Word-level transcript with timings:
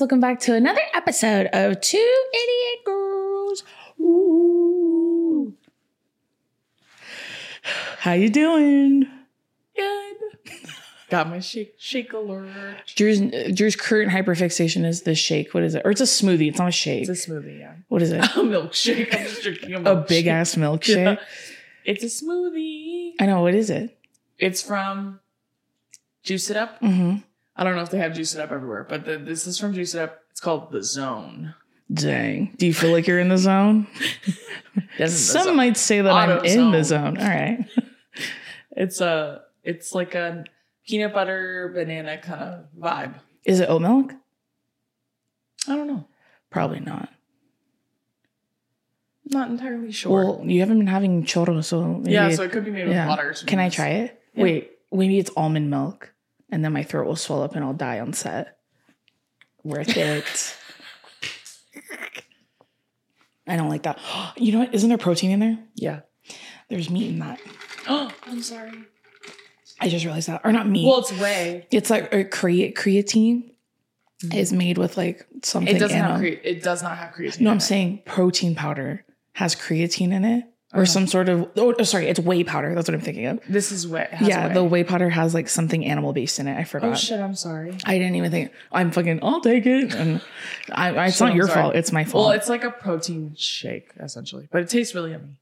Friends, 0.00 0.10
welcome 0.10 0.20
back 0.20 0.40
to 0.40 0.54
another 0.54 0.80
episode 0.94 1.48
of 1.52 1.80
Two 1.80 2.16
Idiot 2.32 2.84
Girls. 2.86 3.62
Ooh. 4.00 5.54
How 7.98 8.12
you 8.12 8.30
doing? 8.30 9.06
Good. 9.76 10.16
Got 11.10 11.28
my 11.28 11.40
shake 11.40 11.74
shake 11.76 12.12
alert. 12.12 12.94
Drew's 12.94 13.20
Drew's 13.52 13.76
current 13.76 14.10
hyperfixation 14.10 14.86
is 14.86 15.02
the 15.02 15.14
shake. 15.14 15.52
What 15.52 15.64
is 15.64 15.74
it? 15.74 15.82
Or 15.84 15.90
it's 15.90 16.00
a 16.00 16.04
smoothie. 16.04 16.48
It's 16.48 16.58
not 16.58 16.68
a 16.68 16.72
shake. 16.72 17.08
It's 17.08 17.26
a 17.26 17.30
smoothie, 17.30 17.58
yeah. 17.58 17.74
what 17.88 18.00
is 18.00 18.12
it? 18.12 18.24
A 18.24 18.40
milkshake. 18.40 19.14
I'm 19.14 19.24
just 19.26 19.42
drinking 19.42 19.74
a 19.74 19.92
a 19.92 19.96
big 19.96 20.28
ass 20.28 20.54
milkshake. 20.56 21.16
Yeah. 21.16 21.24
It's 21.84 22.04
a 22.04 22.24
smoothie. 22.24 23.14
I 23.20 23.26
know. 23.26 23.42
What 23.42 23.54
is 23.54 23.70
it? 23.70 23.98
It's 24.38 24.62
from 24.62 25.20
Juice 26.22 26.48
It 26.48 26.56
Up. 26.56 26.80
Mm-hmm. 26.80 27.18
I 27.60 27.64
don't 27.64 27.76
know 27.76 27.82
if 27.82 27.90
they 27.90 27.98
have 27.98 28.14
Juice 28.14 28.34
It 28.34 28.40
Up 28.40 28.52
everywhere, 28.52 28.86
but 28.88 29.04
the, 29.04 29.18
this 29.18 29.46
is 29.46 29.58
from 29.58 29.74
Juice 29.74 29.94
It 29.94 30.00
Up. 30.00 30.22
It's 30.30 30.40
called 30.40 30.72
The 30.72 30.82
Zone. 30.82 31.54
Dang. 31.92 32.54
Do 32.56 32.66
you 32.66 32.72
feel 32.72 32.90
like 32.90 33.06
you're 33.06 33.18
in 33.18 33.28
the 33.28 33.36
zone? 33.36 33.86
Some 35.06 35.56
might 35.56 35.76
say 35.76 36.00
that 36.00 36.10
I'm 36.10 36.30
Auto 36.30 36.42
in 36.42 36.70
the 36.70 36.82
zone. 36.82 37.16
zone. 37.16 37.18
All 37.18 37.28
right. 37.28 37.66
It's 38.76 39.00
a. 39.00 39.42
It's 39.64 39.94
like 39.94 40.14
a 40.14 40.44
peanut 40.86 41.12
butter 41.12 41.72
banana 41.74 42.18
kind 42.18 42.40
of 42.40 42.64
vibe. 42.78 43.14
Is 43.44 43.58
it 43.60 43.68
oat 43.68 43.82
milk? 43.82 44.14
I 45.68 45.74
don't 45.74 45.88
know. 45.88 46.06
Probably 46.50 46.78
not. 46.78 47.10
Not 49.26 49.50
entirely 49.50 49.90
sure. 49.90 50.12
Well, 50.12 50.42
you 50.44 50.60
haven't 50.60 50.78
been 50.78 50.86
having 50.86 51.24
churros, 51.24 51.64
so 51.64 51.82
maybe 51.82 52.12
yeah, 52.12 52.30
so 52.30 52.44
it 52.44 52.52
could 52.52 52.64
be 52.64 52.70
made 52.70 52.86
with 52.86 52.94
yeah. 52.94 53.08
water. 53.08 53.34
Can 53.44 53.58
I 53.58 53.68
try 53.68 53.88
it? 53.88 54.22
Yeah. 54.34 54.44
Wait, 54.44 54.70
maybe 54.92 55.18
it's 55.18 55.30
almond 55.36 55.68
milk, 55.68 56.14
and 56.50 56.64
then 56.64 56.72
my 56.72 56.82
throat 56.82 57.06
will 57.06 57.16
swell 57.16 57.42
up 57.42 57.54
and 57.54 57.64
I'll 57.64 57.72
die 57.74 58.00
on 58.00 58.12
set. 58.12 58.58
Worth 59.62 59.96
it. 59.96 60.56
I 63.46 63.56
don't 63.56 63.68
like 63.68 63.82
that. 63.82 63.98
You 64.36 64.52
know 64.52 64.58
what? 64.60 64.74
Isn't 64.74 64.88
there 64.88 64.98
protein 64.98 65.30
in 65.32 65.40
there? 65.40 65.58
Yeah. 65.74 66.00
There's 66.68 66.88
meat 66.88 67.08
in 67.10 67.18
that. 67.18 67.40
Oh, 67.88 68.10
I'm 68.26 68.42
sorry. 68.42 68.72
I 69.80 69.88
just 69.88 70.04
realized 70.04 70.28
that, 70.28 70.42
or 70.44 70.52
not 70.52 70.68
meat. 70.68 70.86
Well, 70.86 71.00
it's 71.00 71.12
whey. 71.18 71.66
it's 71.70 71.88
like 71.90 72.12
a 72.12 72.24
crea- 72.24 72.72
creatine 72.72 73.50
is 74.34 74.52
made 74.52 74.76
with 74.76 74.96
like 74.98 75.26
something. 75.42 75.68
Mm-hmm. 75.74 75.76
It 75.76 75.80
doesn't 75.80 75.98
have 75.98 76.20
cre- 76.20 76.26
it 76.26 76.62
does 76.62 76.82
not 76.82 76.98
have 76.98 77.14
creatine. 77.14 77.40
No, 77.40 77.50
I'm 77.50 77.56
it. 77.56 77.62
saying 77.62 78.02
protein 78.04 78.54
powder 78.54 79.04
has 79.32 79.56
creatine 79.56 80.12
in 80.12 80.24
it, 80.24 80.44
or 80.72 80.82
Uh-huh. 80.82 80.84
some 80.86 81.06
sort 81.06 81.28
of. 81.28 81.48
Oh, 81.56 81.74
oh, 81.78 81.82
sorry, 81.82 82.06
it's 82.06 82.20
whey 82.20 82.44
powder. 82.44 82.74
That's 82.74 82.88
what 82.88 82.94
I'm 82.94 83.00
thinking 83.00 83.26
of. 83.26 83.40
this 83.48 83.72
is 83.72 83.86
whey. 83.88 84.08
Yeah, 84.20 84.48
whey. 84.48 84.54
the 84.54 84.64
whey 84.64 84.84
powder 84.84 85.08
has 85.10 85.34
like 85.34 85.48
something 85.48 85.84
animal 85.84 86.12
based 86.12 86.38
in 86.38 86.46
it. 86.46 86.56
I 86.58 86.64
forgot. 86.64 86.90
Oh 86.90 86.94
shit! 86.94 87.18
I'm 87.20 87.34
sorry. 87.34 87.76
I 87.84 87.98
didn't 87.98 88.16
even 88.16 88.30
think. 88.30 88.52
I'm 88.70 88.90
fucking. 88.90 89.20
I'll 89.22 89.40
take 89.40 89.66
it. 89.66 89.94
And 89.94 90.20
I, 90.72 90.90
I, 90.94 91.06
it's 91.06 91.16
Shit, 91.16 91.20
not 91.22 91.30
I'm 91.30 91.36
your 91.36 91.46
sorry. 91.48 91.60
fault. 91.62 91.74
It's 91.76 91.92
my 91.92 92.04
fault. 92.04 92.26
Well, 92.26 92.32
it's 92.36 92.48
like 92.48 92.64
a 92.64 92.70
protein 92.70 93.34
shake 93.36 93.90
essentially, 93.98 94.48
but 94.52 94.62
it 94.62 94.68
tastes 94.68 94.94
really 94.94 95.10
yummy. 95.12 95.38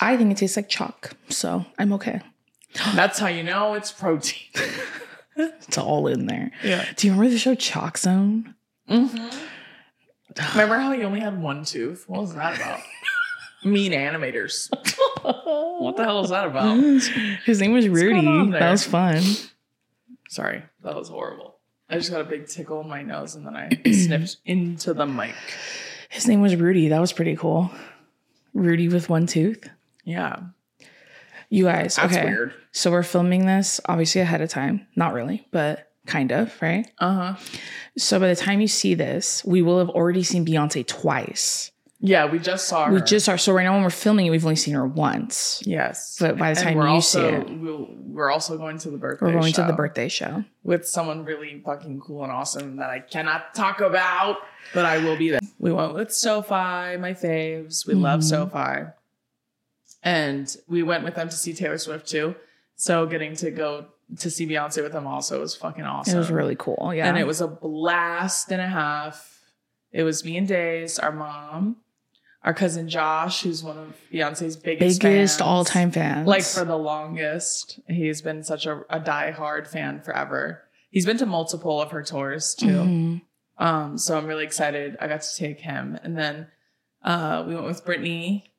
I 0.00 0.16
think 0.16 0.32
it 0.32 0.38
tastes 0.38 0.56
like 0.56 0.68
chalk, 0.68 1.12
so 1.28 1.64
I'm 1.78 1.92
okay. 1.92 2.20
That's 2.94 3.18
how 3.20 3.28
you 3.28 3.42
know 3.44 3.74
it's 3.74 3.92
protein. 3.92 4.48
It's 5.36 5.78
all 5.78 6.06
in 6.06 6.26
there. 6.26 6.52
Yeah. 6.62 6.84
Do 6.94 7.08
you 7.08 7.12
remember 7.12 7.32
the 7.32 7.38
show 7.40 7.56
Chalk 7.56 7.98
Zone? 7.98 8.54
mm-hmm. 8.88 9.16
Remember 10.52 10.78
how 10.78 10.92
he 10.92 11.02
only 11.02 11.18
had 11.18 11.42
one 11.42 11.64
tooth? 11.64 12.04
What 12.08 12.20
was 12.20 12.34
that 12.36 12.54
about? 12.56 12.78
mean 13.64 13.92
animators. 13.92 14.68
what 15.80 15.96
the 15.96 16.04
hell 16.04 16.22
is 16.24 16.30
that 16.30 16.46
about? 16.46 16.76
His 17.44 17.60
name 17.60 17.72
was 17.72 17.88
Rudy. 17.88 18.50
That 18.52 18.70
was 18.70 18.84
fun. 18.84 19.22
Sorry, 20.28 20.62
that 20.82 20.94
was 20.94 21.08
horrible. 21.08 21.56
I 21.88 21.96
just 21.96 22.10
got 22.10 22.20
a 22.20 22.24
big 22.24 22.48
tickle 22.48 22.80
in 22.80 22.88
my 22.88 23.02
nose 23.02 23.34
and 23.34 23.46
then 23.46 23.56
I 23.56 23.68
sniffed 23.92 24.38
into 24.44 24.94
the 24.94 25.06
mic. 25.06 25.34
His 26.08 26.26
name 26.26 26.40
was 26.40 26.56
Rudy. 26.56 26.88
That 26.88 27.00
was 27.00 27.12
pretty 27.12 27.36
cool. 27.36 27.70
Rudy 28.54 28.88
with 28.88 29.08
one 29.10 29.26
tooth. 29.26 29.68
Yeah, 30.04 30.40
You 31.50 31.64
guys, 31.64 31.96
that's 31.96 32.14
okay. 32.14 32.24
weird. 32.24 32.54
So 32.72 32.90
we're 32.90 33.02
filming 33.02 33.46
this 33.46 33.80
obviously 33.86 34.20
ahead 34.20 34.40
of 34.40 34.50
time. 34.50 34.86
Not 34.96 35.12
really, 35.14 35.46
but 35.50 35.90
kind 36.06 36.30
of, 36.32 36.52
right? 36.60 36.86
Uh 36.98 37.14
huh. 37.14 37.34
So 37.96 38.18
by 38.20 38.28
the 38.28 38.36
time 38.36 38.60
you 38.60 38.68
see 38.68 38.94
this, 38.94 39.44
we 39.44 39.62
will 39.62 39.78
have 39.78 39.88
already 39.90 40.22
seen 40.22 40.44
Beyonce 40.44 40.86
twice. 40.86 41.70
Yeah, 42.06 42.26
we 42.26 42.38
just 42.38 42.68
saw 42.68 42.84
her. 42.84 42.92
We 42.92 43.00
just 43.00 43.30
are. 43.30 43.38
So 43.38 43.54
right 43.54 43.64
now, 43.64 43.72
when 43.72 43.82
we're 43.82 43.88
filming 43.88 44.26
it, 44.26 44.30
we've 44.30 44.44
only 44.44 44.56
seen 44.56 44.74
her 44.74 44.86
once. 44.86 45.62
yes, 45.64 46.18
But 46.20 46.36
by 46.36 46.52
the 46.52 46.60
And 46.60 46.68
time 46.68 46.76
you 46.76 46.82
also, 46.82 47.30
see 47.30 47.34
it, 47.34 47.58
we'll, 47.58 47.88
we're 47.98 48.30
also 48.30 48.58
going 48.58 48.76
to 48.80 48.90
the 48.90 48.98
birthday. 48.98 49.24
we're 49.24 49.32
going 49.40 49.54
to 49.54 49.62
the 49.64 49.72
birthday 49.72 50.08
show. 50.10 50.44
with 50.64 50.86
someone 50.86 51.24
really 51.24 51.62
fucking 51.64 52.00
cool 52.00 52.22
and 52.22 52.30
awesome 52.30 52.76
that 52.76 52.90
I 52.90 52.98
cannot 53.00 53.54
talk 53.54 53.80
about, 53.80 54.36
but 54.74 54.84
I 54.84 54.98
will 54.98 55.16
be 55.16 55.30
there. 55.30 55.40
We 55.58 55.72
went 55.72 55.94
with 55.94 56.12
SoFi, 56.12 56.98
my 56.98 57.14
faves. 57.14 57.86
We 57.86 57.94
love 57.94 58.20
Mhm. 58.20 58.24
SoFi, 58.24 58.90
and 60.02 60.54
we 60.68 60.82
went 60.82 61.04
with 61.04 61.14
them 61.14 61.28
to 61.30 61.36
see 61.36 61.54
Taylor 61.54 61.78
Swift 61.78 62.06
too. 62.06 62.34
So 62.76 63.06
getting 63.06 63.34
to 63.36 63.50
go 63.50 63.86
to 64.18 64.30
see 64.30 64.46
Beyonce 64.46 64.82
with 64.82 64.92
them 64.92 65.06
also 65.06 65.40
was 65.40 65.54
fucking 65.56 65.84
awesome. 65.84 66.16
It 66.16 66.18
was 66.18 66.30
really 66.30 66.56
cool. 66.56 66.92
Yeah. 66.94 67.08
and 67.08 67.16
it 67.16 67.26
was 67.26 67.40
a 67.40 67.48
blast 67.48 68.52
and 68.52 68.60
a 68.60 68.66
half. 68.68 69.40
It 69.90 70.02
was 70.02 70.24
me 70.24 70.36
and 70.36 70.46
Days, 70.46 70.98
our 70.98 71.12
mom, 71.12 71.76
our 72.44 72.52
cousin 72.54 72.88
Josh, 72.88 73.42
who's 73.42 73.64
one 73.64 73.78
of 73.78 73.96
Beyonce's 74.12 74.56
biggest 74.56 75.00
biggest 75.00 75.40
all 75.40 75.64
time 75.64 75.90
fans. 75.90 76.28
Like 76.28 76.44
for 76.44 76.64
the 76.64 76.76
longest, 76.76 77.80
he's 77.88 78.20
been 78.22 78.44
such 78.44 78.66
a, 78.66 78.82
a 78.90 79.00
diehard 79.00 79.66
fan 79.66 80.02
forever. 80.02 80.62
He's 80.90 81.06
been 81.06 81.16
to 81.18 81.26
multiple 81.26 81.80
of 81.80 81.90
her 81.90 82.02
tours 82.02 82.54
too. 82.54 82.66
Mhm. 82.66 83.22
Um, 83.56 83.98
so 83.98 84.16
I'm 84.18 84.26
really 84.26 84.44
excited. 84.44 84.96
I 85.00 85.06
got 85.08 85.22
to 85.22 85.36
take 85.36 85.60
him, 85.60 85.98
and 86.02 86.16
then 86.18 86.48
uh, 87.02 87.44
we 87.46 87.54
went 87.54 87.66
with 87.66 87.84
Brittany, 87.84 88.52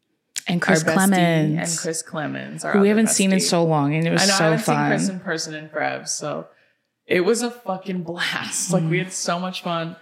and 0.47 0.61
Chris 0.61 0.83
Clemens, 0.83 1.69
and 1.69 1.79
Chris 1.79 2.01
Clemens, 2.01 2.63
who 2.63 2.79
we 2.79 2.87
haven't 2.87 3.09
seen 3.09 3.33
in 3.33 3.39
so 3.41 3.63
long, 3.63 3.93
and 3.93 4.07
it 4.07 4.11
was 4.11 4.23
I 4.23 4.25
know 4.25 4.33
I 4.33 4.55
haven't 4.55 4.65
seen. 4.65 4.87
Chris 4.87 5.09
in 5.09 5.19
person 5.19 5.53
in 5.53 5.69
forever, 5.69 6.05
so 6.05 6.47
it 7.05 7.21
was 7.21 7.41
a 7.41 7.51
fucking 7.51 8.03
blast. 8.03 8.71
Like 8.71 8.89
we 8.89 8.97
had 8.99 9.11
so 9.11 9.37
much 9.37 9.61
fun. 9.61 9.95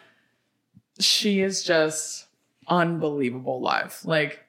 She 0.99 1.41
is 1.41 1.63
just 1.63 2.22
unbelievable 2.67 3.61
live. 3.61 3.99
Like 4.03 4.39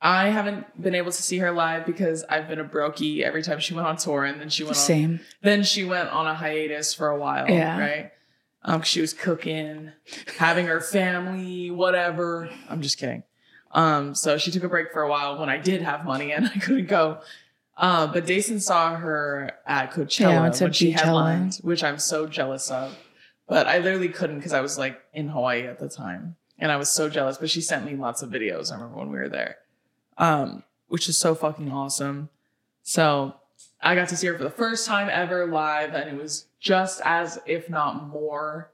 I 0.00 0.28
haven't 0.28 0.80
been 0.80 0.94
able 0.94 1.10
to 1.10 1.22
see 1.22 1.38
her 1.38 1.50
live 1.50 1.84
because 1.86 2.24
I've 2.28 2.48
been 2.48 2.60
a 2.60 2.64
brokey 2.64 3.22
every 3.22 3.42
time 3.42 3.58
she 3.60 3.74
went 3.74 3.86
on 3.86 3.96
tour, 3.96 4.24
and 4.24 4.40
then 4.40 4.48
she 4.48 4.62
went 4.64 4.76
on 4.76 4.82
Same. 4.82 5.20
then 5.42 5.62
she 5.64 5.84
went 5.84 6.08
on 6.10 6.26
a 6.26 6.34
hiatus 6.34 6.94
for 6.94 7.08
a 7.08 7.18
while, 7.18 7.48
Yeah. 7.50 7.78
right? 7.78 8.12
Um, 8.62 8.82
she 8.82 9.00
was 9.00 9.12
cooking, 9.14 9.92
having 10.36 10.66
her 10.66 10.80
family, 10.80 11.70
whatever. 11.70 12.50
I'm 12.68 12.82
just 12.82 12.98
kidding. 12.98 13.22
Um, 13.72 14.14
so 14.14 14.36
she 14.38 14.50
took 14.50 14.64
a 14.64 14.68
break 14.68 14.92
for 14.92 15.02
a 15.02 15.08
while 15.08 15.38
when 15.38 15.48
I 15.48 15.58
did 15.58 15.82
have 15.82 16.04
money 16.04 16.32
and 16.32 16.46
I 16.54 16.58
couldn't 16.58 16.86
go. 16.88 17.18
Uh, 17.76 18.08
but 18.08 18.26
Deison 18.26 18.60
saw 18.60 18.96
her 18.96 19.52
at 19.66 19.92
Coachella 19.92 20.20
Yeah, 20.32 20.38
I 20.38 20.42
went 20.42 20.54
to 20.54 20.64
when 20.64 20.72
she 20.72 20.90
headlined, 20.90 21.56
which 21.62 21.84
I'm 21.84 21.98
so 21.98 22.26
jealous 22.26 22.70
of. 22.70 22.96
But 23.46 23.66
I 23.68 23.78
literally 23.78 24.08
couldn't 24.08 24.36
because 24.38 24.52
I 24.52 24.60
was 24.60 24.76
like 24.78 25.00
in 25.14 25.28
Hawaii 25.28 25.62
at 25.66 25.78
the 25.78 25.88
time, 25.88 26.34
and 26.58 26.72
I 26.72 26.76
was 26.76 26.88
so 26.88 27.08
jealous. 27.08 27.38
But 27.38 27.50
she 27.50 27.60
sent 27.60 27.84
me 27.84 27.94
lots 27.94 28.22
of 28.22 28.30
videos. 28.30 28.70
I 28.70 28.76
remember 28.76 28.98
when 28.98 29.10
we 29.10 29.18
were 29.18 29.28
there, 29.28 29.56
um, 30.16 30.62
which 30.88 31.08
is 31.08 31.18
so 31.18 31.34
fucking 31.34 31.70
awesome. 31.70 32.28
So 32.82 33.34
I 33.80 33.94
got 33.94 34.08
to 34.08 34.16
see 34.16 34.26
her 34.28 34.36
for 34.36 34.44
the 34.44 34.50
first 34.50 34.86
time 34.86 35.08
ever 35.10 35.46
live, 35.46 35.94
and 35.94 36.08
it 36.08 36.20
was 36.20 36.46
just 36.60 37.00
as, 37.04 37.38
if 37.46 37.68
not 37.68 38.08
more, 38.08 38.70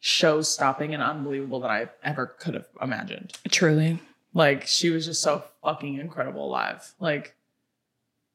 show 0.00 0.42
stopping 0.42 0.92
and 0.92 1.02
unbelievable 1.02 1.60
than 1.60 1.70
I 1.70 1.88
ever 2.02 2.26
could 2.26 2.54
have 2.54 2.66
imagined. 2.80 3.32
Truly. 3.50 4.00
Like 4.34 4.66
she 4.66 4.90
was 4.90 5.06
just 5.06 5.22
so 5.22 5.44
fucking 5.62 5.98
incredible 5.98 6.50
live. 6.50 6.94
Like, 7.00 7.34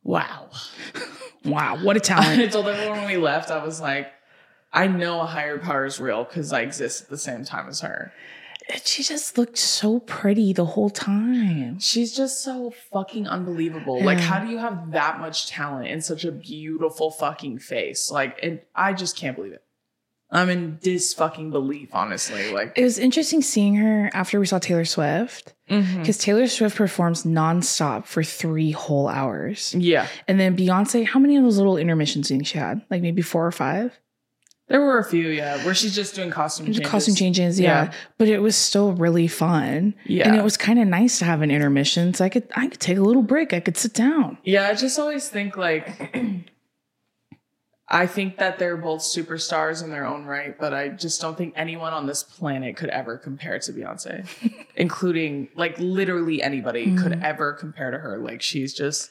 wow. 0.03 0.49
Wow. 1.45 1.77
What 1.81 1.95
a 1.95 1.99
talent. 1.99 2.51
told 2.51 2.67
everyone 2.67 2.99
when 2.99 3.07
we 3.07 3.17
left, 3.17 3.49
I 3.49 3.63
was 3.63 3.79
like, 3.79 4.11
I 4.71 4.87
know 4.87 5.21
a 5.21 5.25
higher 5.25 5.57
power 5.57 5.85
is 5.85 5.99
real 5.99 6.23
because 6.23 6.53
I 6.53 6.61
exist 6.61 7.03
at 7.03 7.09
the 7.09 7.17
same 7.17 7.43
time 7.43 7.67
as 7.67 7.81
her. 7.81 8.11
She 8.83 9.03
just 9.03 9.37
looked 9.37 9.57
so 9.57 9.99
pretty 9.99 10.53
the 10.53 10.65
whole 10.65 10.89
time. 10.89 11.79
She's 11.79 12.15
just 12.15 12.43
so 12.43 12.71
fucking 12.91 13.27
unbelievable. 13.27 14.03
Like, 14.03 14.19
how 14.19 14.39
do 14.39 14.51
you 14.51 14.57
have 14.57 14.91
that 14.91 15.19
much 15.19 15.47
talent 15.47 15.87
in 15.87 16.01
such 16.01 16.23
a 16.25 16.31
beautiful 16.31 17.11
fucking 17.11 17.59
face? 17.59 18.11
Like, 18.11 18.39
and 18.43 18.61
I 18.75 18.93
just 18.93 19.15
can't 19.15 19.35
believe 19.35 19.53
it. 19.53 19.63
I'm 20.31 20.49
in 20.49 20.77
dis 20.81 21.13
fucking 21.15 21.49
belief, 21.49 21.89
honestly. 21.93 22.51
Like, 22.51 22.73
It 22.77 22.83
was 22.83 22.99
interesting 22.99 23.41
seeing 23.41 23.75
her 23.75 24.11
after 24.13 24.39
we 24.39 24.45
saw 24.45 24.59
Taylor 24.59 24.85
Swift 24.85 25.55
mm-hmm. 25.69 25.99
because 25.99 26.19
Taylor 26.19 26.45
Swift 26.47 26.75
performs 26.77 27.23
nonstop 27.23 28.05
for 28.05 28.21
three 28.21 28.71
whole 28.71 29.07
hours. 29.07 29.73
yeah, 29.73 30.07
And 30.27 30.39
then 30.39 30.55
Beyonce, 30.55 31.05
how 31.07 31.19
many 31.19 31.37
of 31.37 31.43
those 31.43 31.57
little 31.57 31.77
intermissions 31.77 32.27
do 32.27 32.35
you 32.35 32.39
think 32.39 32.47
she 32.47 32.59
had? 32.59 32.81
Like 32.91 33.01
maybe 33.01 33.23
four 33.23 33.45
or 33.45 33.51
five? 33.51 33.99
There 34.69 34.79
were 34.81 34.97
a 34.99 35.03
few, 35.03 35.27
yeah, 35.29 35.63
where 35.65 35.73
she's 35.75 35.93
just 35.95 36.15
doing 36.15 36.29
costume 36.31 36.67
changes. 36.67 36.87
Costume 36.89 37.15
changes, 37.15 37.59
yeah. 37.59 37.85
Yeah. 37.85 37.93
But 38.17 38.27
it 38.29 38.39
was 38.39 38.55
still 38.55 38.93
really 38.93 39.27
fun. 39.27 39.95
Yeah. 40.05 40.27
And 40.27 40.37
it 40.37 40.43
was 40.43 40.55
kind 40.57 40.79
of 40.79 40.87
nice 40.87 41.19
to 41.19 41.25
have 41.25 41.41
an 41.41 41.51
intermission. 41.51 42.13
So 42.13 42.23
I 42.25 42.29
could 42.29 42.47
I 42.55 42.67
could 42.67 42.79
take 42.79 42.97
a 42.97 43.01
little 43.01 43.23
break. 43.23 43.51
I 43.53 43.59
could 43.59 43.77
sit 43.77 43.93
down. 43.93 44.37
Yeah, 44.43 44.67
I 44.67 44.73
just 44.75 44.97
always 44.99 45.27
think 45.27 45.57
like 45.57 46.15
I 47.91 48.05
think 48.05 48.37
that 48.37 48.59
they're 48.59 48.77
both 48.77 49.01
superstars 49.01 49.83
in 49.83 49.89
their 49.89 50.05
own 50.05 50.25
right, 50.25 50.55
but 50.59 50.75
I 50.75 50.89
just 50.89 51.19
don't 51.19 51.35
think 51.35 51.53
anyone 51.55 51.91
on 51.91 52.05
this 52.05 52.21
planet 52.21 52.75
could 52.77 52.89
ever 52.89 53.17
compare 53.17 53.57
to 53.57 53.73
Beyonce, 53.73 54.27
including 54.75 55.47
like 55.55 55.75
literally 55.79 56.43
anybody 56.43 56.95
could 56.95 57.13
Mhm. 57.13 57.23
ever 57.23 57.53
compare 57.53 57.89
to 57.89 57.97
her. 57.97 58.19
Like 58.19 58.43
she's 58.43 58.75
just 58.75 59.09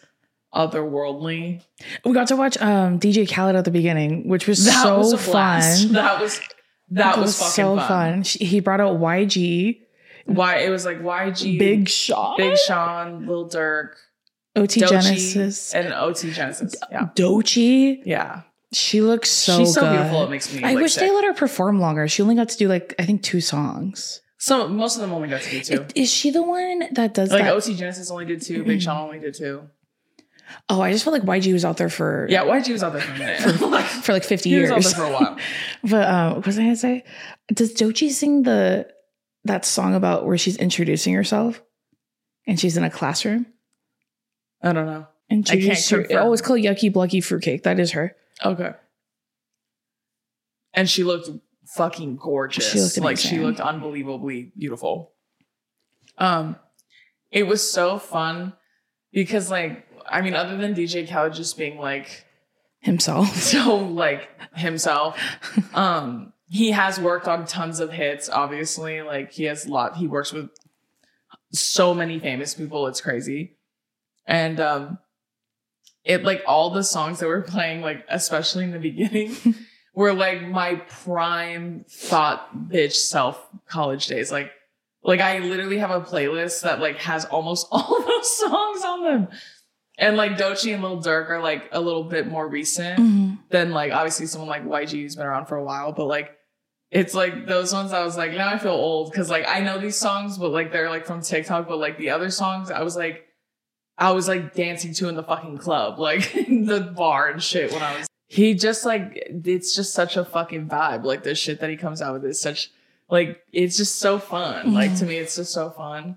otherworldly. 0.54 1.62
We 2.04 2.12
got 2.12 2.28
to 2.28 2.36
watch 2.36 2.56
um, 2.60 2.98
DJ 2.98 3.30
Khaled 3.30 3.56
at 3.56 3.64
the 3.64 3.70
beginning, 3.70 4.28
which 4.28 4.46
was 4.46 4.64
so 4.70 4.98
was 4.98 5.14
fun. 5.26 5.92
That 5.92 6.20
was 6.20 6.40
that 6.90 7.16
It 7.16 7.20
was, 7.20 7.38
fucking 7.38 7.50
so 7.52 7.76
fun. 7.76 7.88
fun. 7.88 8.22
She, 8.22 8.44
he 8.44 8.60
brought 8.60 8.80
out 8.80 8.98
YG, 8.98 9.80
Why 10.26 10.58
it 10.60 10.70
was 10.70 10.84
like 10.84 11.00
YG, 11.00 11.58
Big 11.58 11.88
Sean, 11.88 12.36
Big 12.36 12.56
Sean, 12.56 13.26
Lil 13.26 13.48
Durk, 13.48 13.90
OT 14.56 14.80
Doechii, 14.80 14.88
Genesis, 14.88 15.74
and 15.74 15.92
OT 15.92 16.32
Genesis. 16.32 16.74
Yeah, 16.90 17.08
Doechii. 17.14 18.02
yeah. 18.04 18.42
She 18.72 19.00
looks 19.00 19.30
so 19.30 19.58
She's 19.58 19.72
so 19.74 19.80
good. 19.80 19.92
beautiful. 19.92 20.24
It 20.24 20.30
makes 20.30 20.52
me. 20.52 20.62
I 20.62 20.74
wish 20.74 20.92
sick. 20.94 21.00
they 21.08 21.10
let 21.14 21.24
her 21.24 21.32
perform 21.32 21.80
longer. 21.80 22.06
She 22.06 22.20
only 22.22 22.34
got 22.34 22.50
to 22.50 22.56
do 22.58 22.68
like 22.68 22.94
I 22.98 23.04
think 23.06 23.22
two 23.22 23.40
songs. 23.40 24.20
So 24.40 24.68
most 24.68 24.94
of 24.96 25.00
them 25.00 25.12
only 25.12 25.28
got 25.28 25.40
to 25.40 25.50
do 25.50 25.60
two. 25.62 25.86
Is 25.94 26.12
she 26.12 26.30
the 26.30 26.42
one 26.42 26.84
that 26.92 27.12
does 27.14 27.30
Like 27.30 27.44
that? 27.44 27.54
OT 27.54 27.74
Genesis 27.74 28.10
only 28.10 28.26
did 28.26 28.42
two. 28.42 28.62
Big 28.64 28.80
Sean 28.82 29.04
only 29.06 29.18
did 29.20 29.34
two. 29.34 29.62
Oh, 30.68 30.80
I 30.80 30.92
just 30.92 31.04
felt 31.04 31.12
like 31.14 31.22
YG 31.42 31.52
was 31.52 31.64
out 31.64 31.76
there 31.76 31.88
for 31.90 32.26
Yeah, 32.30 32.44
YG 32.44 32.72
was 32.72 32.82
out 32.82 32.92
there 32.92 33.02
for 33.02 33.12
a 33.12 33.18
minute. 33.18 33.60
Like, 33.60 33.84
for 33.84 34.12
like 34.12 34.24
fifty 34.24 34.50
he 34.50 34.60
was 34.60 34.70
years. 34.70 34.86
out 34.86 34.96
there 34.96 35.06
for 35.06 35.10
a 35.10 35.12
while. 35.12 35.36
But 35.84 36.08
um, 36.08 36.34
what 36.36 36.46
was 36.46 36.58
I 36.58 36.62
gonna 36.62 36.76
say? 36.76 37.04
Does 37.52 37.74
Doechii 37.74 38.10
sing 38.10 38.42
the 38.42 38.88
that 39.44 39.64
song 39.64 39.94
about 39.94 40.26
where 40.26 40.36
she's 40.38 40.56
introducing 40.56 41.14
herself 41.14 41.62
and 42.46 42.58
she's 42.58 42.76
in 42.76 42.84
a 42.84 42.90
classroom? 42.90 43.46
I 44.62 44.72
don't 44.72 44.86
know. 44.86 45.06
Introduce 45.30 45.88
her- 45.90 46.02
confirm. 46.04 46.26
Oh, 46.28 46.32
it's 46.32 46.42
called 46.42 46.60
Yucky 46.60 46.92
Blucky 46.92 47.20
Fruitcake. 47.20 47.62
That 47.64 47.78
is 47.78 47.92
her. 47.92 48.16
Okay. 48.44 48.72
And 50.74 50.88
she 50.88 51.04
looked 51.04 51.28
fucking 51.76 52.16
gorgeous. 52.16 52.70
She 52.72 52.80
looked 52.80 52.98
like 52.98 53.18
she 53.18 53.38
looked 53.38 53.60
unbelievably 53.60 54.52
beautiful. 54.56 55.12
Um, 56.16 56.56
it 57.30 57.44
was 57.46 57.68
so 57.68 57.98
fun 57.98 58.54
because 59.12 59.50
like 59.50 59.86
I 60.10 60.20
mean, 60.20 60.34
other 60.34 60.56
than 60.56 60.74
DJ 60.74 61.08
Khaled 61.08 61.34
just 61.34 61.56
being 61.56 61.78
like 61.78 62.26
Himself. 62.80 63.34
so 63.36 63.76
like 63.76 64.28
himself, 64.54 65.18
um, 65.74 66.32
he 66.48 66.70
has 66.70 66.98
worked 66.98 67.26
on 67.26 67.44
tons 67.44 67.80
of 67.80 67.92
hits. 67.92 68.28
Obviously, 68.28 69.02
like 69.02 69.32
he 69.32 69.44
has 69.44 69.66
a 69.66 69.72
lot. 69.72 69.96
He 69.96 70.06
works 70.06 70.32
with 70.32 70.50
so 71.52 71.92
many 71.92 72.18
famous 72.20 72.54
people. 72.54 72.86
It's 72.86 73.00
crazy, 73.00 73.56
and 74.26 74.60
um, 74.60 74.98
it 76.04 76.22
like 76.22 76.42
all 76.46 76.70
the 76.70 76.84
songs 76.84 77.18
that 77.18 77.26
were 77.26 77.42
playing, 77.42 77.80
like 77.80 78.04
especially 78.08 78.64
in 78.64 78.70
the 78.70 78.78
beginning, 78.78 79.36
were 79.94 80.14
like 80.14 80.42
my 80.42 80.76
prime 80.76 81.84
thought 81.88 82.56
bitch 82.68 82.94
self 82.94 83.44
college 83.68 84.06
days. 84.06 84.30
Like, 84.30 84.52
like 85.02 85.20
I 85.20 85.40
literally 85.40 85.78
have 85.78 85.90
a 85.90 86.00
playlist 86.00 86.62
that 86.62 86.78
like 86.78 86.98
has 86.98 87.24
almost 87.24 87.66
all 87.72 88.02
those 88.06 88.38
songs 88.38 88.84
on 88.84 89.04
them. 89.04 89.28
And 90.00 90.16
like 90.16 90.32
Doechii 90.38 90.72
and 90.74 90.82
Lil 90.82 91.02
Durk 91.02 91.28
are 91.28 91.42
like 91.42 91.68
a 91.72 91.80
little 91.80 92.04
bit 92.04 92.28
more 92.28 92.46
recent 92.48 92.98
Mhm. 93.00 93.38
than 93.50 93.72
like 93.72 93.92
obviously 93.92 94.26
someone 94.26 94.48
like 94.48 94.64
YG 94.64 95.02
who's 95.02 95.16
been 95.16 95.26
around 95.26 95.46
for 95.46 95.56
a 95.56 95.64
while, 95.64 95.92
but 95.92 96.06
like 96.06 96.30
it's 96.90 97.14
like 97.14 97.46
those 97.46 97.72
ones 97.72 97.92
I 97.92 98.02
was 98.04 98.16
like, 98.16 98.32
now 98.32 98.48
I 98.48 98.58
feel 98.58 98.70
old 98.72 99.10
because 99.10 99.28
like 99.28 99.44
I 99.48 99.60
know 99.60 99.78
these 99.78 99.96
songs, 99.96 100.38
but 100.38 100.50
like 100.52 100.70
they're 100.72 100.88
like 100.88 101.04
from 101.04 101.20
TikTok, 101.20 101.68
but 101.68 101.78
like 101.78 101.98
the 101.98 102.10
other 102.10 102.30
songs, 102.30 102.70
I 102.70 102.82
was 102.82 102.96
like, 102.96 103.24
I 103.98 104.12
was 104.12 104.28
like 104.28 104.54
dancing 104.54 104.94
to 104.94 105.08
in 105.08 105.16
the 105.16 105.22
fucking 105.24 105.58
club, 105.58 105.98
like 106.08 106.32
the 106.32 106.92
bar 106.96 107.28
and 107.28 107.42
shit 107.42 107.72
when 107.72 107.82
I 107.82 107.96
was. 107.98 108.06
He 108.28 108.54
just 108.54 108.84
like 108.86 109.12
it's 109.44 109.74
just 109.74 109.92
such 109.94 110.16
a 110.16 110.24
fucking 110.24 110.68
vibe. 110.68 111.02
Like 111.04 111.24
the 111.24 111.34
shit 111.34 111.58
that 111.60 111.70
he 111.70 111.76
comes 111.76 112.00
out 112.00 112.12
with 112.14 112.24
is 112.24 112.40
such 112.40 112.70
like 113.10 113.40
it's 113.52 113.76
just 113.76 113.96
so 113.98 114.18
fun. 114.20 114.74
Like 114.74 114.96
to 114.98 115.04
me, 115.06 115.16
it's 115.16 115.34
just 115.36 115.52
so 115.52 115.70
fun. 115.70 116.16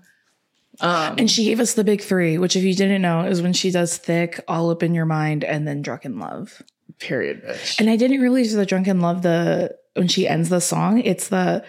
Um, 0.80 1.16
And 1.18 1.30
she 1.30 1.44
gave 1.44 1.60
us 1.60 1.74
the 1.74 1.84
big 1.84 2.00
three, 2.00 2.38
which 2.38 2.56
if 2.56 2.62
you 2.62 2.74
didn't 2.74 3.02
know, 3.02 3.24
is 3.26 3.42
when 3.42 3.52
she 3.52 3.70
does 3.70 3.98
Thique, 3.98 4.40
all 4.48 4.70
up 4.70 4.82
in 4.82 4.94
your 4.94 5.04
mind, 5.04 5.44
and 5.44 5.66
then 5.68 5.82
Drunk 5.82 6.04
in 6.04 6.18
Love. 6.18 6.62
period, 6.98 7.42
bitch. 7.44 7.78
And 7.80 7.90
I 7.90 7.96
didn't 7.96 8.20
realize 8.20 8.52
the 8.54 8.64
Drunk 8.66 8.88
in 8.88 9.00
Love 9.00 9.22
the 9.22 9.76
when 9.94 10.08
she 10.08 10.26
ends 10.26 10.48
the 10.48 10.60
song, 10.60 11.00
it's 11.00 11.28
the 11.28 11.64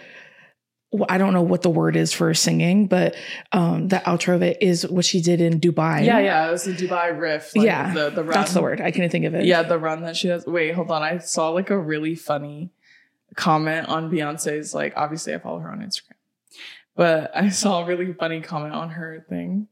I 1.09 1.17
don't 1.17 1.33
know 1.33 1.41
what 1.41 1.63
the 1.63 1.71
word 1.71 1.95
is 1.95 2.13
for 2.13 2.33
singing, 2.35 2.87
but 2.87 3.15
um 3.51 3.87
the 3.87 3.97
outro 3.97 4.35
of 4.35 4.43
it 4.43 4.57
is 4.61 4.87
what 4.87 5.05
she 5.05 5.21
did 5.21 5.41
in 5.41 5.59
Dubai. 5.59 6.05
yeah, 6.05 6.19
yeah, 6.19 6.47
it 6.47 6.51
was 6.51 6.63
the 6.63 6.73
Dubai 6.73 7.17
riff. 7.19 7.55
Like 7.55 7.65
yeah. 7.65 7.93
the 7.93 8.09
the 8.11 8.23
that's 8.23 8.53
the 8.53 8.61
word. 8.61 8.79
I 8.79 8.91
couldn't 8.91 9.09
think 9.09 9.25
of 9.25 9.33
it. 9.33 9.45
Yeah, 9.45 9.63
the 9.63 9.79
run 9.79 10.03
that 10.03 10.15
she 10.15 10.27
has. 10.29 10.45
Wait, 10.45 10.73
hold 10.75 10.91
on. 10.91 11.01
I 11.01 11.17
saw 11.17 11.49
like 11.49 11.69
a 11.71 11.77
really 11.77 12.15
funny 12.15 12.71
comment 13.35 13.87
on 13.89 14.11
Beyonce's. 14.11 14.73
Like, 14.75 14.93
obviously, 14.95 15.33
I 15.33 15.39
follow 15.39 15.59
her 15.59 15.71
on 15.71 15.79
Instagram, 15.79 16.12
but 16.95 17.31
I 17.35 17.49
saw 17.49 17.81
a 17.83 17.85
really 17.85 18.13
funny 18.13 18.41
comment 18.41 18.73
on 18.73 18.89
her 18.91 19.25
thing. 19.29 19.67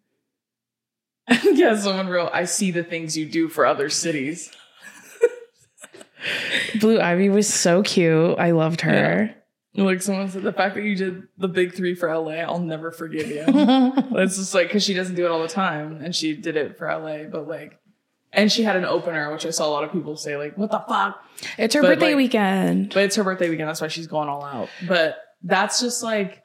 yeah, 1.44 1.76
someone 1.78 2.08
wrote, 2.08 2.32
"I 2.34 2.46
see 2.46 2.72
the 2.72 2.84
things 2.84 3.18
you 3.18 3.26
do 3.26 3.48
for 3.48 3.66
other 3.66 3.90
cities." 3.90 4.52
Blue 6.80 7.00
Ivy 7.00 7.30
was 7.30 7.52
so 7.52 7.82
cute. 7.84 8.38
I 8.38 8.52
loved 8.52 8.82
her. 8.82 9.36
Like 9.74 10.02
someone 10.02 10.30
said, 10.30 10.44
the 10.44 10.52
fact 10.54 10.76
that 10.76 10.84
you 10.84 10.96
did 10.96 11.24
the 11.38 11.48
big 11.48 11.74
three 11.74 11.96
for 11.96 12.14
LA, 12.14 12.34
I'll 12.34 12.60
never 12.60 12.92
forgive 12.92 13.28
you. 13.30 13.44
it's 13.48 14.36
just 14.38 14.54
like 14.54 14.68
because 14.68 14.84
she 14.84 14.94
doesn't 14.94 15.16
do 15.16 15.26
it 15.26 15.32
all 15.32 15.42
the 15.42 15.48
time, 15.48 16.02
and 16.04 16.14
she 16.16 16.36
did 16.36 16.58
it 16.58 16.78
for 16.78 16.88
LA, 16.88 17.24
but 17.24 17.48
like. 17.48 17.78
And 18.34 18.50
she 18.50 18.64
had 18.64 18.78
an 18.78 18.86
opener, 18.86 19.30
which 19.34 19.46
I 19.46 19.50
saw 19.50 19.68
a 19.68 19.72
lot 19.72 19.84
of 19.84 19.92
people 19.92 20.16
say, 20.16 20.38
like, 20.38 20.58
what 20.58 20.72
the 20.72 20.80
fuck? 20.88 21.22
it's 21.58 21.76
her 21.76 21.82
But, 21.82 21.90
birthday 21.90 22.08
like- 22.12 22.16
weekend. 22.16 22.94
But 22.94 23.04
it's 23.04 23.18
her 23.18 23.26
birthday 23.26 23.50
weekend. 23.50 23.68
That's 23.68 23.82
why 23.82 23.90
she's 23.90 24.08
going 24.08 24.30
all 24.30 24.46
out. 24.46 24.70
But 24.88 25.18
that's 25.44 25.82
just 25.82 26.02
like, 26.02 26.42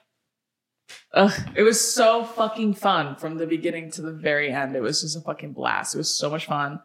ugh, 1.15 1.33
it 1.55 1.63
was 1.63 1.81
so 1.95 2.25
fucking 2.25 2.75
fun 2.75 3.17
from 3.17 3.39
the 3.39 3.47
beginning 3.47 3.91
to 3.93 4.03
the 4.03 4.13
very 4.13 4.51
end. 4.53 4.77
It 4.77 4.81
was 4.83 5.03
just 5.03 5.17
a 5.17 5.21
fucking 5.21 5.53
blast. 5.53 5.95
It 5.95 5.99
was 5.99 6.17
so 6.17 6.31
much 6.31 6.47
fun. 6.47 6.81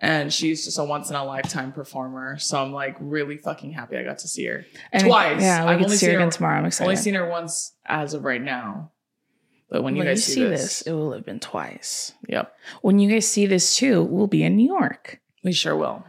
And 0.00 0.32
she's 0.32 0.64
just 0.64 0.78
a 0.78 0.84
once 0.84 1.08
in 1.08 1.16
a 1.16 1.24
lifetime 1.24 1.72
performer. 1.72 2.36
So 2.38 2.60
I'm 2.60 2.72
like 2.72 2.96
really 3.00 3.36
fucking 3.38 3.72
happy 3.72 3.96
I 3.96 4.02
got 4.02 4.18
to 4.18 4.28
see 4.28 4.44
her. 4.46 4.64
And 4.92 5.04
Twice. 5.04 5.40
Yeah, 5.40 5.64
we 5.64 5.70
I've 5.70 5.78
get 5.78 5.84
only 5.84 5.94
to 5.96 5.98
see 5.98 6.06
her 6.06 6.10
seen 6.10 6.14
her- 6.14 6.20
again 6.20 6.30
tomorrow. 6.30 6.58
I'm 6.58 6.66
excited. 6.66 6.88
Only 6.90 6.96
seen 7.00 7.14
her 7.14 7.28
once 7.28 7.74
as 7.86 8.12
of 8.12 8.24
right 8.24 8.42
now. 8.42 8.90
But 9.70 9.82
when 9.82 9.96
you 9.96 10.04
guys 10.04 10.28
you 10.28 10.34
see 10.34 10.44
this, 10.44 10.82
it 10.82 10.92
will 10.92 11.12
have 11.12 11.24
been 11.24 11.40
twice. 11.40 12.12
yep, 12.28 12.54
When 12.82 12.98
you 12.98 13.10
guys 13.10 13.26
see 13.26 13.46
this 13.46 13.76
too, 13.76 14.02
we'll 14.02 14.26
be 14.26 14.42
in 14.44 14.56
New 14.56 14.66
York 14.66 15.20
we 15.42 15.52
sure 15.52 15.76
will. 15.76 16.04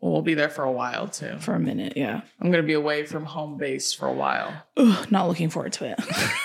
We'll 0.00 0.22
be 0.22 0.34
there 0.34 0.48
for 0.48 0.64
a 0.64 0.72
while 0.72 1.08
too. 1.08 1.36
for 1.40 1.54
a 1.54 1.60
minute. 1.60 1.94
Yeah. 1.96 2.22
I'm 2.40 2.50
gonna 2.50 2.62
be 2.62 2.72
away 2.72 3.04
from 3.04 3.26
home 3.26 3.58
base 3.58 3.92
for 3.92 4.06
a 4.06 4.12
while. 4.12 4.52
Ugh, 4.76 5.10
not 5.10 5.28
looking 5.28 5.50
forward 5.50 5.72
to 5.74 5.86
it. 5.86 6.00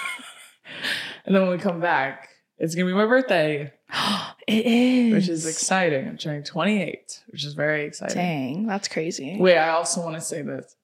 And 1.25 1.35
then 1.35 1.41
when 1.43 1.51
we 1.51 1.57
come 1.57 1.79
back, 1.79 2.29
it's 2.57 2.75
gonna 2.75 2.87
be 2.87 2.93
my 2.93 3.05
birthday. 3.05 3.73
it 4.47 4.65
is. 4.65 5.13
which 5.13 5.29
is 5.29 5.45
exciting. 5.45 6.07
I'm 6.07 6.17
turning 6.17 6.43
28, 6.43 7.23
which 7.27 7.45
is 7.45 7.53
very 7.53 7.85
exciting. 7.85 8.15
Dang, 8.15 8.67
that's 8.67 8.87
crazy. 8.87 9.37
Wait, 9.39 9.57
I 9.57 9.69
also 9.69 10.03
want 10.03 10.15
to 10.15 10.21
say 10.21 10.41
this. 10.41 10.75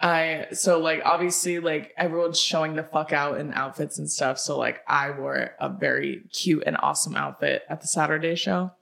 I 0.00 0.46
so 0.52 0.78
like 0.80 1.02
obviously 1.04 1.60
like 1.60 1.92
everyone's 1.96 2.40
showing 2.40 2.74
the 2.74 2.82
fuck 2.82 3.12
out 3.12 3.38
in 3.38 3.52
outfits 3.52 3.98
and 3.98 4.10
stuff. 4.10 4.38
So 4.38 4.58
like 4.58 4.80
I 4.88 5.10
wore 5.10 5.50
a 5.60 5.68
very 5.68 6.22
cute 6.32 6.62
and 6.66 6.76
awesome 6.80 7.16
outfit 7.16 7.62
at 7.68 7.82
the 7.82 7.86
Saturday 7.86 8.34
show. 8.34 8.72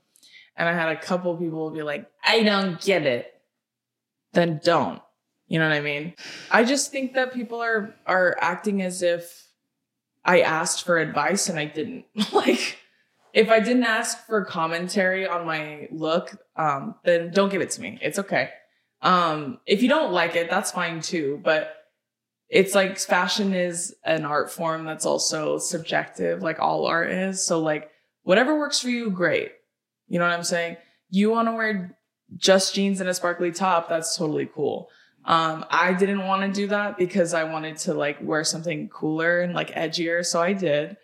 And 0.59 0.69
I 0.69 0.73
had 0.73 0.89
a 0.89 1.01
couple 1.01 1.35
people 1.37 1.71
be 1.71 1.83
like, 1.83 2.11
I 2.23 2.43
don't 2.43 2.81
get 2.81 3.07
it. 3.07 3.33
Then 4.33 4.61
don't. 4.63 5.01
You 5.47 5.59
know 5.59 5.69
what 5.69 5.77
I 5.77 5.81
mean? 5.81 6.15
I 6.51 6.65
just 6.65 6.91
think 6.91 7.15
that 7.15 7.33
people 7.33 7.63
are 7.63 7.95
are 8.07 8.37
acting 8.39 8.83
as 8.83 9.03
if 9.03 9.47
I 10.25 10.41
asked 10.41 10.85
for 10.85 10.99
advice 10.99 11.49
and 11.49 11.59
I 11.59 11.65
didn't. 11.65 12.05
like 12.33 12.77
if 13.33 13.49
I 13.49 13.61
didn't 13.61 13.85
ask 13.85 14.27
for 14.27 14.45
commentary 14.45 15.27
on 15.27 15.47
my 15.47 15.89
look, 15.91 16.37
um, 16.57 16.97
then 17.05 17.31
don't 17.31 17.51
give 17.51 17.63
it 17.63 17.71
to 17.71 17.81
me. 17.81 17.99
It's 18.03 18.19
okay. 18.19 18.51
Um, 19.01 19.61
if 19.65 19.81
you 19.81 19.89
don't 19.89 20.13
like 20.13 20.35
it, 20.35 20.51
that's 20.51 20.73
fine 20.73 21.01
too. 21.01 21.41
But 21.43 21.75
it's 22.49 22.75
like 22.75 22.99
fashion 22.99 23.55
is 23.55 23.95
an 24.05 24.25
art 24.25 24.51
form 24.51 24.85
that's 24.85 25.07
also 25.07 25.59
subjective, 25.59 26.43
like 26.43 26.59
all 26.59 26.87
art 26.87 27.11
is. 27.11 27.47
So 27.47 27.61
like 27.61 27.91
whatever 28.23 28.59
works 28.59 28.81
for 28.81 28.89
you, 28.89 29.11
great. 29.11 29.53
You 30.09 30.19
know 30.19 30.27
what 30.27 30.35
I'm 30.35 30.45
saying? 30.45 30.77
You 31.11 31.31
want 31.31 31.49
to 31.49 31.53
wear 31.53 31.97
just 32.37 32.75
jeans 32.75 33.01
and 33.01 33.09
a 33.09 33.15
sparkly 33.15 33.53
top, 33.53 33.89
that's 33.89 34.17
totally 34.17 34.49
cool. 34.55 34.89
Um, 35.25 35.65
I 35.71 35.93
didn't 35.93 36.27
want 36.27 36.43
to 36.43 36.61
do 36.61 36.69
that 36.69 36.97
because 36.97 37.35
I 37.35 37.45
wanted 37.45 37.77
to 37.79 37.95
like 37.95 38.19
wear 38.23 38.45
something 38.45 38.89
cooler 38.89 39.41
and 39.41 39.55
like 39.55 39.71
edgier. 39.75 40.25
So 40.25 40.41
I 40.41 40.53
did. 40.53 40.97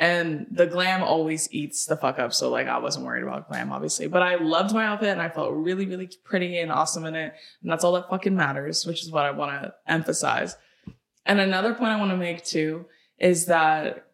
And 0.00 0.46
the 0.50 0.66
glam 0.66 1.02
always 1.02 1.52
eats 1.52 1.86
the 1.86 1.96
fuck 1.96 2.18
up. 2.18 2.32
So 2.32 2.50
like 2.50 2.68
I 2.68 2.78
wasn't 2.78 3.04
worried 3.06 3.24
about 3.24 3.48
glam, 3.48 3.72
obviously. 3.72 4.06
But 4.06 4.22
I 4.22 4.36
loved 4.36 4.72
my 4.72 4.86
outfit 4.86 5.08
and 5.08 5.22
I 5.22 5.28
felt 5.28 5.52
really, 5.52 5.86
really 5.86 6.10
pretty 6.24 6.58
and 6.58 6.70
awesome 6.70 7.04
in 7.04 7.16
it. 7.16 7.34
And 7.62 7.70
that's 7.70 7.82
all 7.84 7.92
that 7.92 8.08
fucking 8.08 8.34
matters, 8.34 8.86
which 8.86 9.02
is 9.02 9.10
what 9.10 9.24
I 9.24 9.32
want 9.32 9.62
to 9.62 9.74
emphasize. 9.86 10.56
And 11.26 11.40
another 11.40 11.74
point 11.74 11.90
I 11.90 11.98
want 11.98 12.12
to 12.12 12.16
make 12.16 12.44
too 12.44 12.86
is 13.18 13.46
that 13.46 14.07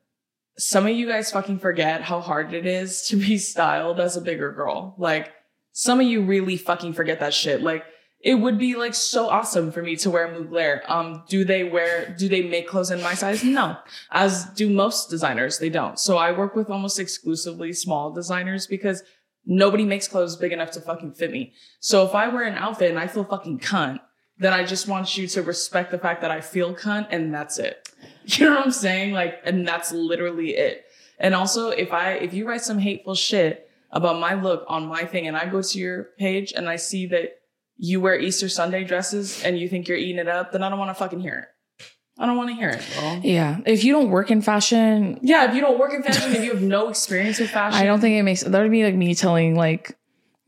some 0.57 0.87
of 0.87 0.95
you 0.95 1.07
guys 1.07 1.31
fucking 1.31 1.59
forget 1.59 2.03
how 2.03 2.21
hard 2.21 2.53
it 2.53 2.67
is 2.67 3.03
to 3.09 3.17
be 3.17 3.39
styled 3.39 4.01
as 4.01 4.17
a 4.17 4.21
bigger 4.21 4.53
girl. 4.53 4.95
Like 4.99 5.33
some 5.73 6.01
of 6.01 6.07
you 6.07 6.23
really 6.23 6.57
fucking 6.57 6.93
forget 6.93 7.21
that 7.21 7.35
shit. 7.35 7.63
Like 7.63 7.85
it 8.21 8.37
would 8.37 8.59
be 8.59 8.75
like 8.75 8.95
so 8.95 9.29
awesome 9.29 9.71
for 9.71 9.83
me 9.83 9.97
to 9.97 10.11
wear 10.11 10.29
Mugler. 10.29 10.89
Um, 10.89 11.25
do 11.29 11.45
they 11.45 11.65
wear, 11.65 12.15
do 12.19 12.29
they 12.29 12.43
make 12.43 12.69
clothes 12.69 12.91
in 12.91 13.03
my 13.03 13.15
size? 13.15 13.45
No. 13.45 13.77
As 14.11 14.47
do 14.55 14.71
most 14.71 15.11
designers, 15.11 15.59
they 15.59 15.69
don't. 15.69 15.99
So 15.99 16.17
I 16.17 16.33
work 16.33 16.57
with 16.57 16.71
almost 16.71 16.99
exclusively 16.99 17.73
small 17.75 18.13
designers 18.13 18.67
because 18.67 19.03
nobody 19.45 19.85
makes 19.85 20.09
clothes 20.09 20.37
big 20.37 20.53
enough 20.53 20.71
to 20.71 20.81
fucking 20.81 21.13
fit 21.13 21.33
me. 21.33 21.53
So 21.81 22.07
if 22.07 22.15
I 22.15 22.29
wear 22.29 22.45
an 22.45 22.55
outfit 22.55 22.89
and 22.89 22.99
I 22.99 23.09
feel 23.09 23.25
fucking 23.25 23.59
cunt, 23.59 24.01
then 24.39 24.53
I 24.53 24.65
just 24.65 24.89
want 24.89 25.17
you 25.17 25.27
to 25.29 25.43
respect 25.43 25.91
the 25.91 25.99
fact 25.99 26.21
that 26.23 26.31
I 26.31 26.41
feel 26.41 26.75
cunt 26.75 27.09
and 27.11 27.33
that's 27.35 27.59
it. 27.59 27.89
You 28.27 28.47
know 28.47 28.57
what 28.57 28.65
I'm 28.65 28.71
saying? 28.73 29.13
Like, 29.13 29.41
and 29.45 29.69
that's 29.69 29.93
literally 29.93 30.57
it. 30.57 30.87
And 31.19 31.35
also, 31.35 31.69
if 31.69 31.93
I, 31.93 32.13
if 32.13 32.33
you 32.33 32.49
write 32.49 32.63
some 32.63 32.79
hateful 32.79 33.15
shit 33.15 33.69
about 33.91 34.19
my 34.19 34.33
look 34.33 34.65
on 34.67 34.87
my 34.87 35.05
thing 35.05 35.27
and 35.27 35.37
I 35.37 35.45
go 35.47 35.61
to 35.61 35.79
your 35.79 36.05
page 36.19 36.53
and 36.57 36.67
I 36.67 36.77
see 36.77 37.05
that 37.09 37.41
you 37.77 38.01
wear 38.01 38.19
Easter 38.19 38.49
Sunday 38.49 38.83
dresses 38.83 39.43
and 39.45 39.59
you 39.59 39.69
think 39.69 39.89
you're 39.89 39.99
eating 39.99 40.19
it 40.19 40.29
up, 40.29 40.53
then 40.53 40.63
I 40.63 40.71
don't 40.71 40.79
want 40.79 40.89
to 40.91 40.95
fucking 40.95 41.21
hear 41.21 41.35
it. 41.35 41.85
I 42.19 42.25
don't 42.27 42.37
want 42.39 42.49
to 42.49 42.55
hear 42.55 42.71
it, 42.71 42.83
bro. 42.99 43.21
Yeah. 43.23 43.59
If 43.67 43.85
you 43.85 43.93
don't 43.93 44.09
work 44.11 44.31
in 44.31 44.41
fashion, 44.41 45.19
Yeah, 45.21 45.49
if 45.49 45.55
you 45.55 45.61
don't 45.61 45.79
work 45.79 45.93
in 45.93 46.03
fashion, 46.03 46.33
if 46.35 46.45
you 46.45 46.53
have 46.53 46.63
no 46.63 46.89
experience 46.89 47.39
with 47.41 47.51
fashion, 47.51 47.79
I 47.79 47.85
don't 47.85 48.01
think 48.01 48.17
it 48.17 48.23
makes 48.23 48.43
that 48.43 48.63
would 48.63 48.71
be 48.71 48.85
like 48.85 48.95
me 48.95 49.15
telling 49.15 49.55
like 49.55 49.99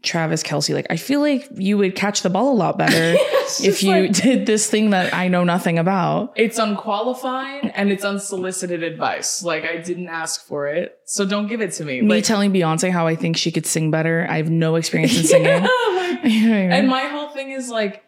Travis 0.03 0.43
Kelce, 0.43 0.73
like, 0.75 0.87
I 0.89 0.97
feel 0.97 1.21
like 1.21 1.49
you 1.57 1.79
would 1.79 1.97
catch 1.97 2.23
the 2.23 2.31
ball 2.31 2.53
a 2.53 2.55
lot 2.55 2.79
better 2.79 3.17
if 3.63 3.83
you 3.83 3.91
like- 4.03 4.13
did 4.13 4.47
this 4.47 4.71
thing 4.71 4.91
that 4.91 5.13
I 5.13 5.29
know 5.29 5.43
nothing 5.43 5.79
about. 5.79 6.33
It's 6.37 6.59
unqualified 6.59 7.73
and 7.75 7.91
it's 7.91 8.05
unsolicited 8.05 8.83
advice. 8.83 9.43
Like 9.43 9.65
I 9.65 9.79
didn't 9.79 10.09
ask 10.09 10.47
for 10.47 10.67
it, 10.69 10.99
so 11.07 11.25
don't 11.27 11.49
give 11.49 11.61
it 11.61 11.73
to 11.73 11.85
me. 11.85 12.03
Me 12.03 12.09
Like, 12.17 12.25
telling 12.25 12.53
Beyonce 12.53 12.91
how 12.91 13.07
I 13.07 13.17
think 13.17 13.37
she 13.37 13.51
could 13.51 13.67
sing 13.67 13.91
better. 13.91 14.27
I 14.29 14.37
have 14.37 14.51
no 14.51 14.77
experience 14.77 15.17
in 15.19 15.25
singing. 15.25 15.47
Yeah, 15.47 15.61
like- 15.63 16.07
You 16.25 16.49
know 16.49 16.57
I 16.57 16.61
mean? 16.61 16.73
and 16.73 16.89
my 16.89 17.03
whole 17.05 17.29
thing 17.31 17.51
is 17.51 17.69
like, 17.69 18.03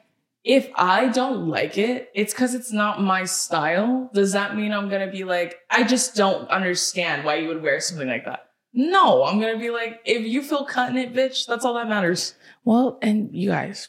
if 0.45 0.69
I 0.77 1.09
don't 1.09 1.49
like 1.49 1.77
it, 1.79 2.11
it's 2.15 2.33
because 2.33 2.55
it's 2.55 2.73
not 2.73 3.03
my 3.03 3.25
style. 3.25 4.11
Does 4.15 4.33
that 4.33 4.57
mean 4.57 4.73
I'm 4.73 4.89
gonna 4.89 5.11
be 5.11 5.25
like, 5.25 5.57
I 5.69 5.83
just 5.85 6.15
don't 6.15 6.49
understand 6.49 7.25
why 7.25 7.37
you 7.37 7.49
would 7.49 7.63
wear 7.63 7.81
something 7.81 8.09
like 8.09 8.25
that? 8.25 8.48
No, 8.81 9.25
I'm 9.25 9.41
gonna 9.41 9.59
be 9.59 9.71
like, 9.71 10.03
if 10.05 10.23
you 10.23 10.41
feel 10.41 10.65
cut 10.65 10.91
in 10.91 10.97
it, 10.97 11.13
bitch, 11.13 11.47
that's 11.47 11.65
all 11.65 11.75
that 11.75 11.89
matters. 11.89 12.37
well, 12.65 12.97
and 13.03 13.35
you 13.35 13.49
guys, 13.49 13.89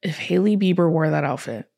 if 0.00 0.16
Hailey 0.16 0.56
Bieber 0.56 0.88
wore 0.88 1.10
that 1.10 1.24
outfit, 1.24 1.68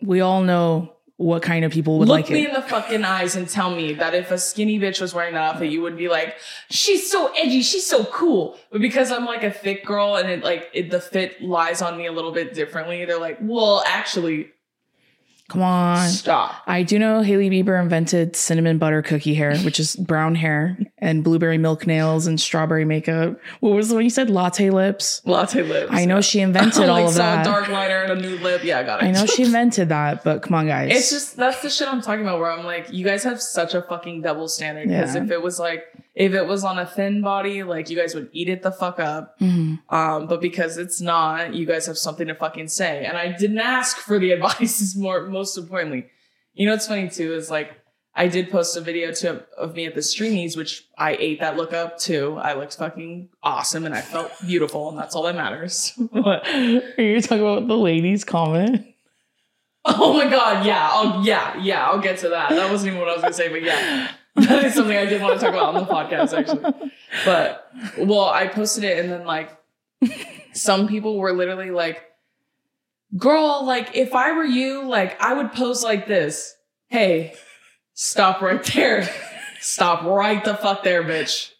we 0.00 0.20
all 0.20 0.42
know 0.42 0.92
what 1.16 1.42
kind 1.42 1.64
of 1.64 1.72
people 1.72 1.98
would 1.98 2.08
like 2.08 2.30
it. 2.30 2.34
Look 2.34 2.38
like 2.38 2.38
me 2.38 2.44
it. 2.44 2.48
in 2.50 2.54
the 2.54 2.68
fucking 2.68 3.04
eyes 3.04 3.34
and 3.34 3.48
tell 3.48 3.74
me 3.74 3.94
that 3.94 4.14
if 4.14 4.30
a 4.30 4.38
skinny 4.38 4.78
bitch 4.78 5.00
was 5.00 5.12
wearing 5.12 5.34
that 5.34 5.54
outfit, 5.54 5.72
you 5.72 5.82
would 5.82 5.96
be 5.96 6.08
like, 6.08 6.36
she's 6.70 7.10
so 7.10 7.32
edgy, 7.36 7.62
she's 7.62 7.84
so 7.84 8.04
cool. 8.04 8.56
But 8.70 8.80
because 8.80 9.10
I'm 9.10 9.24
like 9.24 9.42
a 9.42 9.50
thick 9.50 9.84
girl 9.84 10.14
and 10.14 10.30
it 10.30 10.44
like 10.44 10.70
it, 10.72 10.90
the 10.90 11.00
fit 11.00 11.42
lies 11.42 11.82
on 11.82 11.98
me 11.98 12.06
a 12.06 12.12
little 12.12 12.32
bit 12.32 12.54
differently, 12.54 13.04
they're 13.04 13.18
like, 13.18 13.38
well, 13.40 13.82
actually, 13.88 14.52
Come 15.52 15.62
on. 15.62 16.08
stop. 16.08 16.54
I 16.66 16.82
do 16.82 16.98
know 16.98 17.20
Hailey 17.20 17.50
Bieber 17.50 17.80
invented 17.80 18.34
cinnamon 18.36 18.78
butter 18.78 19.02
cookie 19.02 19.34
hair, 19.34 19.56
which 19.58 19.78
is 19.78 19.96
brown 19.96 20.34
hair, 20.34 20.78
and 20.96 21.22
blueberry 21.22 21.58
milk 21.58 21.86
nails 21.86 22.26
and 22.26 22.40
strawberry 22.40 22.86
makeup. 22.86 23.38
What 23.60 23.74
was 23.74 23.90
the 23.90 23.94
one 23.96 24.04
you 24.04 24.08
said? 24.10 24.30
Latte 24.30 24.70
lips. 24.70 25.20
Latte 25.26 25.62
lips. 25.62 25.90
I 25.92 26.06
know 26.06 26.22
she 26.22 26.40
invented 26.48 26.88
all 26.88 27.00
like 27.02 27.08
of 27.08 27.14
that. 27.16 27.44
dark 27.44 27.68
liner 27.68 28.00
and 28.02 28.12
a 28.12 28.16
nude 28.22 28.40
lip. 28.40 28.64
Yeah, 28.64 28.78
I 28.78 28.82
got 28.84 29.02
it. 29.02 29.06
I 29.06 29.10
know 29.10 29.26
she 29.26 29.42
invented 29.44 29.90
that, 29.90 30.24
but 30.24 30.40
come 30.42 30.54
on, 30.54 30.66
guys. 30.66 30.90
It's 30.90 31.10
just 31.10 31.36
that's 31.36 31.60
the 31.60 31.68
shit 31.68 31.86
I'm 31.86 32.00
talking 32.00 32.22
about. 32.22 32.38
Where 32.40 32.50
I'm 32.50 32.64
like, 32.64 32.90
you 32.90 33.04
guys 33.04 33.22
have 33.24 33.42
such 33.42 33.74
a 33.74 33.82
fucking 33.82 34.22
double 34.22 34.48
standard. 34.48 34.88
Because 34.88 35.14
Yeah. 35.14 35.24
if 35.24 35.30
it 35.30 35.42
was 35.42 35.58
like, 35.58 35.84
if 36.14 36.34
it 36.34 36.46
was 36.46 36.62
on 36.64 36.78
a 36.78 36.84
thin 36.86 37.22
body, 37.22 37.62
like 37.62 37.88
you 37.88 37.96
guys 37.96 38.14
would 38.14 38.28
eat 38.32 38.48
it 38.48 38.62
the 38.62 38.70
fuck 38.70 39.00
up. 39.00 39.38
Mhm. 39.40 39.80
Um, 39.88 40.26
but 40.26 40.40
because 40.40 40.76
it's 40.76 41.00
not, 41.00 41.54
you 41.54 41.64
guys 41.66 41.86
have 41.86 41.96
something 41.98 42.26
to 42.28 42.34
fucking 42.34 42.68
say. 42.68 43.04
And 43.06 43.16
I 43.16 43.32
didn't 43.32 43.58
ask 43.60 43.96
for 43.96 44.18
the 44.18 44.30
advice. 44.36 44.80
Is 44.80 44.96
more 44.96 45.26
most 45.26 45.56
importantly, 45.56 46.06
you 46.54 46.66
know 46.66 46.72
what's 46.72 46.86
funny 46.86 47.08
too 47.08 47.32
is 47.34 47.50
like 47.50 47.72
I 48.14 48.28
did 48.28 48.50
post 48.50 48.76
a 48.76 48.82
video 48.82 49.10
to 49.14 49.42
of 49.56 49.74
me 49.74 49.86
at 49.86 49.94
the 49.94 50.02
Streamys, 50.02 50.54
which 50.54 50.84
I 50.98 51.16
ate 51.18 51.40
that 51.40 51.56
look 51.56 51.72
up 51.72 51.96
too. 51.98 52.36
I 52.38 52.52
looked 52.52 52.76
fucking 52.76 53.30
awesome 53.42 53.86
and 53.86 53.94
I 53.94 54.02
felt 54.02 54.30
beautiful, 54.46 54.90
and 54.90 54.98
that's 54.98 55.14
all 55.14 55.22
that 55.22 55.34
matters. 55.34 55.94
What? 56.10 56.46
Are 56.46 57.02
you 57.02 57.22
talking 57.22 57.40
about 57.40 57.68
the 57.68 57.76
ladies' 57.78 58.22
comment? 58.24 58.84
Oh 59.86 60.12
my 60.12 60.28
god, 60.28 60.66
yeah, 60.66 60.90
oh 60.92 61.22
yeah, 61.24 61.58
yeah, 61.62 61.86
I'll 61.86 61.98
get 62.00 62.18
to 62.18 62.28
that. 62.28 62.50
That 62.50 62.70
wasn't 62.70 62.88
even 62.88 63.00
what 63.00 63.08
I 63.08 63.14
was 63.14 63.22
gonna 63.22 63.32
say, 63.34 63.48
but 63.48 63.62
yeah. 63.62 64.10
That 64.48 64.64
is 64.64 64.74
something 64.74 64.96
I 64.96 65.04
did 65.04 65.20
want 65.20 65.38
to 65.38 65.44
talk 65.44 65.54
about 65.54 65.74
on 65.74 65.84
the 65.84 65.86
podcast 65.86 66.36
actually. 66.36 66.90
But 67.24 67.70
well, 67.98 68.24
I 68.24 68.46
posted 68.46 68.82
it 68.84 68.98
and 68.98 69.12
then 69.12 69.26
like 69.26 69.50
some 70.54 70.88
people 70.88 71.18
were 71.18 71.32
literally 71.32 71.70
like, 71.70 72.02
girl, 73.16 73.64
like 73.64 73.94
if 73.94 74.14
I 74.14 74.32
were 74.32 74.44
you, 74.44 74.88
like 74.88 75.20
I 75.20 75.34
would 75.34 75.52
pose 75.52 75.84
like 75.84 76.06
this. 76.06 76.56
Hey, 76.88 77.34
stop 77.94 78.40
right 78.40 78.62
there. 78.64 79.08
Stop 79.60 80.04
right 80.04 80.42
the 80.42 80.54
fuck 80.54 80.82
there, 80.82 81.04
bitch. 81.04 81.52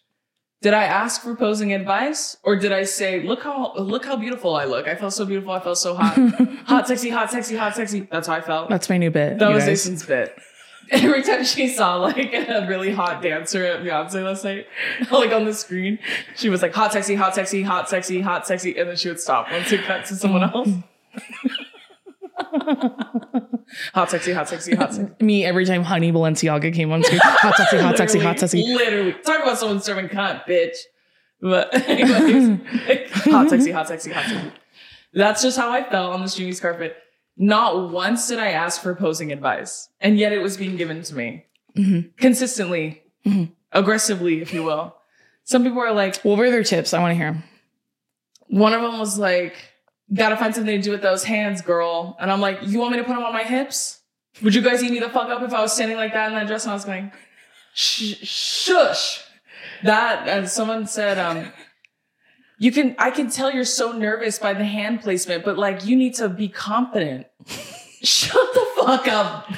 Did 0.61 0.73
I 0.73 0.85
ask 0.85 1.21
for 1.21 1.35
posing 1.35 1.73
advice 1.73 2.37
or 2.43 2.55
did 2.55 2.71
I 2.71 2.83
say, 2.83 3.21
look 3.21 3.43
how 3.43 3.75
look 3.75 4.05
how 4.05 4.15
beautiful 4.15 4.55
I 4.55 4.65
look? 4.65 4.87
I 4.87 4.95
felt 4.95 5.13
so 5.13 5.25
beautiful. 5.25 5.51
I 5.51 5.59
felt 5.59 5.77
so 5.77 5.93
hot. 5.93 6.15
hot, 6.65 6.87
sexy, 6.87 7.09
hot, 7.09 7.29
sexy, 7.31 7.55
hot, 7.55 7.75
sexy. 7.75 8.07
That's 8.11 8.27
how 8.27 8.33
I 8.33 8.41
felt. 8.41 8.69
That's 8.69 8.89
my 8.89 8.97
new 8.97 9.11
bit. 9.11 9.39
That 9.39 9.49
was 9.49 9.65
guys. 9.65 9.83
Deison's 9.83 10.05
bit. 10.05 10.35
Every 10.91 11.23
time 11.23 11.43
she 11.43 11.67
saw 11.69 11.95
like 11.97 12.33
a 12.33 12.65
really 12.67 12.91
hot 12.91 13.21
dancer 13.21 13.63
at 13.65 13.83
Beyonce 13.83 14.23
last 14.23 14.43
night, 14.43 14.67
like 15.11 15.31
on 15.31 15.45
the 15.45 15.53
screen, 15.53 15.99
she 16.35 16.49
was 16.49 16.61
like 16.61 16.73
hot, 16.73 16.93
sexy, 16.93 17.15
hot, 17.15 17.35
sexy, 17.35 17.63
hot, 17.63 17.89
sexy, 17.89 18.21
hot, 18.21 18.45
sexy, 18.45 18.77
and 18.77 18.89
then 18.89 18.95
she 18.95 19.07
would 19.07 19.19
stop 19.19 19.51
once 19.51 19.71
it 19.71 19.83
cut 19.83 20.05
to 20.05 20.15
someone 20.15 20.43
else. 20.43 20.69
hot, 23.93 24.11
sexy, 24.11 24.33
hot, 24.33 24.49
sexy, 24.49 24.75
hot, 24.75 24.93
sexy. 24.93 25.23
Me 25.23 25.45
every 25.45 25.65
time 25.65 25.83
Honey 25.83 26.11
Balenciaga 26.11 26.73
came 26.73 26.91
on 26.91 27.03
screen. 27.03 27.21
Hot 27.23 27.55
sexy, 27.55 27.77
hot 27.77 27.97
sexy, 27.97 28.19
hot 28.19 28.39
sexy. 28.39 28.63
Literally, 28.63 29.13
talk 29.13 29.41
about 29.41 29.57
someone 29.57 29.79
serving 29.79 30.09
cunt, 30.09 30.45
bitch. 30.45 30.75
But 31.41 31.73
anyways, 31.89 32.59
like, 32.87 33.09
hot, 33.09 33.49
sexy, 33.49 33.71
hot, 33.71 33.87
sexy, 33.87 34.11
hot, 34.11 34.25
sexy. 34.25 34.51
That's 35.13 35.41
just 35.43 35.57
how 35.57 35.71
I 35.71 35.83
felt 35.83 36.13
on 36.13 36.21
the 36.21 36.27
streamy's 36.27 36.59
carpet. 36.59 36.97
Not 37.37 37.89
once 37.91 38.27
did 38.27 38.39
I 38.39 38.49
ask 38.51 38.81
for 38.81 38.93
posing 38.95 39.31
advice, 39.31 39.89
and 39.99 40.17
yet 40.17 40.31
it 40.33 40.39
was 40.41 40.55
being 40.57 40.75
given 40.77 41.01
to 41.03 41.15
me 41.15 41.45
Mhm. 41.75 42.15
consistently, 42.17 43.01
Mhm. 43.25 43.51
aggressively, 43.71 44.41
if 44.41 44.53
you 44.53 44.63
will. 44.63 44.95
Some 45.43 45.63
people 45.63 45.79
are 45.81 45.91
like, 45.93 46.17
What 46.21 46.37
were 46.37 46.49
their 46.51 46.63
tips? 46.63 46.93
I 46.93 46.99
want 46.99 47.11
to 47.11 47.15
hear 47.15 47.27
'em. 47.27 47.43
one 48.47 48.73
of 48.73 48.81
them 48.81 48.99
was 48.99 49.17
like, 49.17 49.55
gotta 50.13 50.37
find 50.37 50.53
something 50.53 50.75
to 50.77 50.81
do 50.81 50.91
with 50.91 51.01
those 51.01 51.23
hands, 51.23 51.61
girl. 51.61 52.15
And 52.19 52.31
I'm 52.31 52.39
like, 52.41 52.59
you 52.61 52.77
want 52.79 52.91
me 52.91 52.97
to 52.99 53.03
put 53.03 53.13
them 53.15 53.23
on 53.23 53.33
my 53.33 53.43
hips? 53.43 54.01
Would 54.43 54.53
you 54.53 54.61
guys 54.61 54.83
eat 54.83 54.91
me 54.91 54.99
the 54.99 55.09
fuck 55.09 55.29
up 55.29 55.41
if 55.41 55.53
I 55.53 55.61
was 55.61 55.73
standing 55.73 55.97
like 55.97 56.13
that 56.13 56.27
in 56.29 56.35
that 56.35 56.45
dress? 56.45 56.63
And 56.65 56.71
I 56.71 56.75
was 56.75 56.85
going, 56.85 57.11
Sh- 57.73 58.17
shush. 58.23 59.21
That, 59.83 60.27
and 60.27 60.47
someone 60.47 60.85
said, 60.85 61.17
um, 61.17 61.51
you 62.59 62.71
can, 62.71 62.95
I 62.97 63.11
can 63.11 63.29
tell 63.29 63.51
you're 63.51 63.65
so 63.65 63.91
nervous 63.91 64.39
by 64.39 64.53
the 64.53 64.65
hand 64.65 65.01
placement, 65.01 65.43
but 65.43 65.57
like, 65.57 65.85
you 65.85 65.95
need 65.95 66.15
to 66.15 66.29
be 66.29 66.47
confident. 66.49 67.27
Shut 68.03 68.53
the 68.53 68.65
fuck 68.75 69.07
up. 69.07 69.49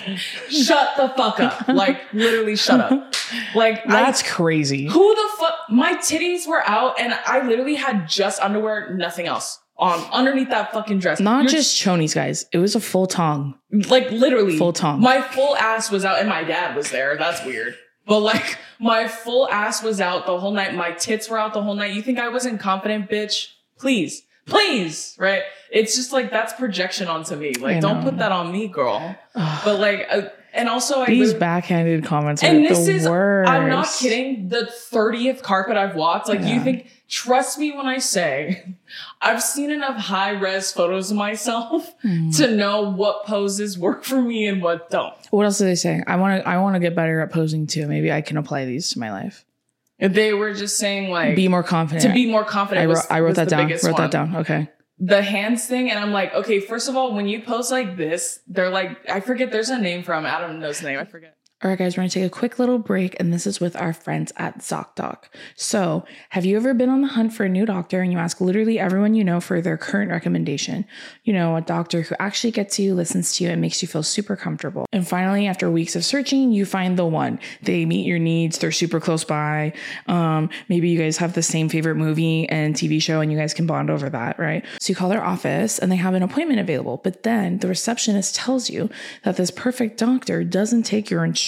Shut 0.49 0.95
the 0.97 1.09
fuck 1.17 1.39
up. 1.39 1.67
Like, 1.67 1.99
literally 2.13 2.55
shut 2.55 2.79
up. 2.79 3.15
Like, 3.55 3.79
I 3.87 3.89
That's 3.91 4.21
crazy. 4.21 4.85
who 4.85 5.15
the 5.15 5.29
fuck? 5.39 5.55
My 5.71 5.95
titties 5.95 6.47
were 6.47 6.61
out, 6.63 6.99
and 6.99 7.11
I 7.25 7.41
literally 7.47 7.73
had 7.73 8.07
just 8.07 8.39
underwear, 8.39 8.93
nothing 8.95 9.25
else 9.25 9.59
on 9.77 9.99
underneath 10.11 10.49
that 10.49 10.71
fucking 10.71 10.99
dress. 10.99 11.19
Not 11.19 11.43
You're 11.45 11.51
just 11.53 11.75
chonies, 11.81 12.13
guys. 12.13 12.45
It 12.51 12.59
was 12.59 12.75
a 12.75 12.79
full 12.79 13.07
tongue. 13.07 13.55
like 13.89 14.11
literally 14.11 14.59
Full 14.59 14.73
tongue. 14.73 15.01
My 15.01 15.21
full 15.21 15.55
ass 15.57 15.89
was 15.89 16.05
out, 16.05 16.19
and 16.19 16.29
my 16.29 16.43
dad 16.43 16.75
was 16.75 16.91
there. 16.91 17.17
That's 17.17 17.43
weird. 17.43 17.75
But 18.05 18.19
like 18.19 18.57
my 18.79 19.07
full 19.07 19.49
ass 19.49 19.81
was 19.83 19.99
out 20.01 20.25
the 20.25 20.39
whole 20.39 20.51
night. 20.51 20.75
My 20.75 20.91
tits 20.91 21.29
were 21.29 21.37
out 21.39 21.53
the 21.53 21.61
whole 21.61 21.75
night. 21.75 21.93
You 21.93 22.01
think 22.01 22.19
I 22.19 22.29
wasn't 22.29 22.59
confident, 22.59 23.09
bitch? 23.09 23.49
Please. 23.79 24.23
please, 24.45 25.15
right? 25.17 25.41
It's 25.71 25.95
just 25.95 26.13
like 26.13 26.29
that's 26.31 26.53
projection 26.53 27.07
onto 27.07 27.35
me. 27.35 27.53
Like, 27.55 27.81
don't 27.81 28.03
put 28.03 28.17
that 28.19 28.31
on 28.31 28.51
me, 28.51 28.67
girl. 28.67 29.15
But 29.33 29.79
like, 29.79 30.05
uh, 30.09 30.29
and 30.53 30.69
also 30.69 31.01
I 31.01 31.07
These 31.07 31.29
really- 31.29 31.39
backhanded 31.39 32.05
comments 32.05 32.43
are 32.43 32.47
and 32.47 32.63
the 32.63 32.69
this 32.69 32.87
is 32.87 33.09
worst. 33.09 33.49
I'm 33.49 33.67
not 33.69 33.87
kidding. 33.99 34.49
The 34.49 34.71
30th 34.91 35.41
carpet 35.41 35.75
I've 35.77 35.95
walked, 35.95 36.29
like 36.29 36.41
you 36.41 36.61
think, 36.61 36.87
trust 37.07 37.57
me 37.59 37.71
when 37.75 37.85
I 37.87 37.97
say 37.99 38.75
I've 39.21 39.41
seen 39.41 39.71
enough 39.71 39.97
high 39.97 40.31
res 40.31 40.71
photos 40.71 41.11
of 41.11 41.17
myself 41.17 41.93
Mhm. 42.03 42.35
to 42.37 42.55
know 42.55 42.89
what 42.91 43.25
poses 43.25 43.77
work 43.77 44.03
for 44.03 44.21
me 44.21 44.47
and 44.47 44.61
what 44.61 44.89
don't. 44.89 45.13
What 45.31 45.45
else 45.45 45.57
do 45.57 45.65
they 45.65 45.75
say? 45.75 46.03
I 46.07 46.15
want 46.15 46.41
to. 46.43 46.47
I 46.49 46.57
want 46.57 46.75
to 46.75 46.79
get 46.79 46.95
better 46.95 47.21
at 47.21 47.31
posing 47.31 47.67
too. 47.67 47.87
Maybe 47.87 48.11
I 48.11 48.21
can 48.21 48.37
apply 48.37 48.65
these 48.65 48.89
to 48.91 48.99
my 48.99 49.11
life. 49.11 49.45
They 49.99 50.33
were 50.33 50.53
just 50.53 50.77
saying 50.77 51.09
like 51.09 51.35
be 51.35 51.47
more 51.47 51.63
confident. 51.63 52.05
to 52.07 52.13
be 52.13 52.29
more 52.29 52.43
confident. 52.43 52.83
I 52.83 52.85
wrote. 52.85 52.95
was- 52.97 53.07
I 53.09 53.19
wrote 53.21 53.35
that 53.35 53.49
down. 53.49 53.69
Wrote 53.69 53.83
one. 53.83 53.93
that 53.95 54.11
down. 54.11 54.35
Okay. 54.37 54.69
The 54.97 55.21
hands 55.21 55.65
thing, 55.65 55.89
and 55.91 55.99
I'm 55.99 56.13
like, 56.13 56.33
okay, 56.33 56.61
first 56.61 56.87
of 56.87 56.95
all, 56.95 57.13
when 57.13 57.27
you 57.27 57.41
post 57.41 57.69
like 57.69 57.97
this, 57.97 58.39
they're 58.47 58.69
like, 58.69 58.97
I 59.09 59.19
forget. 59.19 59.51
There's 59.51 59.69
a 59.69 59.77
name 59.77 60.03
from. 60.03 60.25
Adam 60.25 60.59
knows 60.59 60.79
the 60.79 60.87
name. 60.87 60.99
I 60.99 61.03
forget. 61.05 61.35
All 61.63 61.69
right, 61.69 61.79
guys, 61.79 61.95
we're 61.95 62.01
going 62.01 62.09
to 62.09 62.19
take 62.19 62.27
a 62.27 62.29
quick 62.29 62.59
little 62.59 62.77
break, 62.77 63.15
and 63.17 63.31
this 63.31 63.47
is 63.47 63.61
with 63.61 63.77
our 63.77 63.93
friends 63.93 64.33
at 64.35 64.57
ZocDoc. 64.59 65.19
So, 65.55 66.03
have 66.31 66.43
you 66.43 66.57
ever 66.57 66.73
been 66.73 66.89
on 66.89 67.01
the 67.01 67.07
hunt 67.07 67.31
for 67.31 67.45
a 67.45 67.49
new 67.49 67.65
doctor 67.65 68.01
and 68.01 68.11
you 68.11 68.17
ask 68.17 68.41
literally 68.41 68.77
everyone 68.77 69.15
you 69.15 69.23
know 69.23 69.39
for 69.39 69.61
their 69.61 69.77
current 69.77 70.11
recommendation? 70.11 70.83
You 71.23 71.31
know, 71.31 71.55
a 71.55 71.61
doctor 71.61 72.01
who 72.01 72.13
actually 72.19 72.51
gets 72.51 72.77
you, 72.77 72.93
listens 72.93 73.37
to 73.37 73.45
you, 73.45 73.51
and 73.51 73.61
makes 73.61 73.81
you 73.81 73.87
feel 73.87 74.03
super 74.03 74.35
comfortable. 74.35 74.85
And 74.91 75.07
finally, 75.07 75.47
after 75.47 75.71
weeks 75.71 75.95
of 75.95 76.03
searching, 76.03 76.51
you 76.51 76.65
find 76.65 76.99
the 76.99 77.05
one. 77.05 77.39
They 77.61 77.85
meet 77.85 78.05
your 78.05 78.19
needs, 78.19 78.57
they're 78.57 78.73
super 78.73 78.99
close 78.99 79.23
by. 79.23 79.71
Um, 80.07 80.49
maybe 80.67 80.89
you 80.89 80.99
guys 80.99 81.15
have 81.17 81.35
the 81.35 81.41
same 81.41 81.69
favorite 81.69 81.95
movie 81.95 82.49
and 82.49 82.75
TV 82.75 83.01
show, 83.01 83.21
and 83.21 83.31
you 83.31 83.37
guys 83.37 83.53
can 83.53 83.65
bond 83.65 83.89
over 83.89 84.09
that, 84.09 84.37
right? 84.37 84.65
So, 84.81 84.91
you 84.91 84.95
call 84.95 85.07
their 85.07 85.23
office 85.23 85.79
and 85.79 85.89
they 85.89 85.95
have 85.95 86.15
an 86.15 86.21
appointment 86.21 86.59
available, 86.59 86.99
but 87.01 87.23
then 87.23 87.59
the 87.59 87.69
receptionist 87.69 88.35
tells 88.35 88.69
you 88.69 88.89
that 89.23 89.37
this 89.37 89.51
perfect 89.51 89.97
doctor 89.97 90.43
doesn't 90.43 90.83
take 90.83 91.09
your 91.09 91.23
insurance. 91.23 91.45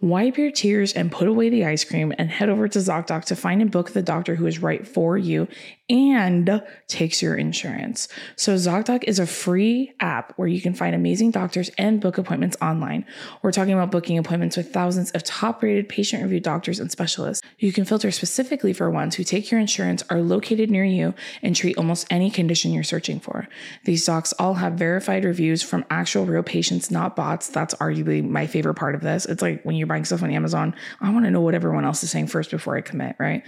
Wipe 0.00 0.38
your 0.38 0.50
tears 0.50 0.92
and 0.92 1.12
put 1.12 1.28
away 1.28 1.48
the 1.48 1.64
ice 1.64 1.84
cream 1.84 2.12
and 2.18 2.30
head 2.30 2.48
over 2.48 2.68
to 2.68 2.78
ZocDoc 2.78 3.24
to 3.26 3.36
find 3.36 3.62
and 3.62 3.70
book 3.70 3.90
the 3.90 4.02
doctor 4.02 4.34
who 4.34 4.46
is 4.46 4.60
right 4.60 4.86
for 4.86 5.16
you 5.16 5.48
and 5.90 6.62
takes 6.86 7.22
your 7.22 7.34
insurance. 7.34 8.08
So 8.36 8.54
ZocDoc 8.54 9.04
is 9.04 9.18
a 9.18 9.26
free 9.26 9.92
app 10.00 10.32
where 10.36 10.48
you 10.48 10.60
can 10.60 10.74
find 10.74 10.94
amazing 10.94 11.30
doctors 11.30 11.70
and 11.78 12.00
book 12.00 12.18
appointments 12.18 12.56
online. 12.60 13.06
We're 13.42 13.52
talking 13.52 13.72
about 13.72 13.90
booking 13.90 14.18
appointments 14.18 14.56
with 14.56 14.72
thousands 14.72 15.10
of 15.12 15.22
top-rated 15.24 15.88
patient-reviewed 15.88 16.42
doctors 16.42 16.78
and 16.78 16.90
specialists. 16.90 17.42
You 17.58 17.72
can 17.72 17.84
filter 17.84 18.10
specifically 18.10 18.72
for 18.72 18.90
ones 18.90 19.16
who 19.16 19.24
take 19.24 19.50
your 19.50 19.60
insurance, 19.60 20.02
are 20.10 20.20
located 20.20 20.70
near 20.70 20.84
you, 20.84 21.14
and 21.42 21.56
treat 21.56 21.78
almost 21.78 22.06
any 22.10 22.30
condition 22.30 22.72
you're 22.72 22.84
searching 22.84 23.18
for. 23.18 23.48
These 23.84 24.04
docs 24.04 24.34
all 24.34 24.54
have 24.54 24.74
verified 24.74 25.24
reviews 25.24 25.62
from 25.62 25.84
actual 25.90 26.26
real 26.26 26.42
patients, 26.42 26.90
not 26.90 27.16
bots. 27.16 27.48
That's 27.48 27.74
arguably 27.76 28.28
my 28.28 28.46
favorite 28.46 28.74
part 28.74 28.94
of 28.94 29.00
this. 29.00 29.24
It's 29.24 29.42
like 29.42 29.62
when 29.62 29.76
you're 29.76 29.86
buying 29.86 30.04
stuff 30.04 30.22
on 30.22 30.30
Amazon, 30.30 30.74
I 31.00 31.10
want 31.10 31.24
to 31.24 31.30
know 31.30 31.40
what 31.40 31.54
everyone 31.54 31.84
else 31.84 32.02
is 32.02 32.10
saying 32.10 32.26
first 32.26 32.50
before 32.50 32.76
I 32.76 32.82
commit, 32.82 33.16
right? 33.18 33.42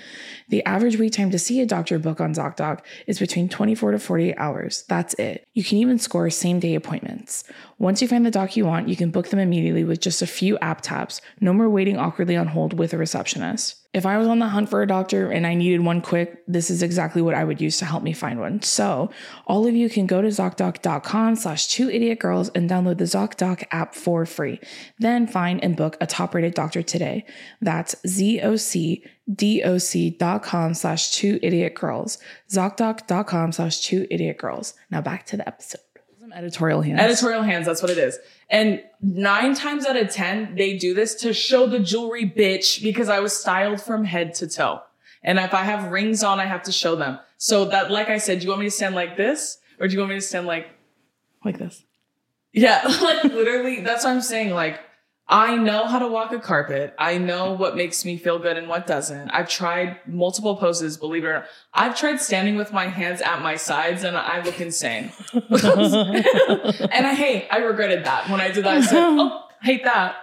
The 0.49 0.65
average 0.65 0.99
wait 0.99 1.13
time 1.13 1.31
to 1.33 1.39
see 1.39 1.61
a 1.61 1.67
doctor 1.67 1.99
book 1.99 2.21
on 2.21 2.30
ZocDoc 2.35 2.81
is 3.07 3.19
between 3.19 3.49
24 3.49 3.93
to 3.93 3.99
48 3.99 4.35
hours. 4.37 4.85
That's 4.89 5.15
it. 5.15 5.47
You 5.55 5.65
can 5.65 5.79
even 5.79 5.99
score 5.99 6.29
same 6.31 6.61
day 6.61 6.75
appointments. 6.75 7.45
Once 7.79 8.03
you 8.03 8.09
find 8.09 8.25
the 8.25 8.31
doc 8.31 8.57
you 8.57 8.67
want, 8.67 8.89
you 8.89 8.97
can 8.97 9.11
book 9.11 9.29
them 9.29 9.41
immediately 9.41 9.85
with 9.85 10.01
just 10.01 10.23
a 10.23 10.27
few 10.27 10.59
app 10.59 10.81
taps. 10.81 11.21
No 11.41 11.53
more 11.53 11.69
waiting 11.69 11.97
awkwardly 11.97 12.37
on 12.37 12.49
hold 12.49 12.79
with 12.79 12.93
a 12.93 12.99
receptionist. 12.99 13.80
If 13.93 14.07
I 14.07 14.19
was 14.19 14.29
on 14.29 14.39
the 14.39 14.47
hunt 14.47 14.69
for 14.69 14.83
a 14.83 14.87
doctor 14.87 15.33
and 15.33 15.45
I 15.45 15.55
needed 15.55 15.81
one 15.81 16.01
quick, 16.01 16.45
this 16.47 16.71
is 16.71 16.81
exactly 16.81 17.23
what 17.23 17.35
I 17.35 17.43
would 17.43 17.61
use 17.61 17.79
to 17.79 17.85
help 17.85 18.05
me 18.05 18.13
find 18.13 18.39
one. 18.39 18.63
So 18.63 19.11
all 19.49 19.67
of 19.67 19.75
you 19.75 19.91
can 19.91 20.07
go 20.07 20.23
to 20.23 20.29
ZocDoc.com 20.29 21.35
slash 21.35 21.67
two 21.67 21.91
idiot 21.91 22.21
girls 22.21 22.51
and 22.51 22.71
download 22.71 22.99
the 22.99 23.05
ZocDoc 23.05 23.65
app 23.73 23.97
for 23.97 24.25
free. 24.27 24.61
Then 25.01 25.27
find 25.27 25.61
and 25.65 25.77
book 25.77 25.97
a 26.01 26.07
top 26.07 26.37
rated 26.37 26.55
doctor 26.55 26.85
today. 26.85 27.27
That's 27.61 27.97
ZocDoc.com 28.07 30.75
slash 30.75 31.11
two 31.11 31.41
idiot 31.43 31.75
girls. 31.75 32.19
ZocDoc.com 32.49 33.50
slash 33.50 33.81
two 33.81 34.07
idiot 34.09 34.39
girls. 34.39 34.75
Now 34.93 35.00
back 35.00 35.26
to 35.26 35.37
the 35.37 35.49
episode. 35.49 35.81
Editorial 36.32 36.82
hands. 36.82 37.00
Editorial 37.00 37.43
hands, 37.43 37.66
that's 37.66 37.82
what 37.82 37.90
it 37.90 37.99
is. 37.99 38.19
And 38.49 38.82
nine 39.00 39.54
times 39.54 39.86
out 39.86 39.97
of 39.97 40.10
10, 40.10 40.54
they 40.56 40.76
do 40.76 40.95
this 40.95 41.14
to 41.16 41.32
show 41.32 41.66
the 41.66 41.78
jewelry 41.78 42.28
bitch 42.28 42.82
because 42.82 43.08
I 43.08 43.21
was 43.21 43.36
styled 43.36 43.80
from 43.80 44.04
head 44.04 44.34
to 44.34 44.49
toe. 44.49 44.82
And 45.23 45.38
if 45.38 45.54
I 45.54 45.62
have 45.62 45.90
rings 45.90 46.23
on, 46.23 46.40
I 46.40 46.47
have 46.47 46.62
to 46.64 46.73
show 46.73 46.97
them. 46.97 47.19
So 47.36 47.66
that, 47.66 47.90
like 47.90 48.08
I 48.08 48.19
said, 48.19 48.40
do 48.40 48.45
you 48.45 48.50
want 48.50 48.60
me 48.60 48.66
to 48.66 48.71
stand 48.71 48.95
like 48.95 49.16
this? 49.16 49.58
Or 49.78 49.88
do 49.88 49.95
you 49.95 50.00
want 50.00 50.10
me 50.10 50.16
to 50.16 50.21
stand 50.21 50.47
like, 50.47 50.69
like 51.45 51.58
this. 51.58 51.84
yeah, 52.52 52.82
like 53.02 53.25
literally, 53.25 53.80
that's 53.80 54.04
what 54.04 54.10
I'm 54.10 54.21
saying. 54.21 54.50
Like, 54.50 54.80
I 55.30 55.56
know 55.56 55.86
how 55.86 56.00
to 56.00 56.08
walk 56.08 56.32
a 56.32 56.40
carpet. 56.40 56.93
I 56.99 57.16
know 57.16 57.52
what 57.52 57.76
makes 57.76 58.04
me 58.04 58.19
feel 58.19 58.40
good 58.40 58.56
and 58.56 58.69
what 58.69 58.88
doesn't. 58.88 59.30
I've 59.30 59.49
tried 59.49 59.99
multiple 60.04 60.56
poses, 60.56 60.97
believe 60.97 61.23
it 61.23 61.28
or 61.28 61.32
not. 61.34 61.45
I've 61.73 61.97
tried 61.97 62.21
standing 62.21 62.56
with 62.56 62.73
my 62.73 62.88
hands 62.88 63.21
at 63.21 63.40
my 63.40 63.54
sides 63.54 64.02
and 64.02 64.16
I 64.16 64.43
look 64.43 64.60
insane. 64.60 65.12
and 65.32 65.47
I 67.06 67.14
hate, 67.14 67.47
I 67.49 67.58
regretted 67.58 68.04
that 68.06 68.28
when 68.28 68.40
I 68.40 68.50
did 68.50 68.64
that. 68.64 68.78
I 68.78 68.80
said, 68.80 68.99
oh, 68.99 69.45
hate 69.63 69.85
that. 69.85 70.17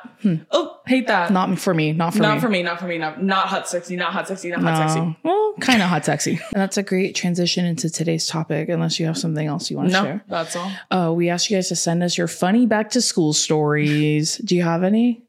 Oh, 0.52 0.80
hate 0.86 1.08
that. 1.08 1.32
Not 1.32 1.58
for 1.60 1.74
me. 1.74 1.94
Not 1.94 2.14
for 2.14 2.20
me. 2.20 2.26
not 2.28 2.36
me. 2.36 2.40
for 2.42 2.50
me, 2.50 2.64
not 2.64 2.80
for 2.80 2.88
me, 2.88 2.98
not, 2.98 3.24
not 3.24 3.48
hot 3.48 3.68
sexy, 3.68 3.96
not 3.96 4.12
hot 4.14 4.28
sexy, 4.28 4.50
not 4.50 4.62
hot 4.62 4.90
sexy. 4.90 5.18
Well, 5.24 5.54
kind 5.60 5.82
of 5.82 5.90
hot 5.90 6.06
sexy. 6.06 6.32
And 6.34 6.62
that's 6.62 6.78
a 6.78 6.84
great 6.84 7.16
transition 7.16 7.66
into 7.66 7.90
today's 7.90 8.28
topic, 8.28 8.70
unless 8.70 9.00
you 9.00 9.06
have 9.06 9.18
something 9.18 9.46
else 9.48 9.70
you 9.70 9.78
want 9.78 9.90
to 9.90 9.94
No, 9.94 10.04
share. 10.04 10.24
that's 10.28 10.56
all. 10.56 10.72
Uh, 10.92 11.14
we 11.14 11.30
asked 11.30 11.50
you 11.50 11.58
guys 11.58 11.68
to 11.70 11.76
send 11.76 12.04
us 12.04 12.18
your 12.18 12.28
funny 12.28 12.66
back 12.66 12.90
to 12.92 13.02
school 13.02 13.34
stories. 13.34 14.38
Do 14.38 14.56
you 14.56 14.64
have 14.64 14.84
any? 14.84 15.24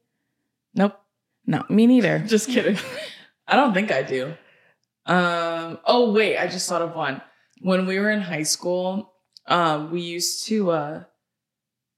Nope. 0.74 0.98
No, 1.46 1.64
me 1.68 1.86
neither. 1.86 2.18
Just 2.26 2.48
kidding. 2.48 2.76
I 3.46 3.56
don't 3.56 3.72
think 3.74 3.90
I 3.90 4.02
do. 4.02 4.34
Um, 5.06 5.78
oh 5.86 6.12
wait, 6.12 6.36
I 6.36 6.48
just 6.48 6.68
thought 6.68 6.82
of 6.82 6.94
one. 6.94 7.22
When 7.62 7.86
we 7.86 7.98
were 7.98 8.10
in 8.10 8.20
high 8.20 8.42
school, 8.42 9.14
um, 9.46 9.90
we 9.90 10.02
used 10.02 10.46
to 10.48 10.70
uh 10.70 11.04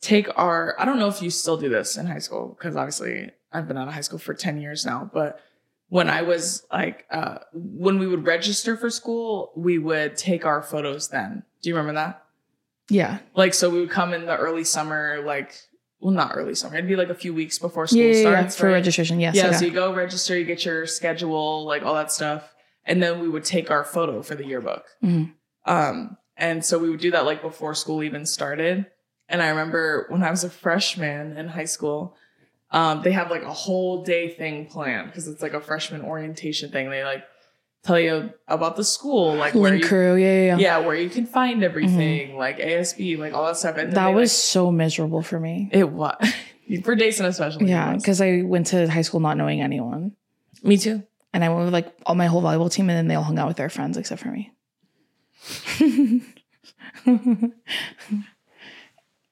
take 0.01 0.29
our 0.37 0.75
I 0.79 0.85
don't 0.85 0.99
know 0.99 1.09
if 1.09 1.21
you 1.23 1.31
still 1.31 1.57
do 1.57 1.69
this 1.69 1.97
in 1.97 2.07
high 2.07 2.19
school, 2.19 2.57
because 2.59 2.77
obviously 2.77 3.31
I've 3.53 3.69
been 3.69 3.77
out 3.79 3.89
of 3.89 3.95
high 3.95 4.01
school 4.01 4.19
for 4.19 4.35
10 4.35 4.61
years 4.61 4.87
now, 4.87 5.11
but 5.13 5.41
when 5.89 6.09
I 6.09 6.23
was 6.23 6.65
like 6.73 7.05
uh 7.11 7.39
when 7.53 7.99
we 7.99 8.07
would 8.07 8.27
register 8.27 8.77
for 8.77 8.91
school, 8.91 9.53
we 9.57 9.79
would 9.79 10.17
take 10.17 10.45
our 10.47 10.63
photos 10.63 11.09
then. 11.09 11.43
Do 11.63 11.69
you 11.69 11.77
remember 11.77 11.95
that? 12.01 12.23
Yeah. 12.89 13.19
Like 13.35 13.55
so 13.55 13.69
we 13.71 13.81
would 13.81 13.91
come 13.91 14.13
in 14.15 14.27
the 14.27 14.37
early 14.37 14.65
summer, 14.65 15.23
like 15.25 15.55
well 16.01 16.13
not 16.15 16.33
early 16.35 16.55
summer, 16.55 16.77
it'd 16.77 16.89
be 16.89 16.97
like 16.97 17.11
a 17.11 17.15
few 17.15 17.35
weeks 17.35 17.59
before 17.59 17.87
school 17.87 18.01
Yeah, 18.01 18.07
yeah, 18.07 18.13
yeah, 18.17 18.23
starts. 18.23 18.57
for 18.57 18.67
right? 18.69 18.73
registration. 18.75 19.21
Yes. 19.21 19.35
yeah, 19.35 19.47
yeah. 19.51 19.57
so 19.57 19.65
you 19.67 19.71
go 19.73 19.93
register, 19.93 20.39
you 20.39 20.45
get 20.45 20.65
your 20.65 20.87
schedule, 20.87 21.65
like 21.65 21.83
all 21.83 21.95
that 21.95 22.11
stuff, 22.11 22.55
and 22.87 23.03
then 23.03 23.21
we 23.21 23.29
would 23.29 23.45
take 23.45 23.71
our 23.71 23.85
photo 23.85 24.23
for 24.23 24.35
the 24.35 24.47
yearbook. 24.47 24.85
Mhm. 25.05 25.33
Um, 25.67 26.17
and 26.39 26.65
so 26.65 26.79
we 26.79 26.89
would 26.89 27.01
do 27.01 27.11
that 27.11 27.27
like 27.27 27.43
before 27.43 27.75
school 27.75 28.03
even 28.03 28.25
started. 28.25 28.87
And 29.31 29.41
I 29.43 29.49
remember 29.49 30.07
when 30.11 30.23
I 30.23 30.31
was 30.31 30.45
a 30.45 30.51
freshman 30.51 31.37
in 31.39 31.49
high 31.49 31.65
school, 31.65 32.17
um, 32.73 33.03
they 33.03 33.13
have 33.13 33.31
like 33.31 33.43
a 33.43 33.53
whole 33.53 34.03
day 34.05 34.29
thing 34.29 34.67
planned 34.67 35.07
because 35.09 35.27
it's 35.29 35.41
like 35.43 35.55
a 35.55 35.61
freshman 35.61 36.03
orientation 36.03 36.71
thing. 36.71 36.91
They 36.91 37.03
like 37.05 37.25
tell 37.83 37.99
you 37.99 38.33
about 38.49 38.77
the 38.77 38.85
school, 38.85 39.35
like 39.35 39.55
where 39.55 39.71
Link 39.73 39.83
you, 39.85 39.89
crew. 39.89 40.15
Yeah, 40.17 40.45
yeah, 40.45 40.57
yeah. 40.59 40.79
where 40.79 40.95
you 40.97 41.09
can 41.09 41.27
find 41.27 41.65
everything, 41.65 42.37
like 42.37 42.59
ASB, 42.59 43.19
like 43.19 43.33
all 43.33 43.47
that 43.47 43.57
stuff. 43.57 43.77
And 43.79 43.93
That 43.93 44.09
they, 44.09 44.15
was 44.15 44.31
like- 44.31 44.37
so 44.37 44.71
miserable 44.71 45.23
for 45.23 45.41
me. 45.41 45.71
it. 45.73 45.85
was 45.91 46.17
for 46.85 46.95
Deison 46.97 47.25
especially? 47.27 47.67
Yeah, 47.71 47.95
because 47.97 48.21
I 48.21 48.43
went 48.43 48.67
to 48.69 48.89
high 48.91 49.03
school 49.03 49.21
not 49.21 49.37
knowing 49.37 49.61
anyone, 49.63 50.13
me 50.63 50.77
too. 50.77 51.03
and 51.33 51.43
I 51.45 51.49
went 51.49 51.65
with 51.65 51.73
like 51.73 51.93
all 52.07 52.15
my 52.15 52.27
whole 52.27 52.43
volleyball 52.43 52.71
team, 52.71 52.89
and 52.91 52.97
then 52.97 53.09
they 53.09 53.15
all 53.15 53.23
hung 53.25 53.39
out 53.39 53.49
with 53.49 53.57
their 53.57 53.71
friends 53.71 53.97
except 53.97 54.23
for 54.23 54.29
me. 54.29 54.53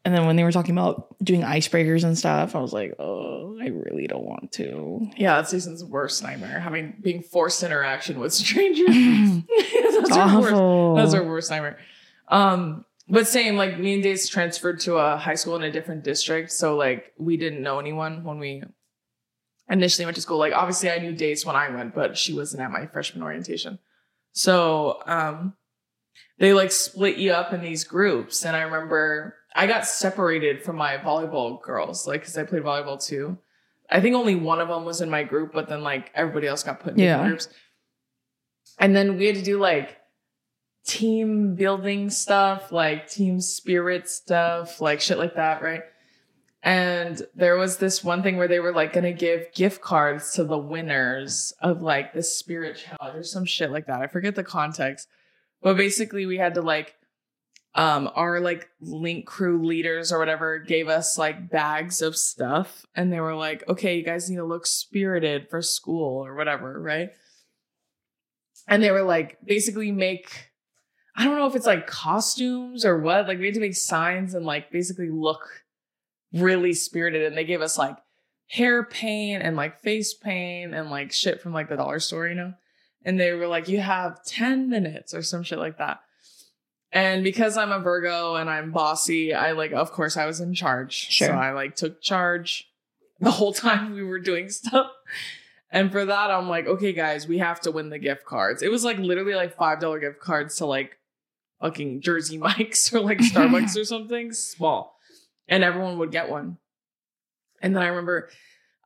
and 0.04 0.14
then 0.14 0.26
when 0.26 0.36
they 0.36 0.44
were 0.44 0.52
talking 0.52 0.72
about 0.72 1.16
doing 1.22 1.42
icebreakers 1.42 2.04
and 2.04 2.16
stuff, 2.16 2.54
I 2.54 2.60
was 2.60 2.72
like, 2.72 2.94
"Oh, 2.98 3.58
I 3.60 3.68
really 3.68 4.06
don't 4.06 4.24
want 4.24 4.52
to." 4.52 5.10
Yeah, 5.16 5.36
that's 5.36 5.50
Deison's 5.50 5.84
worst 5.84 6.22
nightmare. 6.22 6.60
Having 6.60 6.96
being 7.00 7.22
forced 7.22 7.62
interaction 7.62 8.20
with 8.20 8.32
strangers. 8.32 8.88
that's 9.82 10.16
our 10.16 10.40
worst. 10.40 10.52
Awful. 10.52 10.94
That's 10.94 11.14
our 11.14 11.24
worst 11.24 11.50
nightmare. 11.50 11.78
Um, 12.28 12.84
but 13.08 13.26
same, 13.26 13.56
like 13.56 13.78
me 13.78 13.94
and 13.94 14.02
Dace 14.02 14.28
transferred 14.28 14.80
to 14.80 14.96
a 14.96 15.16
high 15.16 15.34
school 15.34 15.56
in 15.56 15.62
a 15.62 15.70
different 15.70 16.04
district. 16.04 16.52
So 16.52 16.76
like 16.76 17.12
we 17.18 17.36
didn't 17.36 17.62
know 17.62 17.78
anyone 17.78 18.22
when 18.22 18.38
we 18.38 18.62
initially 19.68 20.04
went 20.04 20.16
to 20.16 20.20
school. 20.20 20.38
Like 20.38 20.52
obviously 20.52 20.90
I 20.90 20.98
knew 20.98 21.12
Dace 21.12 21.44
when 21.44 21.56
I 21.56 21.70
went, 21.70 21.94
but 21.94 22.18
she 22.18 22.34
wasn't 22.34 22.62
at 22.62 22.70
my 22.70 22.86
freshman 22.86 23.22
orientation. 23.22 23.78
So 24.32 25.00
um 25.06 25.54
they 26.38 26.52
like 26.52 26.70
split 26.70 27.16
you 27.16 27.32
up 27.32 27.52
in 27.52 27.62
these 27.62 27.84
groups. 27.84 28.44
And 28.44 28.54
I 28.54 28.60
remember 28.60 29.34
I 29.54 29.66
got 29.66 29.86
separated 29.86 30.62
from 30.62 30.76
my 30.76 30.96
volleyball 30.98 31.60
girls, 31.62 32.06
like 32.06 32.20
because 32.20 32.36
I 32.36 32.44
played 32.44 32.62
volleyball 32.62 33.02
too. 33.02 33.38
I 33.90 34.00
think 34.00 34.14
only 34.14 34.34
one 34.34 34.60
of 34.60 34.68
them 34.68 34.84
was 34.84 35.00
in 35.00 35.08
my 35.10 35.22
group, 35.24 35.52
but 35.52 35.68
then 35.68 35.82
like 35.82 36.10
everybody 36.14 36.46
else 36.46 36.62
got 36.62 36.80
put 36.80 36.92
in 36.92 36.98
Yeah. 36.98 37.26
groups. 37.26 37.48
And 38.78 38.94
then 38.94 39.16
we 39.16 39.26
had 39.26 39.36
to 39.36 39.42
do 39.42 39.58
like 39.58 39.96
team 40.86 41.54
building 41.54 42.10
stuff, 42.10 42.70
like 42.72 43.08
team 43.08 43.40
spirit 43.40 44.08
stuff, 44.08 44.80
like 44.80 45.00
shit 45.00 45.18
like 45.18 45.34
that, 45.36 45.62
right? 45.62 45.82
And 46.62 47.22
there 47.34 47.56
was 47.56 47.76
this 47.78 48.02
one 48.04 48.22
thing 48.22 48.36
where 48.36 48.48
they 48.48 48.58
were 48.60 48.72
like 48.72 48.92
gonna 48.92 49.12
give 49.12 49.52
gift 49.54 49.80
cards 49.80 50.32
to 50.34 50.44
the 50.44 50.58
winners 50.58 51.52
of 51.60 51.82
like 51.82 52.12
the 52.12 52.22
spirit 52.22 52.76
challenge 52.76 53.16
or 53.18 53.22
some 53.22 53.44
shit 53.44 53.70
like 53.70 53.86
that. 53.86 54.00
I 54.02 54.06
forget 54.06 54.34
the 54.34 54.44
context. 54.44 55.08
But 55.62 55.76
basically 55.76 56.26
we 56.26 56.36
had 56.36 56.54
to 56.54 56.62
like 56.62 56.94
um 57.74 58.10
our 58.14 58.40
like 58.40 58.68
link 58.80 59.26
crew 59.26 59.64
leaders 59.64 60.10
or 60.10 60.18
whatever 60.18 60.58
gave 60.58 60.88
us 60.88 61.18
like 61.18 61.50
bags 61.50 62.02
of 62.02 62.16
stuff 62.16 62.86
and 62.94 63.12
they 63.12 63.20
were 63.20 63.34
like, 63.34 63.66
okay, 63.68 63.96
you 63.96 64.02
guys 64.02 64.28
need 64.28 64.36
to 64.36 64.44
look 64.44 64.66
spirited 64.66 65.48
for 65.48 65.62
school 65.62 66.24
or 66.24 66.34
whatever, 66.34 66.80
right? 66.80 67.10
And 68.66 68.82
they 68.82 68.90
were 68.90 69.02
like, 69.02 69.38
basically 69.44 69.92
make 69.92 70.48
I 71.18 71.24
don't 71.24 71.36
know 71.36 71.48
if 71.48 71.56
it's 71.56 71.66
like 71.66 71.88
costumes 71.88 72.84
or 72.84 72.98
what. 72.98 73.26
Like 73.26 73.40
we 73.40 73.46
had 73.46 73.54
to 73.54 73.60
make 73.60 73.74
signs 73.74 74.34
and 74.34 74.46
like 74.46 74.70
basically 74.70 75.10
look 75.10 75.64
really 76.32 76.72
spirited. 76.72 77.24
And 77.24 77.36
they 77.36 77.44
gave 77.44 77.60
us 77.60 77.76
like 77.76 77.96
hair 78.46 78.84
paint 78.84 79.42
and 79.42 79.56
like 79.56 79.80
face 79.80 80.14
paint 80.14 80.74
and 80.74 80.90
like 80.90 81.10
shit 81.10 81.42
from 81.42 81.52
like 81.52 81.68
the 81.68 81.76
dollar 81.76 81.98
store, 81.98 82.28
you 82.28 82.36
know? 82.36 82.54
And 83.04 83.18
they 83.18 83.32
were 83.32 83.48
like, 83.48 83.68
you 83.68 83.80
have 83.80 84.24
10 84.24 84.70
minutes 84.70 85.12
or 85.12 85.22
some 85.22 85.42
shit 85.42 85.58
like 85.58 85.78
that. 85.78 86.00
And 86.90 87.22
because 87.22 87.56
I'm 87.56 87.72
a 87.72 87.80
Virgo 87.80 88.36
and 88.36 88.48
I'm 88.48 88.72
bossy, 88.72 89.34
I 89.34 89.52
like, 89.52 89.72
of 89.72 89.92
course, 89.92 90.16
I 90.16 90.26
was 90.26 90.40
in 90.40 90.54
charge. 90.54 90.92
Sure. 90.92 91.28
So 91.28 91.34
I 91.34 91.52
like 91.52 91.76
took 91.76 92.00
charge 92.00 92.68
the 93.20 93.30
whole 93.30 93.52
time 93.52 93.92
we 93.92 94.02
were 94.02 94.18
doing 94.18 94.48
stuff. 94.48 94.90
And 95.70 95.92
for 95.92 96.04
that, 96.04 96.30
I'm 96.30 96.48
like, 96.48 96.66
okay, 96.66 96.94
guys, 96.94 97.28
we 97.28 97.38
have 97.38 97.60
to 97.62 97.70
win 97.70 97.90
the 97.90 97.98
gift 97.98 98.24
cards. 98.24 98.62
It 98.62 98.70
was 98.70 98.84
like 98.84 98.98
literally 98.98 99.34
like 99.34 99.56
$5 99.56 100.00
gift 100.00 100.18
cards 100.18 100.56
to 100.56 100.66
like 100.66 100.96
fucking 101.60 102.00
Jersey 102.00 102.38
Mike's 102.38 102.92
or 102.94 103.00
like 103.00 103.18
Starbucks 103.18 103.76
or 103.76 103.84
something 103.84 104.32
small. 104.32 104.96
And 105.46 105.62
everyone 105.62 105.98
would 105.98 106.10
get 106.10 106.30
one. 106.30 106.58
And 107.60 107.74
then 107.74 107.82
I 107.82 107.88
remember 107.88 108.28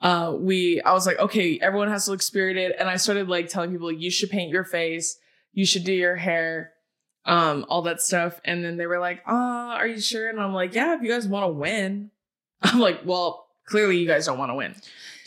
uh 0.00 0.34
we 0.36 0.80
I 0.80 0.92
was 0.92 1.06
like, 1.06 1.18
okay, 1.18 1.60
everyone 1.60 1.88
has 1.88 2.06
to 2.06 2.12
look 2.12 2.22
spirited. 2.22 2.72
And 2.72 2.88
I 2.88 2.96
started 2.96 3.28
like 3.28 3.48
telling 3.48 3.70
people 3.70 3.92
you 3.92 4.10
should 4.10 4.30
paint 4.30 4.50
your 4.50 4.64
face, 4.64 5.18
you 5.52 5.66
should 5.66 5.84
do 5.84 5.92
your 5.92 6.16
hair, 6.16 6.72
um, 7.24 7.64
all 7.68 7.82
that 7.82 8.00
stuff. 8.00 8.40
And 8.44 8.64
then 8.64 8.76
they 8.76 8.86
were 8.86 8.98
like, 8.98 9.22
uh, 9.26 9.30
are 9.32 9.86
you 9.86 10.00
sure? 10.00 10.28
And 10.28 10.40
I'm 10.40 10.52
like, 10.52 10.74
yeah, 10.74 10.94
if 10.96 11.02
you 11.02 11.08
guys 11.10 11.26
want 11.28 11.44
to 11.44 11.48
win. 11.52 12.10
I'm 12.62 12.78
like, 12.80 13.00
well, 13.04 13.46
clearly 13.66 13.98
you 13.98 14.06
guys 14.06 14.26
don't 14.26 14.38
want 14.38 14.50
to 14.50 14.54
win. 14.54 14.74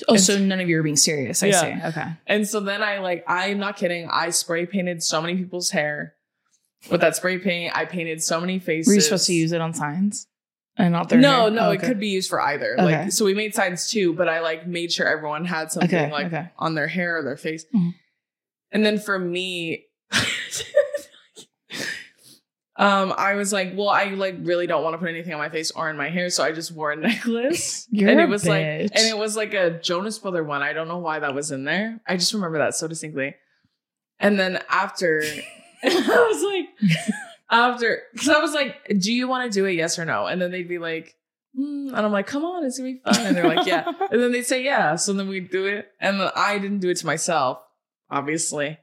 Oh, 0.07 0.13
And- 0.15 0.21
so 0.23 0.37
none 0.37 0.59
of 0.59 0.67
you 0.69 0.79
are 0.79 0.83
being 0.83 0.95
serious. 0.97 1.41
I 1.43 1.47
Yeah. 1.47 1.61
see. 1.61 1.87
Okay. 1.89 2.07
And 2.27 2.47
so 2.47 2.59
then 2.59 2.81
I 2.83 2.99
like, 2.99 3.23
I'm 3.27 3.59
not 3.59 3.77
kidding. 3.77 4.09
I 4.11 4.29
spray 4.31 4.65
painted 4.65 5.01
so 5.03 5.21
many 5.21 5.35
people's 5.35 5.69
hair 5.71 6.15
with 6.91 7.01
that 7.01 7.15
spray 7.15 7.37
paint. 7.39 7.75
I 7.75 7.85
painted 7.85 8.21
so 8.21 8.39
many 8.41 8.59
faces. 8.59 8.87
Were 8.87 8.95
you 8.95 9.01
supposed 9.01 9.27
to 9.27 9.33
use 9.33 9.51
it 9.51 9.61
on 9.61 9.73
signs? 9.73 10.27
And 10.77 10.91
not 10.91 11.07
their 11.07 11.19
No, 11.19 11.43
hair? 11.43 11.51
no, 11.51 11.67
Oh, 11.69 11.71
it 11.71 11.79
could 11.81 11.99
be 12.01 12.09
used 12.09 12.29
for 12.29 12.41
either. 12.41 12.73
Okay. 12.73 13.03
Like, 13.03 13.11
so 13.13 13.23
we 13.23 13.33
made 13.33 13.55
signs 13.55 13.89
too, 13.89 14.11
but 14.13 14.27
I 14.27 14.41
like 14.41 14.67
made 14.67 14.91
sure 14.91 15.07
everyone 15.07 15.45
had 15.45 15.71
something 15.71 15.89
Okay, 15.89 16.11
like 16.11 16.25
okay. 16.27 16.49
on 16.57 16.75
their 16.75 16.87
hair 16.87 17.17
or 17.19 17.23
their 17.23 17.37
face. 17.37 17.65
Mhm. 17.73 17.93
And 18.73 18.85
then 18.85 18.99
for 18.99 19.17
me, 19.17 19.85
um, 22.77 23.13
I 23.17 23.35
was 23.35 23.53
like, 23.53 23.73
well, 23.75 23.87
I 23.89 24.05
like 24.05 24.35
really 24.41 24.67
don't 24.67 24.83
want 24.83 24.95
to 24.95 24.97
put 24.97 25.07
anything 25.09 25.33
on 25.33 25.39
my 25.39 25.49
face 25.49 25.71
or 25.71 25.89
in 25.89 25.95
my 25.95 26.09
hair, 26.09 26.29
so 26.29 26.43
I 26.43 26.51
just 26.51 26.73
wore 26.73 26.91
a 26.91 26.95
necklace. 26.97 27.87
You're 27.89 28.09
and 28.09 28.19
it 28.19 28.27
was 28.27 28.45
like, 28.45 28.63
bitch. 28.63 28.91
and 28.93 29.07
it 29.07 29.17
was 29.17 29.37
like 29.37 29.53
a 29.53 29.79
Jonas 29.79 30.19
Brother 30.19 30.43
one. 30.43 30.61
I 30.61 30.73
don't 30.73 30.87
know 30.89 30.97
why 30.97 31.19
that 31.19 31.33
was 31.33 31.51
in 31.51 31.63
there. 31.63 32.01
I 32.05 32.17
just 32.17 32.33
remember 32.33 32.57
that 32.57 32.75
so 32.75 32.87
distinctly. 32.87 33.35
And 34.19 34.37
then 34.39 34.59
after, 34.69 35.23
I 35.83 36.27
was 36.31 36.43
like, 36.43 36.99
after, 37.49 38.01
because 38.13 38.29
I 38.29 38.39
was 38.39 38.53
like, 38.53 38.75
do 38.99 39.13
you 39.13 39.27
want 39.27 39.51
to 39.51 39.57
do 39.57 39.65
it? 39.65 39.73
Yes 39.73 39.97
or 39.97 40.03
no? 40.05 40.25
And 40.25 40.41
then 40.41 40.51
they'd 40.51 40.67
be 40.67 40.79
like, 40.79 41.15
"Hmm," 41.55 41.89
and 41.89 41.97
I'm 42.05 42.11
like, 42.11 42.27
come 42.27 42.43
on, 42.43 42.65
it's 42.65 42.77
gonna 42.77 42.91
be 42.93 43.01
fun. 43.05 43.25
And 43.25 43.37
they're 43.37 43.47
like, 43.47 43.65
yeah. 43.65 43.85
And 44.11 44.21
then 44.21 44.31
they'd 44.33 44.45
say, 44.45 44.63
yeah. 44.63 44.95
So 44.95 45.13
then 45.13 45.29
we'd 45.29 45.49
do 45.49 45.65
it. 45.65 45.87
And 46.01 46.19
then 46.19 46.29
I 46.35 46.57
didn't 46.59 46.79
do 46.79 46.89
it 46.89 46.97
to 46.97 47.05
myself, 47.05 47.59
obviously. 48.09 48.79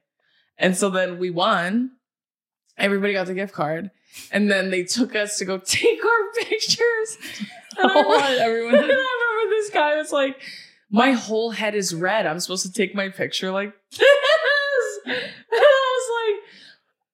And 0.57 0.77
so 0.77 0.89
then 0.91 1.19
we 1.19 1.29
won. 1.31 1.93
Everybody 2.83 3.15
got 3.15 3.27
the 3.29 3.35
gift 3.35 3.55
card. 3.55 3.91
And 4.31 4.51
then 4.51 4.71
they 4.71 4.83
took 4.83 5.15
us 5.17 5.39
to 5.39 5.47
go 5.47 5.57
take 5.65 6.05
our 6.05 6.45
pictures. 6.45 7.17
And 7.79 7.91
I, 7.91 7.95
Oh, 7.95 8.03
remember, 8.13 8.43
everyone- 8.43 8.75
and 8.75 8.85
I 8.93 9.39
remember 9.41 9.51
this 9.57 9.71
guy 9.71 9.97
was 9.97 10.13
like, 10.13 10.37
my 10.91 11.13
whole 11.13 11.51
head 11.53 11.75
is 11.75 11.95
red. 11.95 12.27
I'm 12.27 12.39
supposed 12.41 12.67
to 12.67 12.73
take 12.73 12.95
my 12.95 13.09
picture 13.09 13.51
like 13.51 13.73
this. 13.91 14.03
And 15.07 15.17
I 15.17 15.97
was 15.97 16.37
like, 16.37 16.43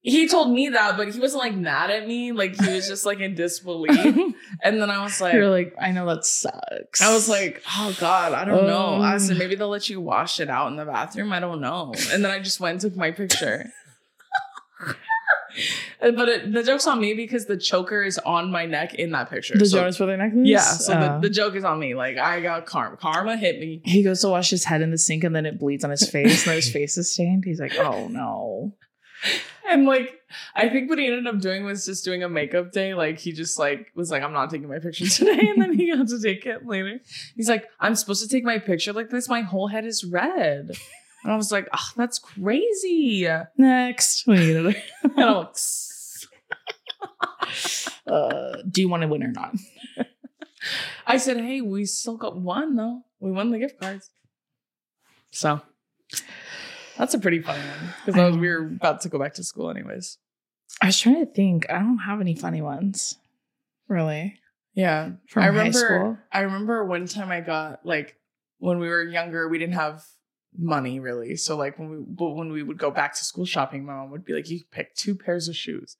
he 0.00 0.26
told 0.26 0.50
me 0.52 0.70
that, 0.70 0.96
but 0.96 1.08
he 1.12 1.20
wasn't 1.20 1.42
like 1.44 1.54
mad 1.54 1.90
at 1.90 2.06
me. 2.08 2.32
Like 2.32 2.58
he 2.60 2.72
was 2.72 2.88
just 2.88 3.04
like 3.06 3.20
in 3.20 3.34
disbelief. 3.36 3.94
And 4.64 4.80
then 4.82 4.90
I 4.90 5.02
was 5.04 5.20
like, 5.20 5.34
You're 5.34 5.50
like, 5.50 5.74
I 5.80 5.92
know 5.92 6.06
that 6.06 6.24
sucks. 6.24 7.00
I 7.02 7.12
was 7.12 7.28
like, 7.28 7.62
oh 7.76 7.94
God, 8.00 8.32
I 8.32 8.44
don't 8.44 8.66
know. 8.66 8.96
I 8.96 9.18
said, 9.18 9.32
Um. 9.32 9.38
maybe 9.38 9.54
they'll 9.54 9.68
let 9.68 9.88
you 9.88 10.00
wash 10.00 10.40
it 10.40 10.48
out 10.50 10.68
in 10.68 10.76
the 10.76 10.84
bathroom. 10.84 11.32
I 11.32 11.38
don't 11.40 11.60
know. 11.60 11.92
And 12.10 12.24
then 12.24 12.30
I 12.32 12.40
just 12.40 12.58
went 12.58 12.72
and 12.72 12.80
took 12.80 12.96
my 12.96 13.10
picture. 13.12 13.70
But 16.00 16.28
it, 16.28 16.52
the 16.52 16.62
joke's 16.62 16.86
on 16.86 17.00
me 17.00 17.14
because 17.14 17.46
the 17.46 17.56
choker 17.56 18.02
is 18.02 18.18
on 18.18 18.50
my 18.52 18.66
neck 18.66 18.94
in 18.94 19.10
that 19.12 19.28
picture. 19.30 19.58
the 19.58 19.66
So- 19.66 19.78
Jonas 19.78 19.98
Brother 19.98 20.16
necklace. 20.16 20.42
Yeah. 20.46 20.60
So 20.60 20.94
Oh. 20.94 21.00
the, 21.20 21.28
the 21.28 21.30
joke 21.34 21.54
is 21.56 21.64
on 21.64 21.78
me. 21.78 21.94
Like 21.94 22.16
I 22.18 22.40
got 22.40 22.66
karma. 22.66 22.96
Karma 22.96 23.36
hit 23.36 23.58
me. 23.60 23.80
he 23.84 24.02
goes 24.02 24.20
to 24.22 24.28
wash 24.28 24.50
his 24.50 24.64
head 24.64 24.80
in 24.82 24.90
the 24.90 24.98
sink 24.98 25.24
and 25.24 25.34
then 25.34 25.46
it 25.46 25.58
bleeds 25.58 25.84
on 25.84 25.90
his 25.90 26.08
face 26.08 26.46
and 26.46 26.54
his 26.56 26.70
face 26.72 26.96
is 26.96 27.12
stained. 27.12 27.44
He's 27.44 27.60
like, 27.60 27.74
oh 27.76 28.08
no. 28.08 28.74
And 29.70 29.84
like, 29.84 30.14
I 30.54 30.68
think 30.68 30.88
what 30.88 30.98
he 30.98 31.06
ended 31.06 31.26
up 31.26 31.40
doing 31.40 31.64
was 31.64 31.84
just 31.84 32.04
doing 32.04 32.22
a 32.22 32.28
makeup 32.28 32.72
day. 32.72 32.94
Like 32.94 33.18
he 33.18 33.32
just 33.32 33.58
like 33.58 33.88
was 33.94 34.10
like, 34.10 34.22
I'm 34.22 34.32
not 34.32 34.48
taking 34.50 34.68
my 34.68 34.78
picture 34.78 35.06
today. 35.08 35.48
And 35.48 35.60
then 35.60 35.74
he 35.74 35.94
got 35.94 36.08
to 36.08 36.22
take 36.22 36.46
it 36.46 36.64
later. 36.66 37.00
He's 37.36 37.48
like, 37.48 37.64
I'm 37.80 37.94
supposed 37.96 38.22
to 38.22 38.28
take 38.28 38.44
my 38.44 38.58
picture 38.58 38.92
like 38.92 39.10
this. 39.10 39.28
My 39.28 39.40
whole 39.42 39.66
head 39.68 39.84
is 39.84 40.04
red. 40.04 40.70
And 41.24 41.32
I 41.32 41.36
was 41.36 41.50
like, 41.50 41.68
oh, 41.72 41.88
that's 41.96 42.18
crazy. 42.18 43.28
Next. 43.56 44.26
We 44.26 44.36
need 44.36 44.56
another- 44.56 44.82
I'm 45.16 45.34
like, 45.36 45.56
uh, 48.06 48.56
do 48.70 48.80
you 48.80 48.88
want 48.88 49.02
to 49.02 49.08
win 49.08 49.22
or 49.22 49.32
not? 49.32 49.54
I 51.06 51.16
said, 51.16 51.38
hey, 51.38 51.60
we 51.60 51.84
still 51.86 52.16
got 52.16 52.36
one 52.36 52.76
though. 52.76 53.02
We 53.20 53.30
won 53.32 53.50
the 53.50 53.58
gift 53.58 53.80
cards. 53.80 54.10
So 55.30 55.60
that's 56.96 57.14
a 57.14 57.18
pretty 57.18 57.40
funny 57.40 57.60
one 57.60 57.94
because 58.06 58.36
we 58.36 58.48
were 58.48 58.66
about 58.66 59.00
to 59.02 59.08
go 59.08 59.18
back 59.18 59.34
to 59.34 59.44
school 59.44 59.70
anyways. 59.70 60.18
I 60.80 60.86
was 60.86 60.98
trying 60.98 61.24
to 61.24 61.32
think. 61.32 61.66
I 61.70 61.78
don't 61.78 61.98
have 61.98 62.20
any 62.20 62.34
funny 62.34 62.62
ones. 62.62 63.16
Really? 63.88 64.38
Yeah. 64.74 65.12
From 65.28 65.42
I 65.42 65.46
high 65.46 65.50
remember 65.52 65.78
school? 65.78 66.18
I 66.32 66.40
remember 66.40 66.84
one 66.84 67.06
time 67.06 67.30
I 67.30 67.40
got 67.40 67.84
like 67.84 68.16
when 68.58 68.78
we 68.78 68.88
were 68.88 69.02
younger, 69.04 69.48
we 69.48 69.58
didn't 69.58 69.74
have 69.74 70.04
money 70.56 71.00
really. 71.00 71.36
So 71.36 71.56
like 71.56 71.78
when 71.78 71.90
we 71.90 71.96
but 72.06 72.30
when 72.30 72.50
we 72.52 72.62
would 72.62 72.78
go 72.78 72.90
back 72.90 73.14
to 73.14 73.24
school 73.24 73.44
shopping, 73.44 73.84
my 73.84 73.94
mom 73.94 74.10
would 74.10 74.24
be 74.24 74.32
like, 74.34 74.48
You 74.48 74.60
pick 74.70 74.94
two 74.94 75.14
pairs 75.14 75.48
of 75.48 75.56
shoes. 75.56 75.96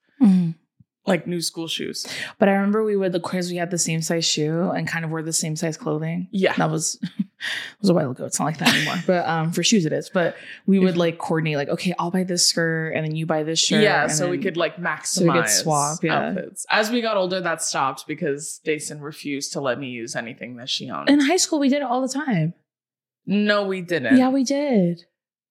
Like 1.06 1.26
new 1.26 1.40
school 1.40 1.68
shoes. 1.68 2.06
But 2.38 2.50
I 2.50 2.52
remember 2.52 2.84
we 2.84 2.94
would, 2.94 3.12
because 3.12 3.50
we 3.50 3.56
had 3.56 3.70
the 3.70 3.78
same 3.78 4.02
size 4.02 4.26
shoe 4.26 4.68
and 4.70 4.86
kind 4.86 5.06
of 5.06 5.10
wore 5.10 5.22
the 5.22 5.32
same 5.32 5.56
size 5.56 5.78
clothing. 5.78 6.28
Yeah. 6.32 6.52
That 6.56 6.70
was 6.70 7.00
was 7.80 7.88
a 7.88 7.94
while 7.94 8.10
ago. 8.10 8.26
It's 8.26 8.38
not 8.38 8.44
like 8.44 8.58
that 8.58 8.74
anymore. 8.74 8.96
but 9.06 9.26
um, 9.26 9.50
for 9.52 9.62
shoes 9.62 9.86
it 9.86 9.92
is. 9.94 10.10
But 10.10 10.36
we 10.66 10.78
would 10.78 10.98
like 10.98 11.16
coordinate, 11.16 11.56
like, 11.56 11.70
okay, 11.70 11.94
I'll 11.98 12.10
buy 12.10 12.24
this 12.24 12.46
skirt 12.46 12.90
and 12.90 13.06
then 13.06 13.16
you 13.16 13.24
buy 13.24 13.42
this 13.42 13.58
shirt. 13.58 13.82
yeah, 13.82 14.06
so 14.08 14.28
we 14.28 14.36
could 14.36 14.58
like 14.58 14.76
maximize 14.76 15.06
so 15.06 15.24
we 15.24 15.32
could 15.32 15.48
swap, 15.48 16.04
yeah. 16.04 16.28
outfits. 16.28 16.66
As 16.68 16.90
we 16.90 17.00
got 17.00 17.16
older, 17.16 17.40
that 17.40 17.62
stopped 17.62 18.06
because 18.06 18.60
Deison 18.66 19.00
refused 19.00 19.54
to 19.54 19.62
let 19.62 19.80
me 19.80 19.88
use 19.88 20.14
anything 20.14 20.56
that 20.56 20.68
she 20.68 20.90
owned. 20.90 21.08
In 21.08 21.20
high 21.20 21.38
school, 21.38 21.58
we 21.58 21.70
did 21.70 21.76
it 21.76 21.84
all 21.84 22.02
the 22.02 22.12
time. 22.12 22.52
No, 23.28 23.66
we 23.66 23.82
didn't. 23.82 24.16
Yeah, 24.16 24.30
we 24.30 24.42
did. 24.42 25.04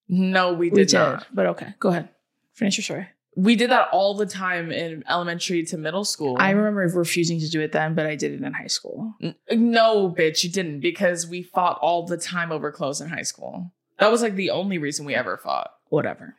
no, 0.10 0.52
we 0.54 0.70
We 0.70 0.80
did 0.80 0.88
did. 0.90 0.98
not. 0.98 1.28
But 1.34 1.46
okay, 1.48 1.76
go 1.80 1.90
ahead. 1.90 2.10
Finish 2.54 2.78
your 2.78 2.84
story. 2.84 3.08
We 3.36 3.56
did 3.56 3.70
that 3.70 3.90
all 3.92 4.16
the 4.16 4.26
time 4.26 4.72
in 4.72 5.04
elementary 5.08 5.64
to 5.66 5.78
middle 5.78 6.04
school. 6.04 6.38
I 6.40 6.50
remember 6.50 6.82
refusing 6.98 7.40
to 7.40 7.48
do 7.48 7.62
it 7.62 7.72
then, 7.72 7.94
but 7.94 8.08
I 8.08 8.16
did 8.16 8.32
it 8.34 8.42
in 8.44 8.52
high 8.52 8.66
school. 8.68 9.14
No, 9.52 10.10
bitch, 10.10 10.44
you 10.44 10.50
didn't 10.52 10.80
because 10.80 11.28
we 11.28 11.44
fought 11.44 11.78
all 11.80 12.08
the 12.08 12.18
time 12.18 12.52
over 12.52 12.72
clothes 12.72 13.00
in 13.00 13.10
high 13.10 13.22
school. 13.22 13.72
That 14.00 14.10
was 14.12 14.24
like 14.24 14.34
the 14.36 14.50
only 14.50 14.80
reason 14.80 15.06
we 15.06 15.14
ever 15.14 15.38
fought. 15.38 15.70
Whatever. 15.90 16.36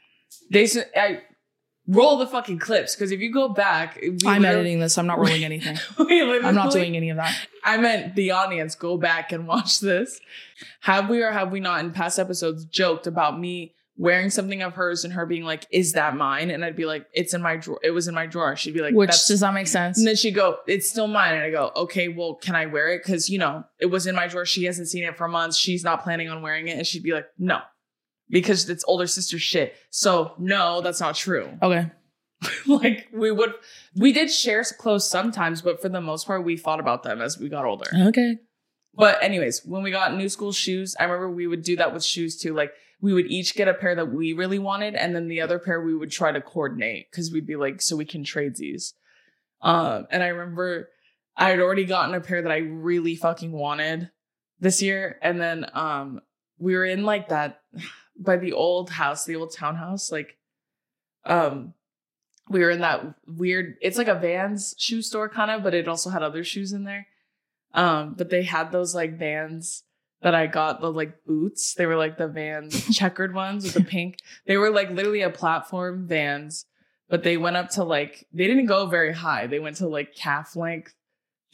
They 0.50 0.66
I 0.96 1.22
roll 1.88 2.18
the 2.18 2.26
fucking 2.26 2.58
clips 2.58 2.94
because 2.94 3.10
if 3.10 3.20
you 3.20 3.32
go 3.32 3.48
back, 3.48 3.98
we 4.00 4.18
I'm 4.26 4.44
editing 4.44 4.78
this. 4.78 4.98
I'm 4.98 5.06
not 5.06 5.18
rolling 5.18 5.44
anything. 5.44 5.78
I'm 5.98 6.54
not 6.54 6.72
doing 6.72 6.96
any 6.96 7.10
of 7.10 7.16
that. 7.16 7.34
I 7.64 7.78
meant 7.78 8.14
the 8.14 8.30
audience. 8.32 8.74
Go 8.74 8.96
back 8.96 9.32
and 9.32 9.48
watch 9.48 9.80
this. 9.80 10.20
Have 10.82 11.08
we 11.08 11.22
or 11.22 11.32
have 11.32 11.50
we 11.50 11.60
not 11.60 11.80
in 11.80 11.92
past 11.92 12.18
episodes 12.18 12.64
joked 12.64 13.06
about 13.06 13.38
me 13.38 13.74
wearing 13.96 14.30
something 14.30 14.62
of 14.62 14.74
hers 14.74 15.04
and 15.04 15.12
her 15.14 15.26
being 15.26 15.44
like, 15.44 15.66
"Is 15.70 15.94
that 15.94 16.16
mine?" 16.16 16.50
And 16.50 16.64
I'd 16.64 16.76
be 16.76 16.84
like, 16.84 17.06
"It's 17.12 17.34
in 17.34 17.42
my 17.42 17.56
drawer. 17.56 17.80
It 17.82 17.90
was 17.90 18.06
in 18.06 18.14
my 18.14 18.26
drawer." 18.26 18.54
She'd 18.54 18.74
be 18.74 18.80
like, 18.80 18.94
Which 18.94 19.08
"That's 19.08 19.26
does 19.26 19.40
that 19.40 19.54
make 19.54 19.66
sense? 19.66 19.98
And 19.98 20.06
then 20.06 20.16
she'd 20.16 20.32
go, 20.32 20.58
It's 20.66 20.88
still 20.88 21.08
mine. 21.08 21.34
And 21.34 21.42
I 21.42 21.50
go, 21.50 21.72
Okay, 21.74 22.08
well, 22.08 22.34
can 22.34 22.54
I 22.54 22.66
wear 22.66 22.88
it? 22.90 23.02
Because, 23.04 23.28
you 23.28 23.38
know, 23.38 23.64
it 23.80 23.86
was 23.86 24.06
in 24.06 24.14
my 24.14 24.28
drawer. 24.28 24.46
She 24.46 24.64
hasn't 24.64 24.88
seen 24.88 25.04
it 25.04 25.16
for 25.16 25.26
months. 25.26 25.56
She's 25.56 25.82
not 25.82 26.04
planning 26.04 26.28
on 26.28 26.42
wearing 26.42 26.68
it. 26.68 26.78
And 26.78 26.86
she'd 26.86 27.02
be 27.02 27.12
like, 27.12 27.26
No, 27.38 27.60
because 28.30 28.68
it's 28.68 28.84
older 28.86 29.06
sister 29.06 29.38
shit. 29.38 29.74
So, 29.90 30.34
no, 30.38 30.80
that's 30.80 31.00
not 31.00 31.14
true. 31.14 31.50
Okay. 31.62 31.90
like 32.66 33.08
we 33.12 33.32
would, 33.32 33.54
we 33.96 34.12
did 34.12 34.30
share 34.30 34.62
clothes 34.62 35.08
sometimes, 35.08 35.62
but 35.62 35.82
for 35.82 35.88
the 35.88 36.00
most 36.00 36.26
part, 36.26 36.44
we 36.44 36.56
thought 36.56 36.80
about 36.80 37.02
them 37.02 37.20
as 37.20 37.38
we 37.38 37.48
got 37.48 37.64
older. 37.64 37.90
Okay. 38.08 38.36
But 38.94 39.22
anyways, 39.22 39.64
when 39.64 39.82
we 39.82 39.90
got 39.90 40.16
new 40.16 40.28
school 40.28 40.52
shoes, 40.52 40.96
I 40.98 41.04
remember 41.04 41.30
we 41.30 41.46
would 41.46 41.62
do 41.62 41.76
that 41.76 41.94
with 41.94 42.04
shoes 42.04 42.36
too. 42.36 42.52
Like 42.54 42.72
we 43.00 43.12
would 43.12 43.26
each 43.26 43.54
get 43.54 43.68
a 43.68 43.74
pair 43.74 43.94
that 43.94 44.12
we 44.12 44.32
really 44.32 44.58
wanted, 44.58 44.96
and 44.96 45.14
then 45.14 45.28
the 45.28 45.40
other 45.40 45.58
pair 45.58 45.80
we 45.80 45.94
would 45.94 46.10
try 46.10 46.32
to 46.32 46.40
coordinate 46.40 47.10
because 47.10 47.30
we'd 47.30 47.46
be 47.46 47.56
like, 47.56 47.80
so 47.80 47.96
we 47.96 48.04
can 48.04 48.24
trade 48.24 48.56
these. 48.56 48.94
Um, 49.62 50.06
and 50.10 50.22
I 50.22 50.28
remember 50.28 50.88
I 51.36 51.50
had 51.50 51.60
already 51.60 51.84
gotten 51.84 52.14
a 52.14 52.20
pair 52.20 52.42
that 52.42 52.50
I 52.50 52.58
really 52.58 53.14
fucking 53.14 53.52
wanted 53.52 54.10
this 54.58 54.82
year, 54.82 55.18
and 55.22 55.40
then 55.40 55.66
um, 55.74 56.20
we 56.58 56.74
were 56.74 56.84
in 56.84 57.04
like 57.04 57.28
that 57.28 57.60
by 58.18 58.36
the 58.36 58.52
old 58.52 58.90
house, 58.90 59.24
the 59.24 59.36
old 59.36 59.52
townhouse, 59.54 60.10
like 60.10 60.36
um 61.24 61.74
we 62.48 62.60
were 62.60 62.70
in 62.70 62.80
that 62.80 63.14
weird 63.26 63.76
it's 63.82 63.98
like 63.98 64.08
a 64.08 64.14
vans 64.14 64.74
shoe 64.78 65.02
store 65.02 65.28
kind 65.28 65.50
of 65.50 65.62
but 65.62 65.74
it 65.74 65.88
also 65.88 66.08
had 66.10 66.22
other 66.22 66.44
shoes 66.44 66.72
in 66.72 66.84
there. 66.84 67.06
Um 67.74 68.14
but 68.16 68.30
they 68.30 68.42
had 68.42 68.72
those 68.72 68.94
like 68.94 69.18
vans 69.18 69.84
that 70.20 70.34
i 70.34 70.46
got 70.46 70.80
the 70.80 70.90
like 70.90 71.24
boots. 71.24 71.74
They 71.74 71.86
were 71.86 71.96
like 71.96 72.18
the 72.18 72.28
vans 72.28 72.96
checkered 72.96 73.34
ones 73.34 73.64
with 73.64 73.74
the 73.74 73.84
pink. 73.84 74.18
They 74.46 74.56
were 74.56 74.70
like 74.70 74.90
literally 74.90 75.22
a 75.22 75.30
platform 75.30 76.06
vans 76.06 76.64
but 77.08 77.22
they 77.22 77.36
went 77.36 77.56
up 77.56 77.70
to 77.70 77.84
like 77.84 78.26
they 78.32 78.46
didn't 78.46 78.66
go 78.66 78.86
very 78.86 79.12
high. 79.12 79.46
They 79.46 79.58
went 79.60 79.76
to 79.76 79.88
like 79.88 80.14
calf 80.14 80.56
length 80.56 80.94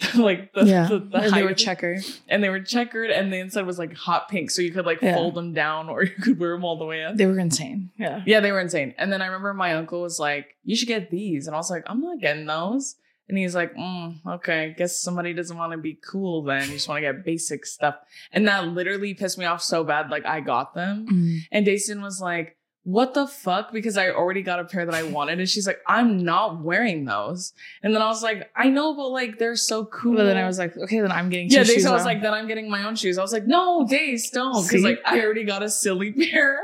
like 0.16 0.52
the, 0.52 0.64
yeah. 0.64 0.88
the, 0.88 0.98
the 0.98 1.16
And 1.18 1.32
they 1.34 1.42
were 1.42 1.48
height. 1.48 1.56
checker. 1.58 1.96
and 2.28 2.42
they 2.42 2.48
were 2.48 2.60
checkered 2.60 3.10
and 3.10 3.32
the 3.32 3.38
inside 3.38 3.64
was 3.64 3.78
like 3.78 3.94
hot 3.94 4.28
pink 4.28 4.50
so 4.50 4.60
you 4.60 4.72
could 4.72 4.86
like 4.86 5.00
Yeah. 5.00 5.14
fold 5.14 5.34
them 5.36 5.52
down 5.52 5.88
or 5.88 6.02
you 6.10 6.10
could 6.10 6.38
wear 6.40 6.50
them 6.52 6.64
all 6.64 6.76
the 6.78 6.84
way 6.84 7.04
up 7.04 7.16
They 7.16 7.26
were 7.26 7.38
insane. 7.38 7.90
Yeah. 7.96 8.22
yeah, 8.26 8.40
they 8.40 8.50
were 8.50 8.60
insane. 8.60 8.94
And 8.98 9.12
then 9.12 9.22
I 9.22 9.26
remember 9.26 9.54
my 9.54 9.74
uncle 9.74 10.02
was 10.02 10.18
like, 10.18 10.56
"You 10.64 10.74
should 10.76 10.88
get 10.88 11.10
these," 11.10 11.46
and 11.46 11.54
I 11.54 11.58
was 11.58 11.70
like, 11.70 11.84
"I'm 11.86 12.00
not 12.00 12.18
getting 12.20 12.46
those." 12.46 12.96
And 13.28 13.38
he's 13.38 13.54
like, 13.54 13.72
mm, 13.74 14.16
"Okay, 14.26 14.74
guess 14.76 15.00
somebody 15.00 15.32
doesn't 15.32 15.56
want 15.56 15.72
to 15.72 15.78
be 15.78 15.94
cool 16.10 16.42
then. 16.42 16.66
You 16.68 16.74
just 16.74 16.88
want 16.88 16.98
to 16.98 17.12
get 17.12 17.24
basic 17.24 17.64
stuff." 17.64 17.94
And 18.32 18.46
that 18.48 18.66
literally 18.68 19.14
pissed 19.14 19.38
me 19.38 19.44
off 19.46 19.62
so 19.62 19.84
bad. 19.84 20.10
Like 20.10 20.26
I 20.26 20.40
got 20.40 20.74
them, 20.74 21.06
Mm. 21.10 21.38
and 21.52 21.64
Daisy 21.64 21.94
was 21.94 22.20
like, 22.20 22.56
"What 22.84 23.14
the 23.14 23.26
fuck?" 23.26 23.72
Because 23.72 23.96
I 23.96 24.10
already 24.10 24.42
got 24.42 24.60
a 24.60 24.64
pair 24.64 24.86
that 24.86 24.94
I 24.94 25.02
wanted, 25.16 25.40
and 25.40 25.48
she's 25.48 25.66
like, 25.66 25.80
"I'm 25.86 26.18
not 26.24 26.62
wearing 26.62 27.04
those." 27.04 27.52
And 27.82 27.94
then 27.94 28.00
I 28.00 28.06
was 28.06 28.22
like, 28.22 28.50
"I 28.54 28.68
know, 28.68 28.94
but 28.94 29.08
like 29.08 29.38
they're 29.38 29.56
so 29.56 29.84
cool." 29.86 30.16
But 30.16 30.24
then 30.24 30.36
I 30.36 30.46
was 30.46 30.58
like, 30.58 30.76
okay, 30.76 31.00
then 31.00 31.12
I'm 31.12 31.28
getting 31.28 31.50
Yeah, 31.50 31.64
shoes 31.64 31.74
Daisy 31.74 31.90
was 31.90 32.04
like, 32.04 32.22
then 32.22 32.32
I'm 32.32 32.46
getting 32.46 32.70
my 32.70 32.84
own 32.84 32.96
shoes. 32.96 33.18
I 33.18 33.22
was 33.22 33.32
like, 33.32 33.46
no, 33.46 33.86
Days, 33.86 34.30
don't, 34.30 34.62
because 34.62 34.82
like 34.82 35.00
I 35.04 35.20
already 35.20 35.44
got 35.44 35.62
a 35.62 35.68
silly 35.68 36.12
pair, 36.30 36.60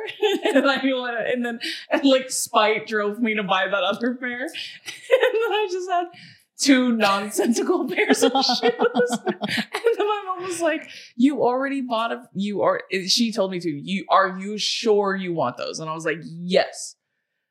and 0.54 0.66
I 0.68 0.80
and 1.32 1.44
then 1.44 1.60
and 1.90 2.04
like 2.04 2.30
spite 2.30 2.86
drove 2.86 3.20
me 3.20 3.34
to 3.34 3.42
buy 3.42 3.66
that 3.66 3.82
other 3.82 4.14
pair, 4.14 4.42
and 4.42 4.50
then 4.50 5.52
I 5.52 5.68
just 5.70 5.90
had 5.90 6.06
two 6.60 6.92
nonsensical 6.92 7.88
pairs 7.92 8.22
of 8.22 8.32
shoes, 8.32 8.62
and 8.62 9.34
then 9.42 10.06
my 10.06 10.22
mom 10.26 10.44
was 10.44 10.60
like, 10.60 10.88
you 11.16 11.42
already 11.42 11.80
bought 11.80 12.12
a, 12.12 12.22
you 12.34 12.62
are, 12.62 12.82
she 13.06 13.32
told 13.32 13.50
me 13.50 13.60
to, 13.60 13.70
you 13.70 14.04
are 14.08 14.38
you 14.38 14.58
sure 14.58 15.14
you 15.14 15.32
want 15.32 15.56
those? 15.56 15.80
And 15.80 15.88
I 15.88 15.94
was 15.94 16.04
like, 16.04 16.18
yes. 16.22 16.96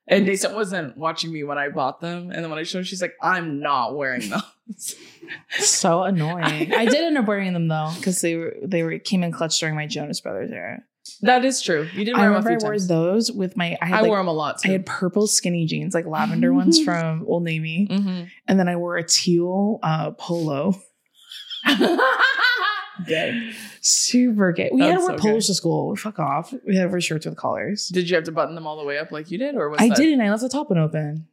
And 0.08 0.26
Daisy 0.26 0.48
wasn't 0.48 0.96
watching 0.96 1.32
me 1.32 1.44
when 1.44 1.56
I 1.56 1.68
bought 1.68 2.00
them, 2.00 2.32
and 2.32 2.42
then 2.42 2.50
when 2.50 2.58
I 2.58 2.64
showed, 2.64 2.78
her, 2.78 2.84
she's 2.84 3.00
like, 3.00 3.14
"I'm 3.22 3.60
not 3.60 3.96
wearing 3.96 4.28
those." 4.28 4.96
so 5.58 6.02
annoying. 6.02 6.74
I 6.74 6.84
did 6.84 6.96
end 6.96 7.16
up 7.16 7.26
wearing 7.26 7.52
them 7.52 7.68
though 7.68 7.92
because 7.96 8.20
they 8.20 8.34
were 8.34 8.56
they 8.60 8.82
were 8.82 8.98
came 8.98 9.22
in 9.22 9.30
clutch 9.30 9.60
during 9.60 9.76
my 9.76 9.86
Jonas 9.86 10.20
Brothers 10.20 10.50
era. 10.50 10.82
That 11.22 11.44
is 11.44 11.62
true. 11.62 11.88
You 11.94 12.04
did 12.04 12.14
I 12.14 12.20
wear 12.20 12.28
them 12.30 12.34
a 12.34 12.38
remember 12.38 12.50
I 12.50 12.64
wore 12.64 12.72
times. 12.72 12.88
those 12.88 13.32
with 13.32 13.56
my. 13.56 13.76
I 13.80 13.86
had 13.86 13.98
I 13.98 14.00
like, 14.02 14.08
wore 14.08 14.18
them 14.18 14.28
a 14.28 14.32
lot 14.32 14.60
I 14.64 14.68
had 14.68 14.86
purple 14.86 15.26
skinny 15.26 15.66
jeans, 15.66 15.94
like 15.94 16.06
lavender 16.06 16.52
ones 16.52 16.80
from 16.84 17.24
Old 17.26 17.44
Navy, 17.44 17.88
mm-hmm. 17.90 18.24
and 18.48 18.60
then 18.60 18.68
I 18.68 18.76
wore 18.76 18.96
a 18.96 19.04
teal 19.04 19.78
uh, 19.82 20.12
polo. 20.12 20.74
Gay. 23.06 23.52
Super 23.80 24.52
gay. 24.52 24.68
We 24.72 24.82
had 24.82 24.88
to 24.88 24.92
That's 24.92 25.08
wear 25.08 25.18
so 25.18 25.22
polos 25.22 25.46
to 25.46 25.54
school. 25.54 25.96
Fuck 25.96 26.18
off. 26.18 26.52
We 26.66 26.76
had 26.76 26.82
to 26.82 26.88
wear 26.88 27.00
shirts 27.00 27.24
with 27.24 27.36
collars. 27.36 27.88
Did 27.88 28.10
you 28.10 28.16
have 28.16 28.24
to 28.24 28.32
button 28.32 28.54
them 28.54 28.66
all 28.66 28.76
the 28.78 28.84
way 28.84 28.98
up 28.98 29.10
like 29.10 29.30
you 29.30 29.38
did, 29.38 29.54
or 29.54 29.70
was 29.70 29.80
I 29.80 29.88
that- 29.88 29.96
didn't. 29.96 30.20
I 30.20 30.30
left 30.30 30.42
the 30.42 30.48
top 30.48 30.68
one 30.70 30.78
open. 30.78 31.26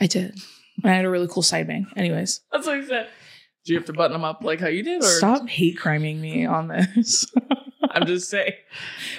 I 0.00 0.06
did. 0.06 0.40
I 0.82 0.88
had 0.88 1.04
a 1.04 1.10
really 1.10 1.28
cool 1.28 1.44
side 1.44 1.68
bang. 1.68 1.86
Anyways, 1.96 2.40
That's 2.50 2.66
what 2.66 2.76
I 2.76 2.84
said. 2.84 3.08
Do 3.64 3.72
you 3.72 3.78
have 3.78 3.86
to 3.86 3.92
button 3.92 4.12
them 4.12 4.24
up 4.24 4.42
like 4.42 4.58
how 4.58 4.66
you 4.66 4.82
did, 4.82 5.02
or 5.02 5.06
stop 5.06 5.48
hate 5.48 5.78
criming 5.78 6.20
me 6.20 6.44
on 6.44 6.66
this. 6.66 7.26
I'm 7.94 8.06
just 8.06 8.28
saying. 8.30 8.52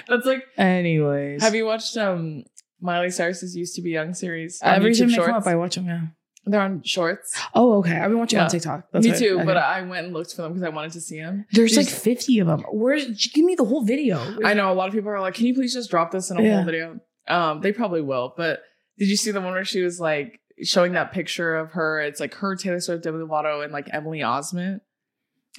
That's 0.08 0.26
like. 0.26 0.44
Anyways, 0.56 1.42
Have 1.42 1.54
you 1.54 1.64
watched 1.66 1.96
um 1.96 2.44
Miley 2.80 3.10
Cyrus's 3.10 3.56
"Used 3.56 3.74
to 3.76 3.82
Be 3.82 3.90
Young" 3.90 4.14
series? 4.14 4.60
every 4.62 4.92
YouTube 4.92 4.98
time 4.98 5.08
they 5.08 5.14
Shorts? 5.14 5.26
come 5.28 5.36
up, 5.36 5.46
I 5.46 5.54
watch 5.56 5.74
them. 5.76 5.86
Yeah. 5.86 6.00
They're 6.46 6.60
on 6.60 6.82
Shorts. 6.82 7.34
Oh, 7.54 7.78
okay. 7.78 7.96
I've 7.96 8.10
been 8.10 8.18
watching 8.18 8.36
Yeah. 8.38 8.44
on 8.44 8.50
TikTok. 8.50 8.88
That's 8.92 9.04
me 9.06 9.12
what- 9.12 9.18
too, 9.18 9.34
okay. 9.36 9.44
but 9.46 9.56
I 9.56 9.80
went 9.82 10.04
and 10.06 10.12
looked 10.14 10.34
for 10.34 10.42
them 10.42 10.52
because 10.52 10.62
I 10.62 10.68
wanted 10.68 10.92
to 10.92 11.00
see 11.00 11.18
them. 11.18 11.46
there's 11.52 11.74
like 11.76 11.88
50 11.88 12.38
of 12.40 12.46
them. 12.48 12.60
Where's 12.70 13.06
give 13.28 13.44
me 13.46 13.54
the 13.54 13.64
whole 13.64 13.82
video? 13.82 14.20
I 14.44 14.52
know 14.52 14.70
a 14.70 14.74
lot 14.74 14.88
of 14.88 14.94
people 14.94 15.08
are 15.10 15.20
like, 15.20 15.34
"Can 15.34 15.46
you 15.46 15.54
please 15.54 15.72
just 15.72 15.90
drop 15.90 16.10
this 16.10 16.30
in 16.30 16.36
a 16.38 16.42
Yeah. 16.42 16.56
whole 16.56 16.64
video?" 16.64 17.00
Um, 17.28 17.62
they 17.62 17.72
probably 17.72 18.02
will. 18.02 18.34
But 18.36 18.60
did 18.98 19.08
you 19.08 19.16
see 19.16 19.30
the 19.30 19.40
one 19.40 19.54
where 19.54 19.64
she 19.64 19.80
was 19.80 19.98
like 19.98 20.38
showing 20.62 20.92
that 20.92 21.12
picture 21.12 21.56
of 21.56 21.70
her? 21.72 22.00
It's 22.02 22.20
like 22.20 22.34
her, 22.34 22.54
Taylor 22.56 22.78
Swift, 22.80 23.04
Demi 23.04 23.24
Lovato, 23.24 23.64
and 23.64 23.72
like 23.72 23.88
Emily 23.90 24.18
Osment. 24.18 24.80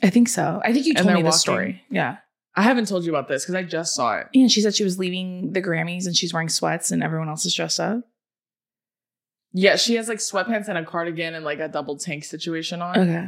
I 0.04 0.12
think 0.12 0.28
so. 0.30 0.62
I 0.64 0.72
think 0.72 0.86
you 0.86 0.94
told 0.94 1.08
me 1.08 1.16
walking- 1.24 1.32
story. 1.32 1.82
Yeah. 1.90 2.18
I 2.56 2.62
haven't 2.62 2.88
told 2.88 3.04
you 3.06 3.12
about 3.12 3.28
this 3.28 3.44
because 3.44 3.56
I 3.56 3.64
just 3.64 3.94
saw 3.96 4.18
it. 4.18 4.28
And 4.34 4.52
she 4.52 4.62
said 4.62 4.76
she 4.76 4.84
was 4.84 4.98
leaving 4.98 5.52
the 5.52 5.62
Grammys 5.62 6.06
and 6.06 6.16
she's 6.16 6.34
wearing 6.34 6.50
sweats 6.50 6.92
and 6.92 7.04
everyone 7.04 7.28
else 7.30 7.46
is 7.46 7.54
dressed 7.54 7.80
up. 7.80 8.02
Yeah, 9.52 9.76
she 9.78 9.96
has 9.96 10.08
like 10.10 10.18
sweatpants 10.20 10.68
and 10.68 10.78
a 10.78 10.84
cardigan 10.86 11.34
and 11.34 11.44
like 11.46 11.60
a 11.60 11.68
double 11.68 11.98
tank 11.98 12.24
situation 12.26 12.82
on. 12.82 12.98
Okay. 12.98 13.28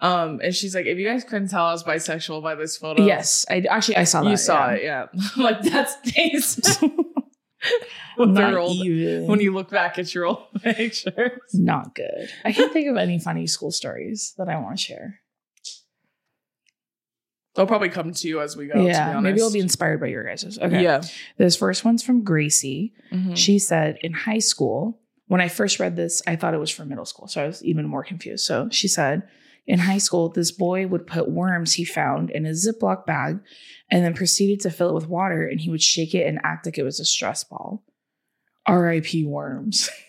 Um, 0.00 0.40
and 0.42 0.54
she's 0.54 0.74
like, 0.74 0.84
if 0.86 0.98
you 0.98 1.06
guys 1.06 1.24
couldn't 1.24 1.48
tell 1.48 1.64
I 1.64 1.72
was 1.72 1.84
bisexual 1.84 2.42
by 2.42 2.54
this 2.54 2.76
photo, 2.76 3.02
Yes. 3.04 3.46
I 3.48 3.64
actually 3.70 3.96
I 3.96 4.04
saw 4.04 4.22
that. 4.22 4.30
you 4.30 4.36
saw 4.36 4.70
yeah. 4.70 4.74
it. 4.74 4.82
Yeah, 4.82 5.06
like 5.42 5.62
that's 5.62 5.96
taste. 6.12 6.82
when 8.16 8.34
Not 8.34 8.70
even. 8.70 9.26
When 9.26 9.40
you 9.40 9.52
look 9.54 9.70
back 9.70 9.98
at 9.98 10.14
your 10.14 10.26
old 10.26 10.46
pictures. 10.62 11.40
not 11.54 11.94
good. 11.94 12.28
I 12.44 12.52
can't 12.52 12.72
think 12.72 12.88
of 12.88 12.96
any 12.96 13.18
funny 13.18 13.46
school 13.46 13.70
stories 13.70 14.34
that 14.38 14.48
I 14.48 14.58
want 14.58 14.76
to 14.78 14.82
share. 14.82 15.20
They'll 17.56 17.66
probably 17.66 17.88
come 17.88 18.12
to 18.12 18.28
you 18.28 18.40
as 18.40 18.56
we 18.56 18.66
go. 18.66 18.74
to 18.74 18.80
be 18.80 18.86
yeah. 18.86 19.18
Maybe 19.20 19.40
I'll 19.40 19.52
be 19.52 19.60
inspired 19.60 20.00
by 20.00 20.06
your 20.08 20.24
guys's. 20.24 20.58
Okay. 20.58 20.82
Yeah. 20.82 21.02
This 21.38 21.56
first 21.56 21.84
one's 21.84 22.02
from 22.02 22.22
Gracie. 22.22 22.92
Mhm. 23.12 23.36
She 23.36 23.58
said 23.58 23.98
in 24.02 24.12
high 24.12 24.38
school, 24.40 25.00
when 25.26 25.40
I 25.40 25.48
first 25.48 25.80
read 25.80 25.96
this, 25.96 26.22
I 26.26 26.36
thought 26.36 26.54
it 26.54 26.58
was 26.60 26.70
for 26.70 26.84
middle 26.84 27.04
school. 27.06 27.26
So 27.28 27.42
I 27.42 27.46
was 27.46 27.64
even 27.64 27.86
more 27.86 28.04
confused. 28.04 28.44
So 28.44 28.68
she 28.70 28.86
said, 28.88 29.22
in 29.66 29.80
high 29.80 29.98
school, 29.98 30.28
this 30.28 30.52
boy 30.52 30.86
would 30.86 31.06
put 31.08 31.28
worms 31.28 31.72
he 31.72 31.84
found 31.84 32.30
in 32.30 32.46
a 32.46 32.50
Ziploc 32.50 33.04
bag 33.06 33.40
and 33.90 34.04
then 34.04 34.14
proceeded 34.14 34.60
to 34.60 34.70
fill 34.70 34.90
it 34.90 34.94
with 34.94 35.08
water 35.08 35.44
and 35.46 35.60
he 35.60 35.70
would 35.70 35.82
shake 35.82 36.14
it 36.14 36.26
and 36.28 36.38
act 36.44 36.66
like 36.66 36.78
it 36.78 36.84
was 36.84 37.00
a 37.00 37.04
stress 37.04 37.42
ball. 37.42 37.82
RIP 38.68 39.24
worms. 39.24 39.88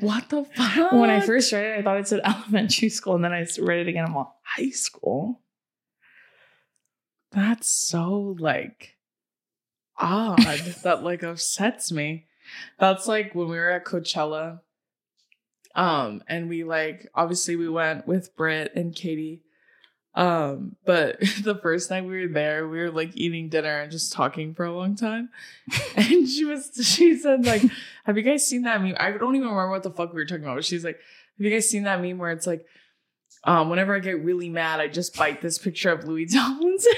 What 0.00 0.28
the 0.30 0.44
fuck? 0.56 0.92
when 0.92 1.10
I 1.10 1.20
first 1.20 1.52
read 1.52 1.64
it, 1.64 1.78
I 1.78 1.82
thought 1.82 1.98
it 1.98 2.08
said 2.08 2.20
elementary 2.24 2.88
school. 2.88 3.14
And 3.14 3.24
then 3.24 3.32
I 3.32 3.46
read 3.60 3.80
it 3.86 3.88
again. 3.88 4.04
I'm 4.04 4.16
all, 4.16 4.40
high 4.44 4.70
school. 4.70 5.40
That's 7.32 7.68
so 7.68 8.36
like 8.38 8.96
odd. 9.96 10.38
that 10.82 11.02
like 11.02 11.22
upsets 11.22 11.90
me. 11.92 12.26
That's 12.78 13.06
like 13.06 13.34
when 13.34 13.48
we 13.48 13.56
were 13.56 13.70
at 13.70 13.84
Coachella. 13.84 14.60
Um, 15.74 16.22
and 16.28 16.48
we 16.48 16.64
like 16.64 17.08
obviously 17.14 17.56
we 17.56 17.68
went 17.68 18.06
with 18.06 18.36
Britt 18.36 18.72
and 18.74 18.94
Katie. 18.94 19.42
Um, 20.14 20.76
but 20.84 21.20
the 21.42 21.58
first 21.62 21.90
night 21.90 22.04
we 22.04 22.26
were 22.26 22.32
there, 22.32 22.68
we 22.68 22.78
were 22.78 22.90
like 22.90 23.16
eating 23.16 23.48
dinner 23.48 23.80
and 23.80 23.90
just 23.90 24.12
talking 24.12 24.54
for 24.54 24.64
a 24.64 24.74
long 24.76 24.94
time. 24.96 25.30
And 25.96 26.28
she 26.28 26.44
was 26.44 26.70
she 26.82 27.16
said, 27.16 27.46
like, 27.46 27.62
have 28.04 28.16
you 28.16 28.22
guys 28.22 28.46
seen 28.46 28.62
that 28.62 28.82
meme? 28.82 28.96
I 28.98 29.12
don't 29.12 29.36
even 29.36 29.48
remember 29.48 29.70
what 29.70 29.82
the 29.82 29.90
fuck 29.90 30.12
we 30.12 30.20
were 30.20 30.26
talking 30.26 30.44
about, 30.44 30.56
but 30.56 30.64
she's 30.64 30.84
like, 30.84 30.96
Have 31.38 31.46
you 31.46 31.50
guys 31.50 31.68
seen 31.68 31.84
that 31.84 32.00
meme 32.02 32.18
where 32.18 32.32
it's 32.32 32.46
like, 32.46 32.66
um, 33.44 33.68
whenever 33.70 33.94
I 33.94 33.98
get 33.98 34.22
really 34.24 34.48
mad, 34.48 34.80
I 34.80 34.88
just 34.88 35.16
bite 35.16 35.40
this 35.40 35.58
picture 35.58 35.90
of 35.90 36.04
Louis 36.04 36.26
Tomlinson. 36.32 36.92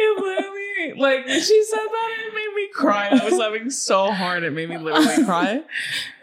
It 0.00 0.20
literally, 0.20 1.00
like, 1.00 1.28
she 1.28 1.64
said 1.64 1.78
that, 1.78 2.16
it 2.26 2.34
made 2.34 2.54
me 2.54 2.68
cry. 2.72 3.08
I 3.08 3.24
was 3.24 3.34
laughing 3.34 3.70
so 3.70 4.10
hard, 4.12 4.42
it 4.44 4.52
made 4.52 4.68
me 4.68 4.78
literally 4.78 5.24
cry. 5.24 5.62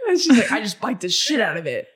And 0.07 0.19
she's 0.19 0.37
like, 0.37 0.51
I 0.51 0.61
just 0.61 0.79
bite 0.79 1.01
the 1.01 1.09
shit 1.09 1.41
out 1.41 1.57
of 1.57 1.67
it. 1.67 1.87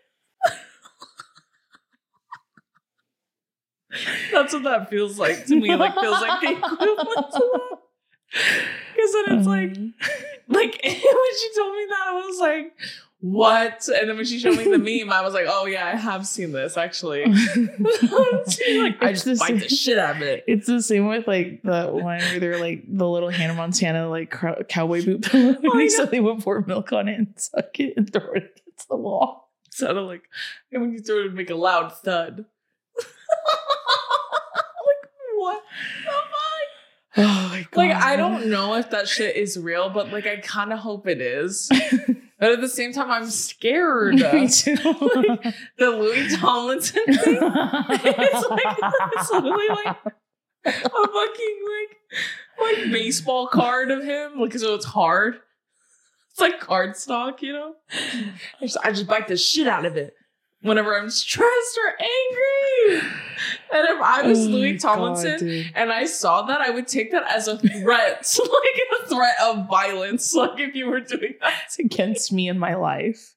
That's 4.32 4.54
what 4.54 4.64
that 4.64 4.90
feels 4.90 5.18
like 5.18 5.46
to 5.48 5.56
me. 5.56 5.76
Like, 5.76 5.94
feels 5.96 6.22
like 6.22 6.42
the 6.42 6.52
equivalent 6.52 7.32
to 7.32 7.52
that. 7.54 7.80
Because 9.00 9.14
then 9.14 9.38
it's 9.40 9.48
like, 9.48 9.78
Um, 9.78 9.94
like 10.50 10.80
when 10.84 10.94
she 10.94 11.50
told 11.56 11.76
me 11.76 11.86
that, 11.90 12.04
I 12.08 12.24
was 12.26 12.40
like, 12.40 12.74
what? 13.22 13.88
And 13.90 14.10
then 14.10 14.16
when 14.16 14.26
she 14.26 14.40
showed 14.40 14.58
me 14.58 14.64
the 14.64 14.78
meme, 15.06 15.12
I 15.12 15.22
was 15.22 15.34
like, 15.34 15.46
oh 15.48 15.66
yeah, 15.66 15.86
I 15.88 15.96
have 15.96 16.26
seen 16.26 16.52
this 16.54 16.78
actually. 16.78 17.26
like, 17.26 17.36
I 19.02 19.12
just 19.12 19.26
the 19.26 19.36
bite 19.40 19.60
the 19.60 19.68
shit 19.70 19.98
out 19.98 20.16
of 20.18 20.22
it. 20.22 20.44
It's 20.48 20.68
the 20.68 20.82
same 20.82 21.08
with 21.08 21.28
like 21.28 21.62
the 21.64 21.88
one 21.88 22.20
where 22.20 22.40
they're 22.40 22.60
like 22.60 22.84
the 22.88 23.08
little 23.08 23.30
Hannah 23.30 23.56
Montana 23.56 24.10
like 24.10 24.32
cow- 24.32 24.64
cowboy 24.70 25.04
boot 25.04 25.24
pillow. 25.24 25.58
Oh, 25.66 25.88
so 25.90 26.06
they 26.06 26.20
would 26.22 26.40
pour 26.40 26.62
milk 26.66 26.94
on 26.94 27.08
it 27.10 27.18
and 27.18 27.28
suck 27.36 27.78
it 27.80 27.94
and 27.98 28.12
throw 28.12 28.32
it 28.34 28.62
against 28.66 28.88
the 28.90 28.96
wall. 28.96 29.50
sounded 29.70 30.02
like 30.04 30.24
and 30.72 30.82
when 30.82 30.94
you 30.94 31.00
throw 31.00 31.18
it, 31.18 31.22
it'd 31.26 31.34
make 31.36 31.50
a 31.50 31.56
loud 31.56 31.92
thud. 31.94 32.46
like 32.98 33.06
what? 35.36 35.62
Oh 37.18 37.50
my 37.50 37.68
god! 37.72 37.78
Like 37.78 37.96
I 37.96 38.16
don't 38.16 38.48
know 38.48 38.76
if 38.76 38.90
that 38.92 39.08
shit 39.08 39.36
is 39.36 39.58
real, 39.58 39.90
but 39.90 40.12
like 40.12 40.28
I 40.28 40.38
kind 40.38 40.74
of 40.74 40.80
hope 40.80 41.08
it 41.08 41.22
is. 41.22 41.70
but 42.40 42.52
at 42.52 42.62
the 42.62 42.68
same 42.68 42.94
time, 42.94 43.10
I'm 43.10 43.30
scared. 43.30 44.16
Me 44.34 44.48
too. 44.48 44.76
Like, 44.86 45.56
the 45.78 45.90
Louis 45.90 46.36
Tomlinson 46.38 47.06
thing. 47.06 47.40
it's 47.42 48.50
like 48.50 48.78
it's 49.14 49.32
literally 49.32 49.68
like 49.70 49.98
a 50.66 50.72
fucking 50.72 51.60
like 51.70 51.98
like 52.60 52.92
baseball 52.92 53.48
card 53.48 53.92
of 53.92 54.04
him. 54.04 54.40
Like 54.40 54.54
so, 54.54 54.76
it's 54.76 54.86
hard. 54.86 55.40
It's 56.32 56.40
like 56.40 56.60
cardstock, 56.60 57.42
you 57.42 57.54
know. 57.54 57.76
I 57.92 58.62
just, 58.62 58.78
I 58.84 58.92
just 58.92 59.08
bite 59.08 59.28
the 59.28 59.38
shit 59.38 59.68
out 59.68 59.86
of 59.86 59.98
it 59.98 60.14
whenever 60.62 60.98
I'm 60.98 61.10
stressed 61.10 61.80
or 61.84 61.98
angry. 62.00 63.10
And 63.72 63.88
if 63.88 64.02
I 64.02 64.22
was 64.24 64.40
Oh 64.40 64.50
Louis 64.50 64.78
Tomlinson 64.80 65.40
dude. 65.40 65.72
and 65.76 65.92
I 65.92 66.06
saw 66.06 66.44
that, 66.44 66.60
I 66.62 66.70
would 66.72 66.88
take 66.88 67.12
that 67.12 67.24
as 67.32 67.48
a 67.48 67.58
threat, 67.58 68.38
like 68.40 69.04
a 69.04 69.08
threat 69.08 69.36
of 69.44 69.68
violence. 69.68 70.34
Like 70.40 70.60
if 70.60 70.74
you 70.76 70.88
were 70.88 71.02
doing 71.02 71.36
that, 71.42 71.54
It's 71.66 71.78
against 71.80 72.32
me 72.34 72.48
in 72.50 72.58
my 72.58 72.76
life, 72.76 73.36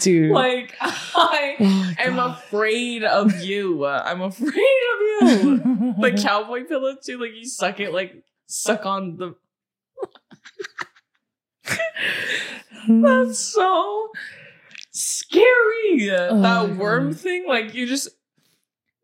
dude. 0.00 0.32
like 0.32 0.74
I 0.80 1.56
oh 1.60 1.94
am 1.98 2.16
God. 2.16 2.38
afraid 2.38 3.04
of 3.04 3.40
you. 3.42 3.86
I'm 3.86 4.22
afraid 4.22 4.48
of 4.52 5.30
you. 5.38 5.94
the 6.00 6.18
cowboy 6.20 6.64
pillow 6.64 6.96
too. 7.02 7.18
Like 7.20 7.34
you 7.34 7.44
suck 7.46 7.78
it, 7.80 7.92
like 7.92 8.24
suck 8.46 8.84
on 8.86 9.16
the. 9.16 9.34
That's 12.86 13.38
so 13.38 14.10
scary. 14.90 16.10
Oh 16.10 16.40
that 16.42 16.76
worm 16.76 17.10
God. 17.12 17.20
thing, 17.20 17.46
like 17.48 17.74
you 17.74 17.86
just. 17.86 18.08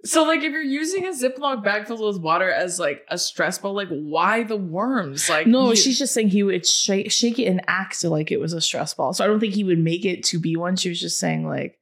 So 0.04 0.24
like 0.24 0.38
if 0.42 0.52
you're 0.52 0.62
using 0.62 1.04
a 1.06 1.10
Ziploc 1.10 1.62
bag 1.62 1.86
filled 1.86 2.00
with 2.00 2.22
water 2.22 2.50
as 2.50 2.78
like 2.78 3.04
a 3.08 3.18
stress 3.18 3.58
ball, 3.58 3.74
like 3.74 3.88
why 3.88 4.42
the 4.44 4.56
worms? 4.56 5.28
Like 5.28 5.46
No, 5.46 5.70
you- 5.70 5.76
she's 5.76 5.98
just 5.98 6.14
saying 6.14 6.28
he 6.30 6.42
would 6.42 6.66
shake, 6.66 7.10
shake 7.12 7.38
it 7.38 7.44
and 7.46 7.60
act 7.68 8.02
like 8.04 8.30
it 8.32 8.40
was 8.40 8.52
a 8.54 8.60
stress 8.62 8.94
ball. 8.94 9.12
So 9.12 9.22
I 9.22 9.26
don't 9.26 9.40
think 9.40 9.54
he 9.54 9.64
would 9.64 9.78
make 9.78 10.04
it 10.06 10.24
to 10.24 10.38
be 10.38 10.56
one. 10.56 10.76
She 10.76 10.88
was 10.88 11.00
just 11.00 11.18
saying 11.18 11.46
like 11.46 11.78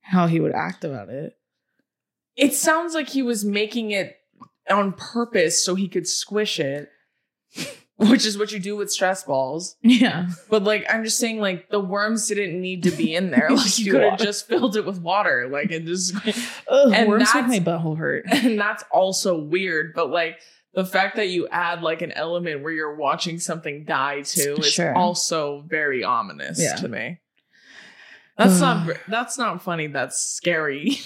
how 0.00 0.26
he 0.26 0.40
would 0.40 0.52
act 0.52 0.84
about 0.84 1.10
it. 1.10 1.36
It 2.36 2.54
sounds 2.54 2.94
like 2.94 3.08
he 3.08 3.20
was 3.22 3.44
making 3.44 3.90
it 3.90 4.16
on 4.70 4.92
purpose 4.92 5.62
so 5.62 5.74
he 5.74 5.88
could 5.88 6.06
squish 6.08 6.58
it, 6.60 6.88
which 8.10 8.24
is 8.24 8.38
what 8.38 8.52
you 8.52 8.58
do 8.60 8.76
with 8.76 8.90
stress 8.92 9.24
balls. 9.24 9.76
Yeah. 9.82 10.28
But 10.48 10.62
like, 10.62 10.86
I'm 10.88 11.02
just 11.04 11.18
saying, 11.18 11.40
like 11.40 11.68
the 11.68 11.80
worms 11.80 12.28
didn't 12.28 12.60
need 12.60 12.84
to 12.84 12.90
be 12.92 13.14
in 13.14 13.30
there. 13.32 13.50
Like 13.50 13.78
you 13.78 13.90
could 13.92 14.02
have 14.02 14.18
just 14.18 14.46
filled 14.46 14.76
it 14.76 14.86
with 14.86 15.00
water, 15.00 15.48
like 15.50 15.70
it 15.72 15.84
just. 15.84 16.14
Ugh, 16.68 16.92
And 16.94 17.08
worms 17.08 17.28
make 17.34 17.46
my 17.48 17.58
butthole 17.58 17.98
hurt. 17.98 18.24
And 18.30 18.58
that's 18.58 18.84
also 18.92 19.36
weird. 19.38 19.94
But 19.94 20.10
like 20.10 20.38
the 20.74 20.84
fact 20.84 21.16
that 21.16 21.28
you 21.28 21.48
add 21.48 21.82
like 21.82 22.02
an 22.02 22.12
element 22.12 22.62
where 22.62 22.72
you're 22.72 22.94
watching 22.94 23.40
something 23.40 23.84
die 23.84 24.22
too 24.22 24.56
is 24.60 24.72
Sure. 24.72 24.94
also 24.94 25.64
very 25.66 26.04
ominous 26.04 26.62
Yeah. 26.62 26.76
to 26.76 26.88
me. 26.88 27.18
That's 28.36 28.60
not. 28.60 28.96
That's 29.08 29.36
not 29.36 29.60
funny. 29.62 29.88
That's 29.88 30.16
scary. 30.20 30.98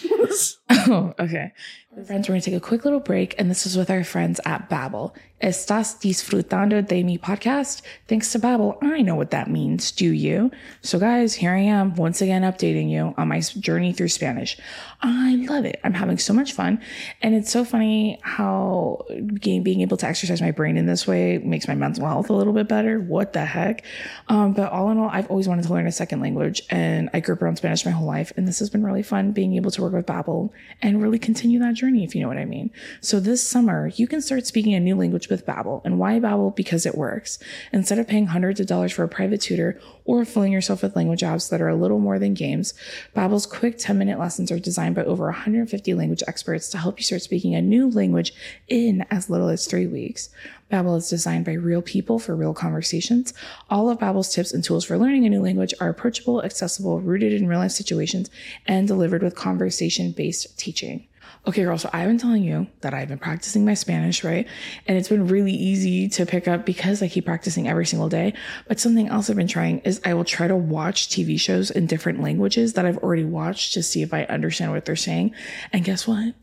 Oh, 0.68 1.14
okay. 1.18 1.52
Friends, 1.92 2.26
we're 2.26 2.32
going 2.32 2.40
to 2.40 2.50
take 2.50 2.56
a 2.56 2.60
quick 2.60 2.86
little 2.86 3.00
break, 3.00 3.34
and 3.36 3.50
this 3.50 3.66
is 3.66 3.76
with 3.76 3.90
our 3.90 4.02
friends 4.02 4.40
at 4.46 4.70
Babbel. 4.70 5.14
Estás 5.42 6.00
disfrutando 6.00 6.80
de 6.86 7.02
mi 7.02 7.18
podcast? 7.18 7.82
Thanks 8.08 8.32
to 8.32 8.38
Babbel, 8.38 8.78
I 8.80 9.02
know 9.02 9.14
what 9.14 9.32
that 9.32 9.50
means. 9.50 9.92
Do 9.92 10.10
you? 10.10 10.50
So, 10.80 10.98
guys, 10.98 11.34
here 11.34 11.52
I 11.52 11.58
am 11.58 11.94
once 11.96 12.22
again 12.22 12.42
updating 12.42 12.88
you 12.88 13.12
on 13.18 13.28
my 13.28 13.40
journey 13.40 13.92
through 13.92 14.08
Spanish. 14.08 14.56
I 15.02 15.34
love 15.34 15.66
it. 15.66 15.80
I'm 15.84 15.92
having 15.92 16.16
so 16.16 16.32
much 16.32 16.54
fun, 16.54 16.80
and 17.20 17.34
it's 17.34 17.50
so 17.50 17.62
funny 17.62 18.18
how 18.22 19.04
being, 19.42 19.82
able 19.82 19.98
to 19.98 20.06
exercise 20.06 20.40
my 20.40 20.52
brain 20.52 20.78
in 20.78 20.86
this 20.86 21.06
way 21.06 21.36
makes 21.38 21.68
my 21.68 21.74
mental 21.74 22.06
health 22.06 22.30
a 22.30 22.32
little 22.32 22.54
bit 22.54 22.68
better. 22.68 23.00
What 23.00 23.34
the 23.34 23.44
heck? 23.44 23.84
Um, 24.28 24.54
but 24.54 24.72
all 24.72 24.90
in 24.90 24.96
all, 24.96 25.10
I've 25.10 25.28
always 25.28 25.46
wanted 25.46 25.66
to 25.66 25.72
learn 25.74 25.86
a 25.86 25.92
second 25.92 26.20
language, 26.20 26.62
and 26.70 27.10
I 27.12 27.20
grew 27.20 27.34
up 27.34 27.42
around 27.42 27.56
Spanish 27.56 27.84
my 27.84 27.90
whole 27.90 28.06
life, 28.06 28.32
and 28.38 28.48
this 28.48 28.60
has 28.60 28.70
been 28.70 28.82
really 28.82 29.02
fun 29.02 29.32
being 29.32 29.56
able 29.56 29.70
to 29.72 29.82
work 29.82 29.92
with 29.92 30.06
Babbel 30.06 30.48
and 30.80 31.02
really 31.02 31.18
continue 31.18 31.58
that 31.58 31.74
journey, 31.74 31.81
if 31.82 32.14
you 32.14 32.22
know 32.22 32.28
what 32.28 32.38
I 32.38 32.44
mean. 32.44 32.70
So 33.00 33.18
this 33.18 33.46
summer, 33.46 33.88
you 33.96 34.06
can 34.06 34.20
start 34.20 34.46
speaking 34.46 34.74
a 34.74 34.80
new 34.80 34.94
language 34.94 35.28
with 35.28 35.44
Babbel. 35.44 35.82
And 35.84 35.98
why 35.98 36.20
Babbel? 36.20 36.54
Because 36.54 36.86
it 36.86 36.94
works. 36.96 37.38
Instead 37.72 37.98
of 37.98 38.06
paying 38.06 38.26
hundreds 38.26 38.60
of 38.60 38.66
dollars 38.66 38.92
for 38.92 39.02
a 39.02 39.08
private 39.08 39.40
tutor 39.40 39.80
or 40.04 40.24
filling 40.24 40.52
yourself 40.52 40.82
with 40.82 40.96
language 40.96 41.20
apps 41.20 41.50
that 41.50 41.60
are 41.60 41.68
a 41.68 41.76
little 41.76 41.98
more 41.98 42.18
than 42.18 42.34
games, 42.34 42.74
Babbel's 43.16 43.46
quick 43.46 43.78
10-minute 43.78 44.18
lessons 44.18 44.52
are 44.52 44.58
designed 44.58 44.94
by 44.94 45.04
over 45.04 45.24
150 45.24 45.94
language 45.94 46.22
experts 46.26 46.68
to 46.70 46.78
help 46.78 46.98
you 46.98 47.04
start 47.04 47.22
speaking 47.22 47.54
a 47.54 47.62
new 47.62 47.90
language 47.90 48.32
in 48.68 49.04
as 49.10 49.28
little 49.28 49.48
as 49.48 49.66
three 49.66 49.86
weeks. 49.86 50.30
Babbel 50.72 50.96
is 50.96 51.10
designed 51.10 51.44
by 51.44 51.52
real 51.52 51.82
people 51.82 52.18
for 52.18 52.34
real 52.34 52.54
conversations. 52.54 53.34
All 53.68 53.90
of 53.90 53.98
Babbel's 53.98 54.32
tips 54.32 54.54
and 54.54 54.64
tools 54.64 54.86
for 54.86 54.96
learning 54.96 55.26
a 55.26 55.28
new 55.28 55.42
language 55.42 55.74
are 55.80 55.90
approachable, 55.90 56.42
accessible, 56.42 56.98
rooted 57.00 57.34
in 57.34 57.46
real 57.46 57.58
life 57.58 57.72
situations, 57.72 58.30
and 58.66 58.88
delivered 58.88 59.22
with 59.22 59.36
conversation-based 59.36 60.58
teaching. 60.58 61.06
Okay, 61.44 61.64
girl, 61.64 61.76
so 61.76 61.90
I've 61.92 62.06
been 62.06 62.18
telling 62.18 62.44
you 62.44 62.68
that 62.82 62.94
I've 62.94 63.08
been 63.08 63.18
practicing 63.18 63.64
my 63.64 63.74
Spanish, 63.74 64.22
right? 64.22 64.46
And 64.86 64.96
it's 64.96 65.08
been 65.08 65.26
really 65.26 65.52
easy 65.52 66.08
to 66.10 66.24
pick 66.24 66.46
up 66.46 66.64
because 66.64 67.02
I 67.02 67.08
keep 67.08 67.24
practicing 67.24 67.66
every 67.66 67.84
single 67.84 68.08
day. 68.08 68.34
But 68.68 68.78
something 68.78 69.08
else 69.08 69.28
I've 69.28 69.34
been 69.34 69.48
trying 69.48 69.80
is 69.80 70.00
I 70.04 70.14
will 70.14 70.24
try 70.24 70.46
to 70.46 70.54
watch 70.54 71.08
TV 71.08 71.40
shows 71.40 71.72
in 71.72 71.86
different 71.86 72.22
languages 72.22 72.74
that 72.74 72.86
I've 72.86 72.98
already 72.98 73.24
watched 73.24 73.72
to 73.74 73.82
see 73.82 74.02
if 74.02 74.14
I 74.14 74.22
understand 74.24 74.70
what 74.70 74.84
they're 74.84 74.94
saying. 74.94 75.34
And 75.72 75.84
guess 75.84 76.06
what? 76.06 76.34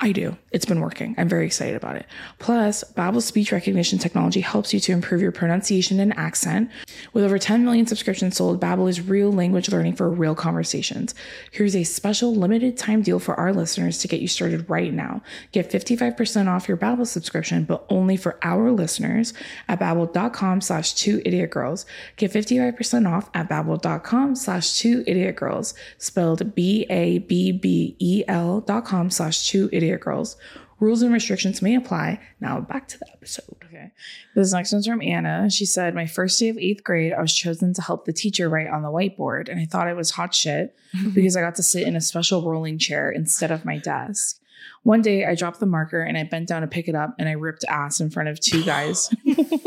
I 0.00 0.12
do. 0.12 0.36
It's 0.50 0.64
been 0.64 0.80
working. 0.80 1.14
I'm 1.18 1.28
very 1.28 1.44
excited 1.44 1.76
about 1.76 1.96
it. 1.96 2.06
Plus, 2.38 2.82
Babbel's 2.96 3.26
speech 3.26 3.52
recognition 3.52 3.98
technology 3.98 4.40
helps 4.40 4.72
you 4.72 4.80
to 4.80 4.92
improve 4.92 5.20
your 5.20 5.30
pronunciation 5.30 6.00
and 6.00 6.16
accent. 6.16 6.70
With 7.12 7.22
over 7.22 7.38
10 7.38 7.66
million 7.66 7.86
subscriptions 7.86 8.36
sold, 8.36 8.60
Babbel 8.60 8.88
is 8.88 9.02
real 9.02 9.30
language 9.30 9.68
learning 9.68 9.96
for 9.96 10.08
real 10.08 10.34
conversations. 10.34 11.14
Here's 11.50 11.76
a 11.76 11.84
special 11.84 12.34
limited 12.34 12.78
time 12.78 13.02
deal 13.02 13.18
for 13.18 13.34
our 13.34 13.52
listeners 13.52 13.98
to 13.98 14.08
get 14.08 14.22
you 14.22 14.28
started 14.28 14.70
right 14.70 14.92
now. 14.92 15.22
Get 15.52 15.70
55% 15.70 16.48
off 16.48 16.66
your 16.66 16.78
Babbel 16.78 17.06
subscription, 17.06 17.64
but 17.64 17.84
only 17.90 18.16
for 18.16 18.38
our 18.42 18.72
listeners 18.72 19.34
at 19.68 19.80
babbel.com 19.80 20.62
slash 20.62 20.94
two 20.94 21.20
idiot 21.26 21.50
girls. 21.50 21.84
Get 22.16 22.32
55% 22.32 23.06
off 23.06 23.28
at 23.34 23.50
babbel.com 23.50 24.34
slash 24.34 24.78
two 24.78 25.04
idiot 25.06 25.36
girls, 25.36 25.74
spelled 25.98 26.54
B-A-B-B-E-L 26.54 27.18
dot 28.62 28.84
com 28.86 29.10
slash 29.10 29.46
two 29.46 29.57
idiot 29.72 30.00
girls. 30.00 30.36
Rules 30.80 31.02
and 31.02 31.12
restrictions 31.12 31.60
may 31.60 31.74
apply. 31.74 32.20
Now 32.40 32.60
back 32.60 32.86
to 32.88 32.98
the 32.98 33.10
episode. 33.12 33.56
Okay. 33.64 33.90
This 34.36 34.52
next 34.52 34.72
one's 34.72 34.86
from 34.86 35.02
Anna. 35.02 35.50
She 35.50 35.66
said, 35.66 35.94
My 35.94 36.06
first 36.06 36.38
day 36.38 36.48
of 36.48 36.58
eighth 36.58 36.84
grade, 36.84 37.12
I 37.12 37.20
was 37.20 37.34
chosen 37.34 37.74
to 37.74 37.82
help 37.82 38.04
the 38.04 38.12
teacher 38.12 38.48
write 38.48 38.68
on 38.68 38.82
the 38.82 38.88
whiteboard, 38.88 39.48
and 39.48 39.60
I 39.60 39.64
thought 39.64 39.88
it 39.88 39.96
was 39.96 40.12
hot 40.12 40.34
shit 40.34 40.76
because 41.14 41.36
I 41.36 41.40
got 41.40 41.56
to 41.56 41.62
sit 41.62 41.86
in 41.86 41.96
a 41.96 42.00
special 42.00 42.48
rolling 42.48 42.78
chair 42.78 43.10
instead 43.10 43.50
of 43.50 43.64
my 43.64 43.78
desk. 43.78 44.40
One 44.84 45.02
day 45.02 45.26
I 45.26 45.34
dropped 45.34 45.60
the 45.60 45.66
marker 45.66 46.00
and 46.00 46.16
I 46.16 46.24
bent 46.24 46.48
down 46.48 46.62
to 46.62 46.68
pick 46.68 46.88
it 46.88 46.94
up 46.94 47.14
and 47.18 47.28
I 47.28 47.32
ripped 47.32 47.64
ass 47.68 48.00
in 48.00 48.10
front 48.10 48.28
of 48.28 48.40
two 48.40 48.64
guys. 48.64 49.10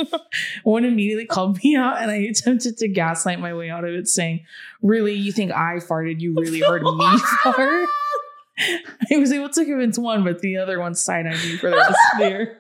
One 0.64 0.86
immediately 0.86 1.26
called 1.26 1.62
me 1.64 1.76
out 1.76 2.02
and 2.02 2.10
I 2.10 2.16
attempted 2.16 2.78
to 2.78 2.88
gaslight 2.88 3.40
my 3.40 3.54
way 3.54 3.70
out 3.70 3.84
of 3.84 3.94
it, 3.94 4.08
saying, 4.08 4.46
Really, 4.82 5.14
you 5.14 5.32
think 5.32 5.52
I 5.52 5.76
farted? 5.76 6.22
You 6.22 6.34
really 6.34 6.62
heard 6.62 6.84
me 6.84 7.18
fart? 7.44 7.90
I 8.60 9.18
was 9.18 9.32
able 9.32 9.50
to 9.50 9.66
convince 9.66 9.98
one, 9.98 10.24
but 10.24 10.40
the 10.40 10.58
other 10.58 10.80
one 10.80 10.96
side 10.96 11.26
eyed 11.26 11.34
me 11.44 11.58
for 11.58 11.70
the 11.70 11.78
rest 11.78 11.98
of 12.14 12.20
the 12.20 12.28
year. 12.30 12.58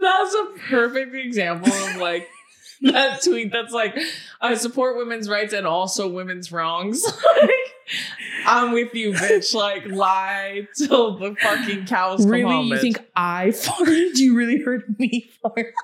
That's 0.00 0.34
a 0.34 0.46
perfect 0.68 1.14
example 1.14 1.72
of 1.72 1.96
like 1.96 2.28
that 2.82 3.22
tweet 3.22 3.52
that's 3.52 3.72
like, 3.72 3.98
I 4.40 4.54
support 4.54 4.96
women's 4.96 5.28
rights 5.28 5.52
and 5.52 5.66
also 5.66 6.08
women's 6.08 6.52
wrongs. 6.52 7.02
like, 7.42 7.50
I'm 8.44 8.72
with 8.72 8.94
you, 8.94 9.12
bitch. 9.12 9.54
Like, 9.54 9.86
lie 9.86 10.68
till 10.76 11.18
the 11.18 11.34
fucking 11.36 11.86
cows 11.86 12.20
come 12.20 12.30
Really, 12.30 12.54
home. 12.54 12.66
you 12.66 12.74
bitch. 12.74 12.80
think 12.80 12.98
I 13.16 13.48
farted? 13.48 14.16
You 14.16 14.34
really 14.36 14.60
heard 14.62 14.96
me 14.98 15.30
fart? 15.42 15.74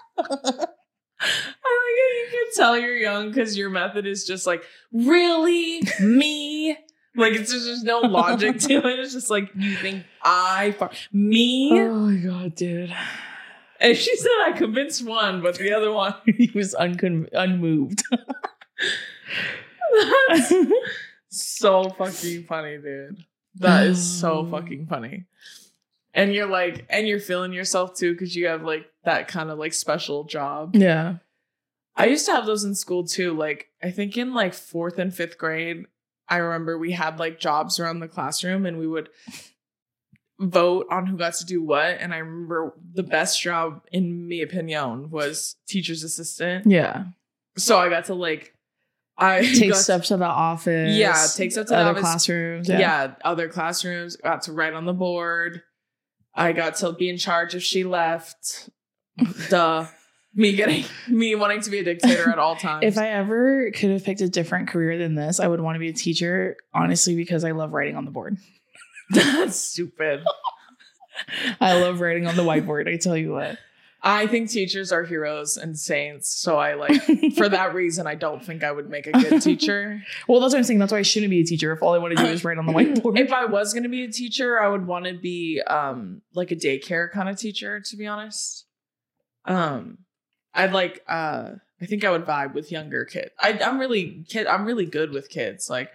You 1.97 2.26
can 2.30 2.55
tell 2.55 2.78
you're 2.78 2.97
young 2.97 3.28
because 3.28 3.57
your 3.57 3.70
method 3.70 4.07
is 4.07 4.24
just 4.24 4.47
like, 4.47 4.64
really? 4.93 5.82
Me? 6.01 6.76
Like, 7.14 7.34
it's 7.34 7.53
just 7.53 7.66
there's 7.66 7.82
no 7.82 8.01
logic 8.01 8.59
to 8.61 8.74
it. 8.88 8.99
It's 8.99 9.12
just 9.12 9.28
like, 9.28 9.51
you 9.55 9.76
think 9.76 10.05
I 10.22 10.70
fart? 10.78 10.97
Me? 11.12 11.78
Oh 11.78 11.93
my 11.93 12.16
god, 12.16 12.55
dude. 12.55 12.90
And 13.78 13.95
she 13.95 14.16
said 14.16 14.30
I 14.47 14.53
convinced 14.53 15.05
one, 15.05 15.43
but 15.43 15.59
the 15.59 15.74
other 15.74 15.93
one 15.93 16.14
he 16.24 16.51
was 16.55 16.74
uncon- 16.74 17.28
unmoved. 17.34 18.03
That's 20.28 20.55
so 21.28 21.90
fucking 21.90 22.45
funny, 22.45 22.78
dude. 22.78 23.24
That 23.57 23.86
is 23.88 24.03
so 24.20 24.47
fucking 24.51 24.86
funny. 24.86 25.24
And 26.14 26.32
you're 26.34 26.47
like, 26.49 26.86
and 26.88 27.07
you're 27.07 27.20
feeling 27.20 27.53
yourself 27.53 27.95
too 27.95 28.12
because 28.12 28.34
you 28.34 28.47
have 28.47 28.62
like 28.62 28.86
that 29.05 29.28
kind 29.28 29.51
of 29.51 29.59
like 29.59 29.74
special 29.74 30.24
job. 30.24 30.74
yeah. 30.76 31.16
I 31.97 32.07
used 32.07 32.26
to 32.26 32.32
have 32.32 32.47
those 32.47 32.64
in 32.64 32.74
school 32.74 33.05
too. 33.07 33.34
Like, 33.36 33.68
I 33.82 33.90
think 33.90 34.16
in 34.16 34.32
like 34.34 34.55
fourth 34.55 34.99
and 34.99 35.14
fifth 35.14 35.36
grade, 35.38 35.84
I 36.28 36.36
remember 36.38 36.78
we 36.78 36.93
had 36.93 37.18
like 37.18 37.38
jobs 37.38 37.78
around 37.78 38.01
the 38.01 38.09
classroom 38.09 38.64
and 38.64 38.78
we 38.78 38.86
would 38.86 39.11
vote 40.40 40.86
on 40.90 41.07
who 41.07 41.16
got 41.16 41.34
to 41.34 41.45
do 41.45 41.62
what. 41.62 41.99
And 42.01 42.14
I 42.14 42.18
remember 42.18 42.74
the 42.95 43.03
best 43.03 43.40
job, 43.43 43.82
in 43.93 44.28
my 44.28 44.36
opinion, 44.36 45.11
was 45.11 45.57
teacher's 45.68 46.03
assistant. 46.03 46.66
Yeah. 46.66 47.05
So 47.59 47.78
I 47.78 47.88
got 47.90 48.07
to 48.07 48.14
like, 48.14 48.55
I 49.18 49.43
Take 49.59 49.74
steps 49.74 50.09
to 50.09 50.16
the 50.16 50.24
office. 50.24 50.97
Yeah, 50.97 51.26
take 51.36 51.53
steps 51.53 51.68
to 51.68 51.74
the 51.74 51.80
other 51.80 51.90
office. 51.90 52.01
classrooms. 52.03 52.68
yeah. 52.68 52.78
Yeah. 52.78 53.14
other 53.24 53.49
classrooms 53.49 54.16
got 54.16 54.43
to 54.43 54.53
write 54.53 54.72
on 54.72 54.86
the 54.86 54.95
board 54.95 55.62
i 56.34 56.53
got 56.53 56.76
to 56.76 56.93
be 56.95 57.11
in 57.11 57.18
charge 57.18 57.55
if 57.55 57.62
she 57.62 57.84
left 57.84 58.70
duh 59.51 59.86
me 60.35 60.53
getting 60.55 60.85
me 61.09 61.35
wanting 61.35 61.61
to 61.61 61.70
be 61.70 61.78
a 61.78 61.85
dictator 61.85 62.30
at 62.30 62.39
all 62.39 62.57
times 62.66 62.85
If 62.85 62.97
I 62.99 63.09
ever 63.09 63.70
could 63.72 63.91
have 63.91 64.05
picked 64.05 64.20
a 64.22 64.28
different 64.28 64.68
career 64.68 64.97
than 64.99 65.14
this, 65.14 65.41
I 65.41 65.47
would 65.47 65.61
want 65.61 65.74
to 65.76 65.78
be 65.80 65.89
a 65.89 65.93
teacher, 65.93 66.57
honestly, 66.72 67.14
because 67.16 67.45
I 67.45 67.51
love 67.51 67.72
writing 67.72 67.97
on 67.97 68.05
the 68.05 68.11
board. 68.11 68.39
that's 69.11 69.57
stupid 69.57 70.22
I 71.61 71.78
love 71.80 72.01
writing 72.01 72.26
on 72.26 72.37
the 72.37 72.43
whiteboard. 72.43 72.89
I 72.89 72.97
tell 72.97 73.16
you 73.16 73.33
what. 73.33 73.59
i 74.03 74.26
think 74.26 74.49
teachers 74.51 74.91
are 74.91 75.05
heroes 75.05 75.57
and 75.57 75.78
saints 75.78 76.28
so 76.28 76.57
i 76.57 76.74
like 76.74 77.01
for 77.37 77.49
that 77.49 77.72
reason 77.74 78.07
i 78.07 78.14
don't 78.16 78.43
think 78.45 78.64
i 78.64 78.72
would 78.72 78.89
make 78.91 79.07
a 79.07 79.12
good 79.12 79.41
teacher 79.43 80.03
Well, 80.26 80.41
that's 80.41 80.53
what 80.55 80.59
I'm 80.59 80.64
saying. 80.64 80.80
That's 80.80 80.91
why 80.91 80.99
I 80.99 81.03
shouldn't 81.03 81.30
be 81.30 81.41
a 81.41 81.45
teacher 81.45 81.70
if 81.72 81.83
all 81.83 81.95
I 81.95 81.99
want 81.99 82.16
to 82.16 82.24
do 82.24 82.28
is 82.30 82.43
write 82.45 82.59
on 82.59 82.66
the 82.66 82.72
whiteboard. 82.72 83.16
if 83.18 83.33
i 83.33 83.45
was 83.45 83.72
going 83.74 83.85
to 83.85 83.89
be 83.89 84.03
a 84.05 84.11
teacher 84.11 84.59
i 84.61 84.66
would 84.66 84.87
want 84.87 85.05
to 85.05 85.12
be 85.14 85.61
um 85.68 86.22
like 86.35 86.51
a 86.51 86.57
daycare 86.57 87.11
kind 87.12 87.28
of 87.28 87.39
teacher 87.39 87.78
to 87.80 87.97
be 87.97 88.07
honest 88.09 88.64
um 89.45 89.99
i'd 90.55 90.72
like 90.72 91.03
uh 91.09 91.50
i 91.80 91.86
think 91.86 92.05
i 92.05 92.11
would 92.11 92.24
vibe 92.24 92.55
with 92.55 92.70
younger 92.72 93.05
kids 93.05 93.30
I, 93.40 93.59
i'm 93.64 93.78
really 93.78 94.24
kid 94.28 94.46
i'm 94.46 94.64
really 94.64 94.86
good 94.86 95.11
with 95.11 95.28
kids 95.28 95.68
like 95.70 95.90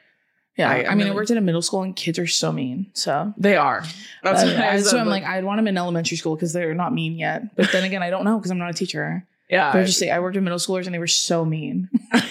yeah, 0.60 0.72
I- 0.72 0.88
I, 0.91 0.95
mean, 0.95 1.05
I 1.05 1.12
worked 1.14 1.30
in 1.30 1.38
a 1.38 1.41
middle 1.41 1.62
school 1.62 1.84
and 1.84 1.95
kids 1.95 2.18
are 2.18 2.26
so 2.26 2.51
mean. 2.51 2.89
So 2.93 3.32
they 3.38 3.55
are 3.55 3.84
that's 4.24 4.43
what 4.43 4.55
I 4.58 4.80
so 4.80 4.97
I'm 4.97 5.05
but- 5.05 5.12
like, 5.12 5.24
I'd 5.24 5.43
want 5.43 5.60
them 5.60 5.68
in 5.68 5.78
elementary 5.78 6.18
school 6.18 6.36
because 6.36 6.51
they're 6.51 6.74
not 6.74 6.95
mean 6.95 7.14
yet. 7.20 7.55
But 7.55 7.72
then 7.72 7.84
again, 7.84 8.01
I 8.01 8.10
don't 8.10 8.26
know 8.26 8.39
because 8.39 8.49
I'm 8.49 8.58
not 8.58 8.72
a 8.72 8.74
teacher. 8.74 9.24
yeah 9.51 9.72
But 9.72 9.82
I 9.82 9.84
just 9.84 9.99
say 9.99 10.10
I 10.10 10.18
worked 10.20 10.34
with 10.36 10.43
middle 10.43 10.58
schoolers 10.58 10.88
and 10.88 10.95
they 10.95 10.97
were 10.97 11.05
so 11.05 11.45
mean, 11.45 11.89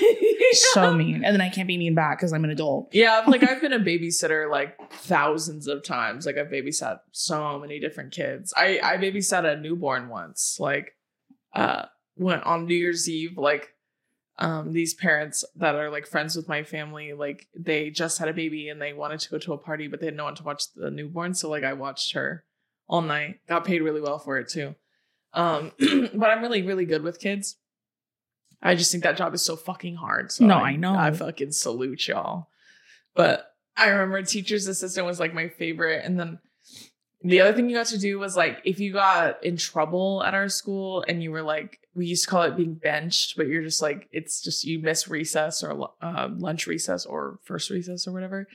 so 0.53 0.93
mean, 0.93 1.25
and 1.25 1.33
then 1.33 1.41
I 1.41 1.49
can't 1.51 1.69
be 1.69 1.79
mean 1.79 1.95
back 1.95 2.19
because 2.19 2.33
I'm 2.33 2.43
an 2.45 2.51
adult. 2.51 2.89
yeah 2.93 3.23
like 3.29 3.43
i've 3.49 3.61
been 3.67 3.73
a 3.73 3.79
babysitter 3.79 4.51
like 4.51 4.77
thousands 4.91 5.69
of 5.69 5.85
times 5.85 6.27
like 6.27 6.37
i've 6.37 6.49
babysat 6.49 6.99
so 7.13 7.59
many 7.61 7.79
different 7.79 8.13
kids 8.13 8.53
i 8.57 8.81
i 8.83 8.97
babysat 8.97 9.45
a 9.45 9.57
newborn 9.61 10.09
once 10.09 10.59
like 10.59 10.95
uh 11.55 11.85
went 12.17 12.43
on 12.45 12.67
new 12.67 12.75
year's 12.75 13.09
eve 13.09 13.37
like 13.37 13.73
um 14.39 14.73
these 14.73 14.95
parents 14.95 15.45
that 15.55 15.75
are 15.75 15.91
like 15.91 16.07
friends 16.07 16.37
with 16.37 16.49
my 16.49 16.63
family 16.63 17.13
like 17.13 17.47
they 17.55 17.91
just 17.91 18.19
had 18.19 18.29
a 18.29 18.33
baby 18.35 18.69
and 18.69 18.81
they 18.81 18.93
wanted 18.93 19.19
to 19.21 19.31
go 19.31 19.39
to 19.39 19.53
a 19.53 19.59
party 19.59 19.89
but 19.89 20.01
they 20.01 20.07
had 20.07 20.17
no 20.17 20.25
one 20.25 20.35
to 20.35 20.43
watch 20.43 20.73
the 20.75 20.91
newborn 20.91 21.33
so 21.35 21.49
like 21.49 21.65
i 21.65 21.73
watched 21.73 22.13
her 22.13 22.45
all 22.89 23.03
night. 23.03 23.41
Got 23.49 23.65
paid 23.65 23.83
really 23.83 24.01
well 24.01 24.19
for 24.21 24.39
it 24.39 24.49
too. 24.49 24.75
Um 25.33 25.73
but 26.15 26.31
i'm 26.31 26.41
really 26.43 26.63
really 26.63 26.85
good 26.85 27.03
with 27.03 27.19
kids. 27.21 27.57
I 28.63 28.75
just 28.75 28.91
think 28.93 29.05
that 29.05 29.17
job 29.17 29.35
is 29.35 29.43
so 29.43 29.57
fucking 29.57 29.97
hard 29.97 30.31
so 30.33 30.45
No, 30.47 30.55
I 30.57 30.77
know. 30.77 30.95
i 30.95 31.11
fucking 31.11 31.53
salute 31.53 32.07
y'all. 32.09 32.49
But 33.15 33.53
i 33.77 33.89
remember 33.89 34.23
teacher's 34.23 34.67
assistant 34.69 35.07
was 35.07 35.19
like 35.21 35.35
my 35.35 35.49
favorite 35.49 36.05
and 36.05 36.19
then 36.19 36.39
the 37.29 37.41
other 37.41 37.53
thing 37.55 37.69
you 37.69 37.77
got 37.77 37.87
to 37.87 37.99
do 37.99 38.19
was 38.19 38.37
like 38.37 38.61
if 38.65 38.79
you 38.81 38.93
got 38.93 39.43
in 39.45 39.57
trouble 39.57 40.23
at 40.25 40.35
our 40.35 40.49
school 40.49 41.05
and 41.09 41.23
you 41.23 41.31
were 41.31 41.43
like 41.43 41.81
we 41.95 42.07
used 42.07 42.25
to 42.25 42.31
call 42.31 42.43
it 42.43 42.57
being 42.57 42.75
benched 42.75 43.37
but 43.37 43.47
you're 43.47 43.63
just 43.63 43.81
like 43.83 44.09
it's 44.13 44.41
just 44.43 44.65
you 44.65 44.79
miss 44.79 45.09
recess 45.09 45.63
or 45.63 45.91
uh, 46.03 46.29
lunch 46.37 46.67
recess 46.67 47.07
or 47.07 47.39
first 47.43 47.71
recess 47.71 48.07
or 48.07 48.13
whatever 48.13 48.47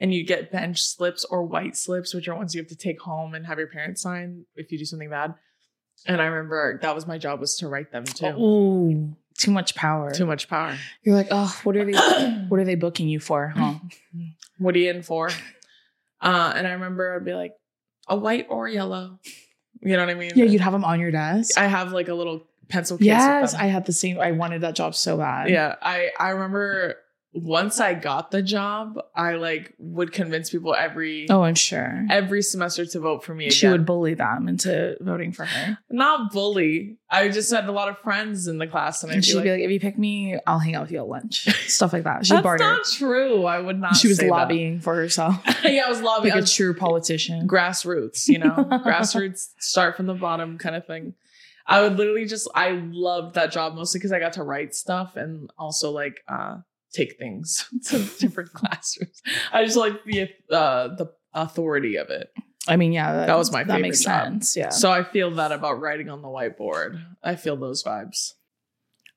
and 0.00 0.12
you 0.14 0.24
get 0.24 0.50
bench 0.52 0.82
slips 0.82 1.24
or 1.26 1.42
white 1.42 1.76
slips 1.76 2.14
which 2.14 2.28
are 2.28 2.34
ones 2.36 2.54
you 2.54 2.60
have 2.60 2.68
to 2.68 2.76
take 2.76 3.00
home 3.00 3.34
and 3.34 3.46
have 3.46 3.58
your 3.58 3.68
parents 3.68 4.02
sign 4.02 4.44
if 4.56 4.70
you 4.72 4.78
do 4.78 4.84
something 4.84 5.10
bad 5.10 5.34
and 6.06 6.20
i 6.20 6.26
remember 6.26 6.78
that 6.82 6.94
was 6.94 7.06
my 7.06 7.18
job 7.18 7.40
was 7.40 7.56
to 7.56 7.68
write 7.68 7.92
them 7.92 8.04
too 8.04 8.26
Oh, 8.36 9.16
too 9.38 9.50
much 9.50 9.74
power. 9.74 10.10
too 10.12 10.24
much 10.24 10.48
power 10.48 10.74
You're 11.02 11.14
like, 11.14 11.28
oh, 11.30 11.54
what 11.64 11.76
are 11.76 11.84
they? 11.84 11.92
what 12.48 12.58
are 12.58 12.64
they 12.64 12.74
booking 12.74 13.08
you 13.08 13.20
for? 13.20 13.48
Huh? 13.48 13.74
what 14.58 14.74
are 14.74 14.78
you 14.78 14.88
in 14.90 15.02
for 15.02 15.28
uh 16.22 16.52
and 16.56 16.66
i 16.66 16.72
remember 16.72 17.14
i'd 17.14 17.24
be 17.24 17.34
like 17.34 17.52
a 18.08 18.16
white 18.16 18.46
or 18.48 18.68
yellow 18.68 19.18
you 19.82 19.92
know 19.96 20.00
what 20.04 20.10
i 20.10 20.14
mean 20.14 20.32
Yeah, 20.34 20.44
you'd 20.44 20.60
have 20.60 20.72
them 20.72 20.84
on 20.84 21.00
your 21.00 21.10
desk. 21.10 21.58
i 21.58 21.66
have 21.66 21.92
like 21.92 22.08
a 22.08 22.14
little 22.14 22.42
pencil 22.68 22.98
case 22.98 23.06
yes. 23.06 23.54
I 23.54 23.66
had 23.66 23.86
the 23.86 23.92
same. 23.92 24.18
I 24.18 24.32
wanted 24.32 24.62
that 24.62 24.74
job 24.74 24.96
so 24.96 25.16
bad. 25.18 25.48
Yeah, 25.50 25.76
I 25.80 26.10
I 26.18 26.30
remember 26.30 26.96
once 27.36 27.80
I 27.80 27.94
got 27.94 28.30
the 28.30 28.40
job, 28.42 28.98
I 29.14 29.34
like 29.34 29.74
would 29.78 30.10
convince 30.12 30.48
people 30.50 30.74
every 30.74 31.28
Oh, 31.28 31.42
I'm 31.42 31.54
sure. 31.54 32.06
every 32.10 32.40
semester 32.42 32.86
to 32.86 32.98
vote 33.00 33.22
for 33.24 33.34
me 33.34 33.44
again. 33.44 33.52
She 33.52 33.68
would 33.68 33.84
bully 33.84 34.14
them 34.14 34.48
into 34.48 34.96
voting 35.00 35.32
for 35.32 35.44
her. 35.44 35.78
Not 35.90 36.32
bully. 36.32 36.96
I 37.10 37.28
just 37.28 37.52
had 37.52 37.66
a 37.68 37.72
lot 37.72 37.88
of 37.88 37.98
friends 37.98 38.48
in 38.48 38.58
the 38.58 38.66
class, 38.66 39.02
and 39.02 39.12
I'd 39.12 39.16
And 39.16 39.24
she'd 39.24 39.34
like, 39.34 39.44
be 39.44 39.50
like, 39.50 39.60
if 39.60 39.70
you 39.70 39.78
pick 39.80 39.98
me, 39.98 40.38
I'll 40.46 40.58
hang 40.58 40.74
out 40.74 40.82
with 40.82 40.92
you 40.92 40.98
at 40.98 41.06
lunch. 41.08 41.44
Stuff 41.68 41.92
like 41.92 42.04
that. 42.04 42.24
She'd 42.26 42.34
"That's 42.36 42.42
barter. 42.42 42.64
not 42.64 42.84
true. 42.86 43.44
I 43.44 43.60
would 43.60 43.78
not." 43.80 43.96
she 43.96 44.08
was 44.08 44.16
say 44.16 44.24
that." 44.26 44.32
lobbying 44.32 44.80
for 44.80 44.94
herself. 44.94 45.36
yeah, 45.64 45.84
I 45.86 45.88
was 45.90 46.00
lobbying. 46.00 46.34
like 46.34 46.44
a 46.44 46.46
true 46.46 46.74
politician. 46.74 47.46
grassroots, 47.46 48.28
you 48.28 48.38
know, 48.38 48.50
grassroots 48.84 49.50
start 49.58 49.96
from 49.96 50.06
the 50.06 50.14
bottom 50.14 50.58
kind 50.58 50.74
of 50.74 50.86
thing. 50.86 51.14
I 51.68 51.82
would 51.82 51.96
literally 51.96 52.26
just 52.26 52.48
I 52.54 52.70
loved 52.92 53.34
that 53.34 53.50
job 53.52 53.74
mostly 53.74 53.98
because 53.98 54.12
I 54.12 54.20
got 54.20 54.34
to 54.34 54.42
write 54.44 54.74
stuff 54.74 55.16
and 55.16 55.50
also 55.58 55.90
like 55.90 56.20
uh 56.28 56.58
take 56.96 57.18
things 57.18 57.68
to 57.88 57.98
different 58.18 58.52
classrooms. 58.52 59.20
I 59.52 59.64
just 59.64 59.76
like 59.76 60.04
the 60.04 60.28
uh 60.50 60.88
the 60.88 61.12
authority 61.34 61.96
of 61.96 62.10
it. 62.10 62.30
I 62.68 62.76
mean, 62.76 62.92
yeah, 62.92 63.26
That 63.26 63.38
was 63.38 63.52
my 63.52 63.62
That 63.62 63.80
makes 63.80 64.02
job. 64.02 64.24
sense. 64.24 64.56
Yeah. 64.56 64.70
So 64.70 64.90
I 64.90 65.04
feel 65.04 65.30
that 65.32 65.52
about 65.52 65.80
writing 65.80 66.08
on 66.08 66.20
the 66.22 66.28
whiteboard. 66.28 67.00
I 67.22 67.36
feel 67.36 67.56
those 67.56 67.84
vibes. 67.84 68.32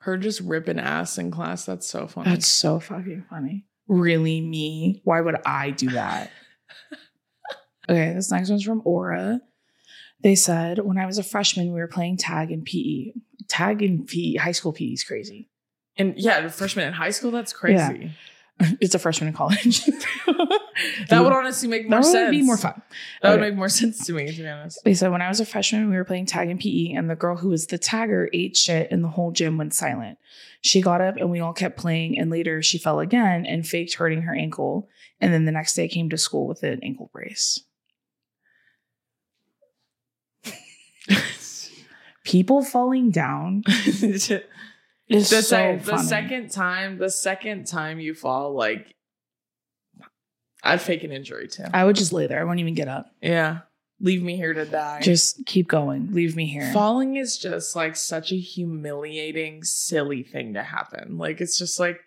Her 0.01 0.17
just 0.17 0.39
ripping 0.41 0.79
ass 0.79 1.17
in 1.17 1.31
class. 1.31 1.65
That's 1.65 1.87
so 1.87 2.05
funny. 2.07 2.29
That's 2.29 2.47
so 2.47 2.79
fucking 2.79 3.25
funny. 3.29 3.65
Really, 3.87 4.39
me? 4.39 5.01
Why 5.03 5.19
would 5.21 5.37
I 5.45 5.71
do 5.71 5.89
that? 5.89 6.29
okay, 7.89 8.13
this 8.13 8.31
next 8.31 8.49
one's 8.49 8.63
from 8.63 8.81
Aura. 8.85 9.41
They 10.21 10.35
said, 10.35 10.79
when 10.79 10.97
I 10.97 11.05
was 11.05 11.17
a 11.17 11.23
freshman, 11.23 11.73
we 11.73 11.79
were 11.79 11.87
playing 11.87 12.17
tag 12.17 12.51
in 12.51 12.63
PE. 12.63 13.13
Tag 13.47 13.81
in 13.81 14.05
PE, 14.05 14.35
high 14.35 14.51
school 14.51 14.73
PE 14.73 14.85
is 14.85 15.03
crazy. 15.03 15.48
And 15.99 16.15
yeah, 16.17 16.47
freshman 16.47 16.87
in 16.87 16.93
high 16.93 17.11
school. 17.11 17.31
That's 17.31 17.53
crazy. 17.53 18.11
It's 18.81 18.93
a 18.93 18.99
freshman 18.99 19.29
in 19.29 19.33
college. 19.33 19.83
That 21.09 21.23
would 21.23 21.33
honestly 21.33 21.67
make 21.67 21.89
more 21.89 22.03
sense. 22.03 22.13
that 22.13 22.23
would 22.25 22.31
be 22.31 22.41
more 22.41 22.57
fun. 22.57 22.81
That 23.21 23.31
would 23.31 23.41
make 23.41 23.55
more 23.55 23.69
sense 23.79 24.05
to 24.05 24.13
me, 24.13 24.31
to 24.31 24.41
be 24.41 24.47
honest. 24.47 24.79
They 24.83 24.93
said 24.93 25.11
when 25.11 25.21
I 25.21 25.27
was 25.27 25.39
a 25.39 25.45
freshman, 25.45 25.89
we 25.89 25.95
were 25.95 26.05
playing 26.05 26.25
tag 26.25 26.49
in 26.49 26.57
PE, 26.57 26.91
and 26.93 27.09
the 27.09 27.15
girl 27.15 27.37
who 27.37 27.49
was 27.49 27.67
the 27.67 27.79
tagger 27.79 28.27
ate 28.33 28.55
shit, 28.55 28.91
and 28.91 29.03
the 29.03 29.09
whole 29.09 29.31
gym 29.31 29.57
went 29.57 29.73
silent. 29.73 30.17
She 30.61 30.81
got 30.81 31.01
up, 31.01 31.17
and 31.17 31.29
we 31.29 31.39
all 31.39 31.53
kept 31.53 31.77
playing. 31.77 32.19
And 32.19 32.29
later, 32.29 32.61
she 32.61 32.77
fell 32.77 32.99
again 32.99 33.45
and 33.45 33.67
faked 33.67 33.95
hurting 33.95 34.23
her 34.23 34.35
ankle. 34.35 34.89
And 35.19 35.33
then 35.33 35.45
the 35.45 35.51
next 35.51 35.73
day, 35.73 35.87
came 35.87 36.09
to 36.09 36.17
school 36.17 36.47
with 36.47 36.63
an 36.63 36.79
ankle 36.83 37.09
brace. 37.13 37.61
People 42.23 42.63
falling 42.63 43.09
down 43.09 43.63
the, 45.09 45.15
is 45.17 45.29
so 45.29 45.41
sec- 45.41 45.83
the 45.83 45.97
second 45.97 46.49
time, 46.51 46.97
the 46.97 47.09
second 47.09 47.65
time 47.65 47.99
you 47.99 48.13
fall, 48.13 48.53
like 48.53 48.93
I'd 50.63 50.81
fake 50.81 51.03
an 51.03 51.11
injury 51.11 51.47
too. 51.47 51.65
I 51.73 51.85
would 51.85 51.95
just 51.95 52.13
lay 52.13 52.27
there. 52.27 52.39
I 52.39 52.43
wouldn't 52.43 52.59
even 52.59 52.75
get 52.75 52.87
up. 52.87 53.07
yeah. 53.21 53.59
Leave 54.01 54.23
me 54.23 54.37
here 54.37 54.53
to 54.53 54.63
die. 54.63 55.01
Just 55.01 55.45
keep 55.45 55.67
going. 55.67 56.13
Leave 56.13 56.33
me 56.33 56.45
here. 56.45 56.71
Falling 56.71 57.17
is 57.17 57.37
just 57.37 57.75
like 57.75 57.97
such 57.97 58.31
a 58.31 58.37
humiliating, 58.37 59.61
silly 59.65 60.23
thing 60.23 60.53
to 60.53 60.63
happen. 60.63 61.17
Like 61.17 61.41
it's 61.41 61.59
just 61.59 61.81
like 61.81 61.99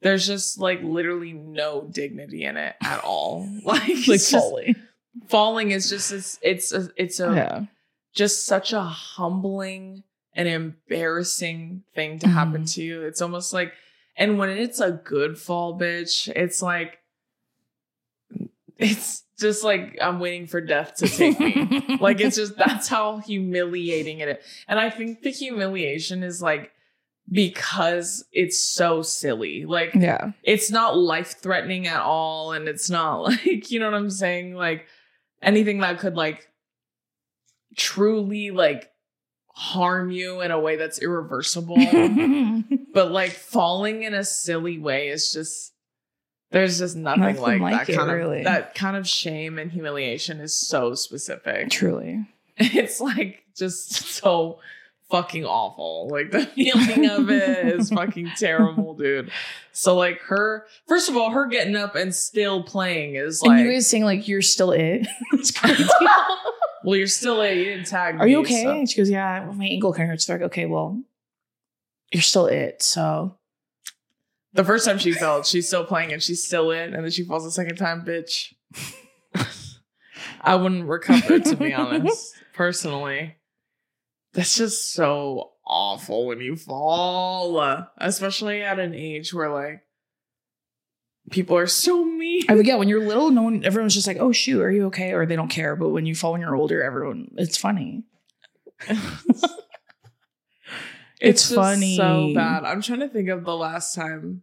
there's 0.00 0.26
just 0.26 0.58
like 0.58 0.82
literally 0.82 1.34
no 1.34 1.86
dignity 1.92 2.44
in 2.44 2.56
it 2.56 2.74
at 2.82 3.00
all. 3.04 3.46
Like, 3.64 3.82
like 3.82 3.90
it's 3.90 4.30
just- 4.30 4.32
falling. 4.32 4.76
falling 5.28 5.70
is 5.72 5.90
just 5.90 6.10
it's 6.10 6.38
it's 6.40 6.72
a, 6.72 6.88
it's 6.96 7.20
a 7.20 7.34
yeah. 7.34 7.64
just 8.14 8.46
such 8.46 8.72
a 8.72 8.80
humbling 8.80 10.04
and 10.34 10.48
embarrassing 10.48 11.82
thing 11.94 12.18
to 12.20 12.28
happen 12.28 12.62
Mhm. 12.62 12.74
to 12.74 12.82
you. 12.82 13.02
It's 13.02 13.22
almost 13.22 13.52
like, 13.52 13.72
and 14.16 14.38
when 14.38 14.50
it's 14.50 14.80
a 14.80 14.90
good 14.90 15.38
fall, 15.38 15.78
bitch, 15.78 16.28
it's 16.34 16.60
like, 16.62 16.98
it's 18.78 19.22
just 19.38 19.62
like 19.64 19.96
I'm 20.00 20.18
waiting 20.20 20.46
for 20.46 20.60
death 20.60 20.96
to 20.96 21.08
take 21.08 21.38
me. 21.38 21.96
like 22.00 22.20
it's 22.20 22.36
just 22.36 22.56
that's 22.56 22.88
how 22.88 23.18
humiliating 23.18 24.18
it 24.20 24.28
is. 24.28 24.36
And 24.68 24.78
I 24.78 24.90
think 24.90 25.22
the 25.22 25.30
humiliation 25.30 26.22
is 26.22 26.42
like 26.42 26.72
because 27.30 28.24
it's 28.32 28.58
so 28.58 29.02
silly. 29.02 29.64
Like 29.64 29.94
yeah. 29.94 30.32
it's 30.42 30.70
not 30.70 30.96
life 30.96 31.36
threatening 31.40 31.86
at 31.86 32.00
all 32.00 32.52
and 32.52 32.68
it's 32.68 32.90
not 32.90 33.22
like, 33.22 33.70
you 33.70 33.78
know 33.80 33.86
what 33.90 33.96
I'm 33.96 34.10
saying? 34.10 34.54
Like 34.54 34.86
anything 35.42 35.78
that 35.80 35.98
could 35.98 36.16
like 36.16 36.48
truly 37.76 38.50
like 38.50 38.90
harm 39.56 40.10
you 40.10 40.40
in 40.40 40.50
a 40.50 40.58
way 40.58 40.76
that's 40.76 41.00
irreversible. 41.00 41.76
but 42.92 43.10
like 43.12 43.30
falling 43.30 44.02
in 44.02 44.12
a 44.12 44.24
silly 44.24 44.78
way 44.78 45.08
is 45.08 45.32
just 45.32 45.72
there's 46.50 46.78
just 46.78 46.94
nothing, 46.96 47.20
Nothing 47.22 47.42
like, 47.42 47.60
like 47.60 47.86
that 47.86 47.92
it, 47.92 47.96
kind 47.96 48.12
really. 48.12 48.38
of 48.38 48.44
that 48.44 48.74
kind 48.74 48.96
of 48.96 49.08
shame 49.08 49.58
and 49.58 49.72
humiliation 49.72 50.40
is 50.40 50.54
so 50.54 50.94
specific. 50.94 51.70
Truly. 51.70 52.26
It's 52.56 53.00
like 53.00 53.42
just 53.56 53.92
so 53.92 54.60
fucking 55.10 55.44
awful. 55.44 56.08
Like 56.08 56.30
the 56.30 56.46
feeling 56.54 57.10
of 57.10 57.28
it 57.30 57.66
is 57.66 57.90
fucking 57.90 58.30
terrible, 58.36 58.94
dude. 58.94 59.32
So 59.72 59.96
like 59.96 60.20
her 60.22 60.66
first 60.86 61.08
of 61.08 61.16
all, 61.16 61.30
her 61.30 61.46
getting 61.46 61.74
up 61.74 61.96
and 61.96 62.14
still 62.14 62.62
playing 62.62 63.16
is 63.16 63.42
and 63.42 63.52
like 63.52 63.64
you 63.64 63.72
guys 63.72 63.88
saying 63.88 64.04
like 64.04 64.28
you're 64.28 64.42
still 64.42 64.70
it. 64.70 65.06
it's 65.32 65.50
crazy. 65.50 65.84
Well, 66.84 66.96
you're 66.96 67.06
still 67.06 67.42
a 67.42 67.52
you 67.56 67.64
didn't 67.64 67.86
tag 67.86 68.20
Are 68.20 68.28
you 68.28 68.40
okay? 68.40 68.62
so- 68.62 68.70
And 68.70 68.88
she 68.90 68.98
goes, 68.98 69.10
Yeah, 69.10 69.44
well, 69.44 69.54
my 69.54 69.64
ankle 69.66 69.92
kind 69.92 70.04
of 70.04 70.08
hurts. 70.10 70.26
They're 70.26 70.36
like, 70.38 70.46
okay, 70.46 70.66
well, 70.66 71.02
you're 72.12 72.22
still 72.22 72.46
it. 72.46 72.82
So 72.82 73.36
The 74.52 74.64
first 74.64 74.84
time 74.86 74.98
she 74.98 75.12
fell, 75.12 75.42
she's 75.42 75.66
still 75.66 75.84
playing 75.84 76.12
and 76.12 76.22
she's 76.22 76.44
still 76.44 76.70
in, 76.70 76.94
and 76.94 77.02
then 77.04 77.10
she 77.10 77.24
falls 77.24 77.44
the 77.44 77.50
second 77.50 77.76
time, 77.76 78.04
bitch. 78.04 78.52
I 80.40 80.56
wouldn't 80.56 80.86
recover, 80.86 81.40
to 81.40 81.56
be 81.56 81.72
honest, 81.72 82.34
personally. 82.54 83.36
That's 84.34 84.56
just 84.56 84.92
so 84.92 85.52
awful 85.66 86.26
when 86.26 86.40
you 86.40 86.54
fall, 86.56 87.86
especially 87.98 88.62
at 88.62 88.78
an 88.78 88.94
age 88.94 89.32
where 89.32 89.50
like 89.50 89.82
people 91.30 91.56
are 91.56 91.66
so 91.66 92.04
mean. 92.04 92.42
I 92.48 92.56
forget 92.56 92.78
when 92.78 92.88
you're 92.88 93.06
little, 93.06 93.30
no 93.30 93.42
one, 93.42 93.64
everyone's 93.64 93.94
just 93.94 94.06
like, 94.06 94.18
oh 94.18 94.32
shoot, 94.32 94.62
are 94.62 94.70
you 94.70 94.86
okay? 94.86 95.12
Or 95.12 95.26
they 95.26 95.36
don't 95.36 95.48
care. 95.48 95.76
But 95.76 95.90
when 95.90 96.06
you 96.06 96.14
fall 96.14 96.32
when 96.32 96.40
you're 96.40 96.56
older, 96.56 96.82
everyone, 96.82 97.28
it's 97.36 97.56
funny. 97.56 98.04
It's 101.24 101.42
just 101.42 101.54
funny. 101.54 101.96
so 101.96 102.32
bad. 102.34 102.64
I'm 102.64 102.82
trying 102.82 103.00
to 103.00 103.08
think 103.08 103.28
of 103.28 103.44
the 103.44 103.56
last 103.56 103.94
time 103.94 104.42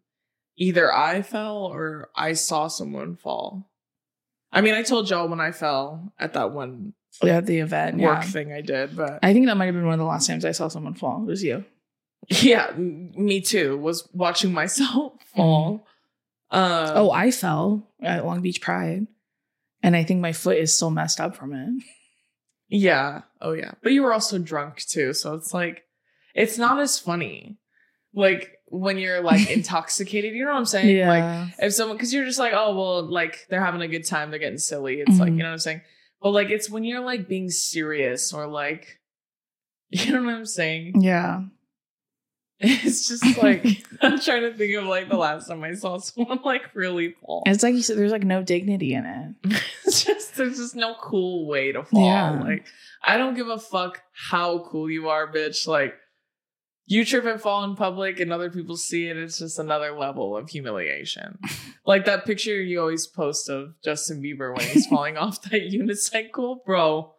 either 0.57 0.93
I 0.93 1.21
fell 1.21 1.65
or 1.65 2.09
I 2.15 2.33
saw 2.33 2.67
someone 2.67 3.15
fall. 3.15 3.69
I 4.51 4.61
mean, 4.61 4.73
I 4.73 4.83
told 4.83 5.07
Joe 5.07 5.27
when 5.27 5.39
I 5.39 5.51
fell 5.51 6.11
at 6.19 6.33
that 6.33 6.51
one 6.51 6.93
At 7.23 7.45
the 7.45 7.59
event, 7.59 7.97
work 7.99 8.23
yeah. 8.23 8.29
thing 8.29 8.51
I 8.51 8.61
did, 8.61 8.95
but 8.95 9.19
I 9.23 9.31
think 9.31 9.45
that 9.45 9.57
might 9.57 9.67
have 9.67 9.75
been 9.75 9.85
one 9.85 9.93
of 9.93 9.99
the 9.99 10.05
last 10.05 10.27
times 10.27 10.43
I 10.43 10.51
saw 10.51 10.67
someone 10.67 10.93
fall. 10.93 11.21
It 11.21 11.27
was 11.27 11.43
you. 11.43 11.63
yeah, 12.27 12.71
me 12.75 13.41
too. 13.41 13.77
Was 13.77 14.07
watching 14.13 14.51
myself 14.53 15.13
mm-hmm. 15.13 15.37
fall. 15.37 15.87
Um, 16.51 16.91
Oh, 16.95 17.11
I 17.11 17.31
fell 17.31 17.87
at 18.01 18.25
Long 18.25 18.41
Beach 18.41 18.61
Pride. 18.61 19.07
And 19.83 19.95
I 19.95 20.03
think 20.03 20.21
my 20.21 20.33
foot 20.33 20.57
is 20.57 20.75
still 20.75 20.91
messed 20.91 21.19
up 21.19 21.35
from 21.35 21.53
it. 21.53 21.83
yeah, 22.69 23.21
oh 23.41 23.53
yeah. 23.53 23.71
But 23.81 23.93
you 23.93 24.03
were 24.03 24.13
also 24.13 24.37
drunk 24.37 24.77
too, 24.77 25.13
so 25.13 25.33
it's 25.33 25.53
like 25.53 25.83
it's 26.35 26.57
not 26.57 26.79
as 26.79 26.99
funny. 26.99 27.57
Like 28.13 28.57
when 28.67 28.97
you're 28.99 29.21
like 29.21 29.49
intoxicated, 29.57 30.33
you 30.35 30.45
know 30.45 30.51
what 30.51 30.57
I'm 30.59 30.65
saying? 30.65 31.07
Like 31.07 31.53
if 31.59 31.73
someone 31.73 31.97
because 31.97 32.13
you're 32.13 32.25
just 32.25 32.37
like 32.39 32.53
oh 32.55 32.75
well 32.75 33.01
like 33.03 33.47
they're 33.49 33.63
having 33.63 33.81
a 33.81 33.87
good 33.87 34.05
time 34.05 34.29
they're 34.29 34.39
getting 34.39 34.57
silly 34.59 35.01
it's 35.01 35.19
like 35.19 35.29
Mhm. 35.31 35.37
you 35.37 35.43
know 35.43 35.49
what 35.49 35.53
i'm 35.53 35.59
saying 35.59 35.81
but 36.21 36.29
like 36.31 36.49
it's 36.49 36.69
when 36.69 36.83
you're 36.83 37.01
like 37.03 37.27
being 37.27 37.49
serious 37.49 38.31
or 38.33 38.47
like 38.47 38.99
you 39.89 40.13
know 40.13 40.23
what 40.23 40.33
i'm 40.33 40.45
saying 40.45 41.01
yeah. 41.01 41.41
it's 42.63 43.07
just 43.07 43.41
like 43.41 43.65
i'm 44.01 44.19
trying 44.19 44.41
to 44.41 44.53
think 44.53 44.75
of 44.75 44.85
like 44.85 45.09
the 45.09 45.17
last 45.17 45.47
time 45.47 45.63
i 45.63 45.73
saw 45.73 45.97
someone 45.99 46.39
like 46.45 46.73
really 46.75 47.15
fall. 47.21 47.41
It's 47.47 47.63
like 47.63 47.73
you 47.73 47.81
said, 47.81 47.97
there's 47.97 48.11
like 48.11 48.23
no 48.23 48.43
dignity 48.43 48.93
in 48.93 49.05
it. 49.05 49.61
it's 49.85 50.03
just 50.03 50.35
there's 50.35 50.57
just 50.57 50.75
no 50.75 50.95
cool 51.01 51.47
way 51.47 51.71
to 51.71 51.83
fall. 51.83 52.05
Yeah. 52.05 52.39
like 52.39 52.67
i 53.03 53.17
don't 53.17 53.33
give 53.33 53.47
a 53.49 53.57
fuck 53.57 54.01
how 54.11 54.59
cool 54.59 54.89
you 54.89 55.09
are 55.09 55.31
bitch. 55.31 55.67
Like 55.67 55.95
you 56.85 57.03
trip 57.03 57.25
and 57.25 57.41
fall 57.41 57.63
in 57.63 57.75
public 57.75 58.19
and 58.19 58.31
other 58.31 58.51
people 58.51 58.75
see 58.77 59.07
it 59.07 59.17
it's 59.17 59.39
just 59.39 59.57
another 59.57 59.97
level 59.97 60.37
of 60.37 60.49
humiliation. 60.49 61.39
Like 61.85 62.05
that 62.05 62.25
picture 62.25 62.61
you 62.61 62.79
always 62.79 63.07
post 63.07 63.49
of 63.49 63.73
justin 63.83 64.21
bieber 64.21 64.55
when 64.55 64.67
he's 64.67 64.85
falling 64.85 65.17
off 65.17 65.41
that 65.43 65.61
unicycle 65.73 66.63
bro 66.63 67.15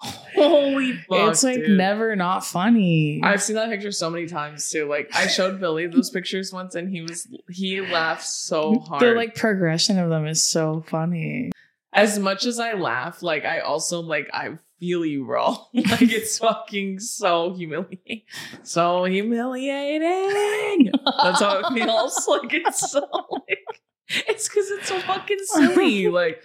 holy 0.00 0.92
fuck 0.92 1.30
it's 1.30 1.42
like 1.42 1.56
dude. 1.56 1.78
never 1.78 2.14
not 2.16 2.44
funny. 2.44 3.20
I've 3.22 3.42
seen 3.42 3.56
that 3.56 3.70
picture 3.70 3.92
so 3.92 4.10
many 4.10 4.26
times 4.26 4.70
too. 4.70 4.88
Like 4.88 5.10
I 5.14 5.26
showed 5.26 5.58
Billy 5.60 5.86
those 5.86 6.10
pictures 6.10 6.52
once, 6.52 6.74
and 6.74 6.88
he 6.88 7.00
was 7.00 7.26
he 7.50 7.80
laughed 7.80 8.24
so 8.26 8.78
hard. 8.80 9.00
the 9.02 9.12
like 9.12 9.34
progression 9.34 9.98
of 9.98 10.10
them 10.10 10.26
is 10.26 10.42
so 10.42 10.84
funny. 10.86 11.50
as 11.92 12.18
much 12.18 12.44
as 12.44 12.58
I 12.60 12.74
laugh, 12.74 13.22
like 13.22 13.44
I 13.44 13.60
also 13.60 14.00
like 14.00 14.28
I 14.34 14.58
feel 14.78 15.06
you, 15.06 15.24
bro. 15.24 15.56
like 15.74 16.02
it's 16.02 16.38
fucking 16.40 17.00
so 17.00 17.54
humiliating, 17.54 18.22
so 18.62 19.04
humiliating. 19.04 20.90
That's 21.22 21.40
how 21.40 21.60
it 21.60 21.72
feels. 21.74 22.28
Like 22.28 22.52
it's 22.52 22.90
so 22.90 23.00
like 23.30 23.80
it's 24.08 24.48
because 24.48 24.70
it's 24.70 24.88
so 24.88 25.00
fucking 25.00 25.38
silly. 25.44 26.08
Like 26.08 26.42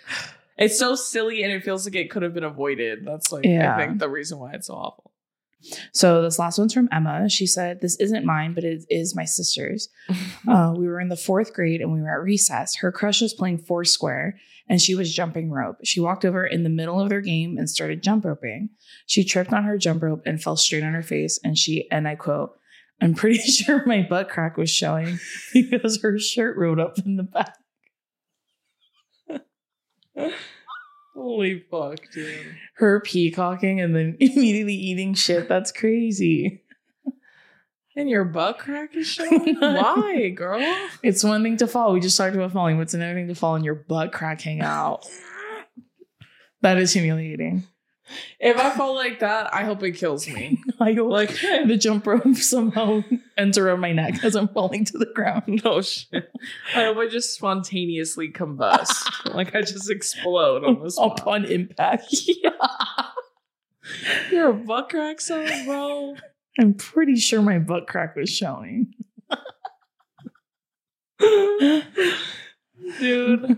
it's 0.58 0.78
so 0.78 0.95
silly, 0.95 1.43
and 1.43 1.52
it 1.52 1.64
feels 1.64 1.86
like 1.86 1.95
it 1.95 2.10
could 2.10 2.24
have 2.24 2.34
been 2.34 2.43
avoided. 2.43 3.06
That's 3.06 3.32
like 3.32 3.45
Yeah. 3.45 3.76
I 3.76 3.86
think 3.86 3.99
the 3.99 4.10
reason 4.10 4.39
why 4.39 4.54
it's 4.54 4.68
so 4.68 4.76
awful. 4.76 5.12
So 5.93 6.24
this 6.24 6.39
last 6.39 6.58
one's 6.58 6.74
from 6.74 6.89
Emma. 6.91 7.30
She 7.30 7.45
said, 7.45 7.82
"This 7.82 7.95
isn't 7.99 8.26
mine, 8.26 8.54
but 8.54 8.64
it 8.64 8.84
is 8.89 9.16
my 9.16 9.26
sister's. 9.26 9.89
Uh, 10.47 10.74
we 10.76 10.88
were 10.88 10.99
in 10.99 11.08
the 11.08 11.16
fourth 11.16 11.54
grade 11.54 11.82
and 11.82 11.93
we 11.93 12.02
were 12.02 12.10
at 12.10 12.24
recess. 12.24 12.78
Her 12.78 12.91
crush 12.91 13.22
was 13.22 13.34
playing 13.34 13.60
Foursquare 13.60 14.39
and 14.68 14.82
she 14.82 14.95
was 14.95 15.14
jumping 15.14 15.52
rope. 15.52 15.78
She 15.84 15.99
walked 15.99 16.26
over 16.26 16.45
in 16.45 16.64
the 16.64 16.70
middle 16.70 16.99
of 16.99 17.10
their 17.10 17.22
game 17.22 17.58
and 17.58 17.70
started 17.70 18.02
jump 18.02 18.26
roping. 18.26 18.70
She 19.06 19.24
tripped 19.24 19.54
on 19.54 19.64
her 19.66 19.78
jump 19.78 20.02
rope 20.02 20.24
and 20.26 20.41
fell 20.41 20.58
straight 20.58 20.84
on 20.84 20.93
her 20.93 21.04
face. 21.04 21.39
And 21.43 21.58
she, 21.58 21.88
and 21.91 22.08
I 22.08 22.16
quote, 22.16 22.54
I'm 22.99 23.14
pretty 23.14 23.38
sure 23.52 23.86
my 23.86 24.02
butt 24.02 24.30
crack 24.30 24.58
was 24.58 24.70
showing 24.72 25.20
because 25.54 26.02
her 26.02 26.18
shirt 26.18 26.58
rode 26.58 26.80
up 26.80 26.97
in 27.06 27.18
the 27.18 27.24
back. 27.24 27.56
Holy 31.16 31.59
fuck, 31.70 31.99
dude. 32.14 32.55
Her 32.76 33.01
peacocking 33.01 33.82
and 33.82 33.95
then 33.95 34.18
immediately 34.20 34.76
eating 34.76 35.14
shit. 35.14 35.49
That's 35.49 35.72
crazy. 35.72 36.64
And 37.95 38.09
your 38.09 38.24
butt 38.24 38.57
crack 38.57 38.95
is 38.95 39.07
showing? 39.07 39.57
Why, 39.59 40.30
girl? 40.30 40.62
It's 41.03 41.24
one 41.24 41.43
thing 41.43 41.57
to 41.57 41.68
fall. 41.68 41.93
We 41.93 41.99
just 41.99 42.18
talked 42.18 42.36
about 42.36 42.53
falling, 42.53 42.80
it's 42.80 42.93
another 42.93 43.14
thing 43.14 43.28
to 43.28 43.36
fall 43.36 43.55
and 43.55 43.66
your 43.66 43.76
butt 43.76 44.14
crack 44.14 44.41
hang 44.41 44.62
out. 44.62 45.05
That 46.62 46.78
is 46.78 46.93
humiliating. 46.93 47.64
If 48.39 48.57
I 48.57 48.72
fall 48.72 48.95
like 48.95 49.20
that, 49.20 49.53
I 49.53 49.64
hope 49.64 49.84
it 49.84 49.91
kills 49.93 50.28
me. 50.28 50.62
I 50.80 50.93
go 50.93 51.05
Like, 51.07 51.30
the 51.66 51.78
jump 51.78 52.07
rope 52.07 52.36
somehow 52.36 53.03
ends 53.38 53.57
around 53.57 53.80
my 53.80 53.91
neck 53.91 54.24
as 54.24 54.36
I'm 54.36 54.47
falling 54.47 54.86
to 54.86 54.97
the 54.97 55.05
ground. 55.14 55.62
no 55.64 55.82
shit. 55.82 56.32
I 56.76 56.86
hope 56.86 56.97
I 56.97 57.07
just 57.07 57.34
spontaneously 57.34 58.32
combust. 58.32 59.34
like 59.34 59.55
I 59.55 59.62
just 59.62 59.89
explode 59.89 60.64
on 60.64 60.89
spot. 60.89 61.20
Upon 61.20 61.45
impact. 61.45 62.07
Yeah. 62.12 62.51
Your 64.32 64.53
butt 64.53 64.89
crack 64.89 65.20
son, 65.22 65.66
bro. 65.66 66.16
I'm 66.59 66.74
pretty 66.74 67.16
sure 67.16 67.41
my 67.41 67.59
butt 67.59 67.88
crack 67.88 68.16
was 68.16 68.30
showing. 68.30 68.93
Dude. 72.99 73.57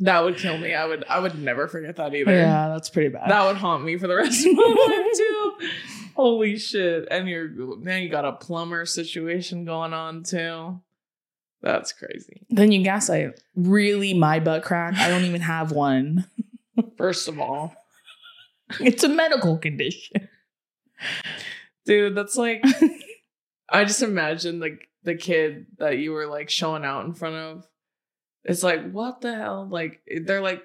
That 0.00 0.24
would 0.24 0.36
kill 0.38 0.56
me. 0.58 0.74
I 0.74 0.86
would 0.86 1.04
I 1.08 1.20
would 1.20 1.38
never 1.38 1.68
forget 1.68 1.96
that 1.96 2.14
either. 2.14 2.32
yeah, 2.32 2.68
that's 2.68 2.88
pretty 2.90 3.10
bad. 3.10 3.30
That 3.30 3.46
would 3.46 3.56
haunt 3.56 3.84
me 3.84 3.96
for 3.98 4.06
the 4.06 4.16
rest 4.16 4.46
of 4.46 4.54
my 4.54 4.62
life 4.88 5.16
too. 5.16 5.68
Holy 6.16 6.58
shit. 6.58 7.06
And 7.10 7.28
you're 7.28 7.48
now 7.78 7.96
you 7.96 8.08
got 8.08 8.24
a 8.24 8.32
plumber 8.32 8.86
situation 8.86 9.64
going 9.64 9.92
on 9.92 10.22
too. 10.22 10.80
That's 11.62 11.92
crazy. 11.92 12.46
then 12.48 12.72
you 12.72 12.82
gaslight. 12.82 13.38
Really, 13.54 14.14
my 14.14 14.40
butt 14.40 14.62
crack? 14.64 14.94
I 14.96 15.08
don't 15.10 15.24
even 15.24 15.42
have 15.42 15.70
one. 15.72 16.24
First 16.96 17.28
of 17.28 17.38
all. 17.38 17.74
It's 18.80 19.04
a 19.04 19.08
medical 19.08 19.58
condition. 19.58 20.28
Dude, 21.84 22.14
that's 22.14 22.36
like 22.36 22.64
I 23.68 23.84
just 23.84 24.02
imagine 24.02 24.60
like 24.60 24.88
the 25.02 25.14
kid 25.14 25.66
that 25.78 25.98
you 25.98 26.12
were 26.12 26.26
like 26.26 26.48
showing 26.50 26.84
out 26.84 27.04
in 27.04 27.12
front 27.14 27.36
of. 27.36 27.66
It's 28.44 28.62
like, 28.62 28.90
what 28.90 29.20
the 29.20 29.34
hell? 29.34 29.68
Like 29.70 30.00
they're 30.22 30.40
like, 30.40 30.62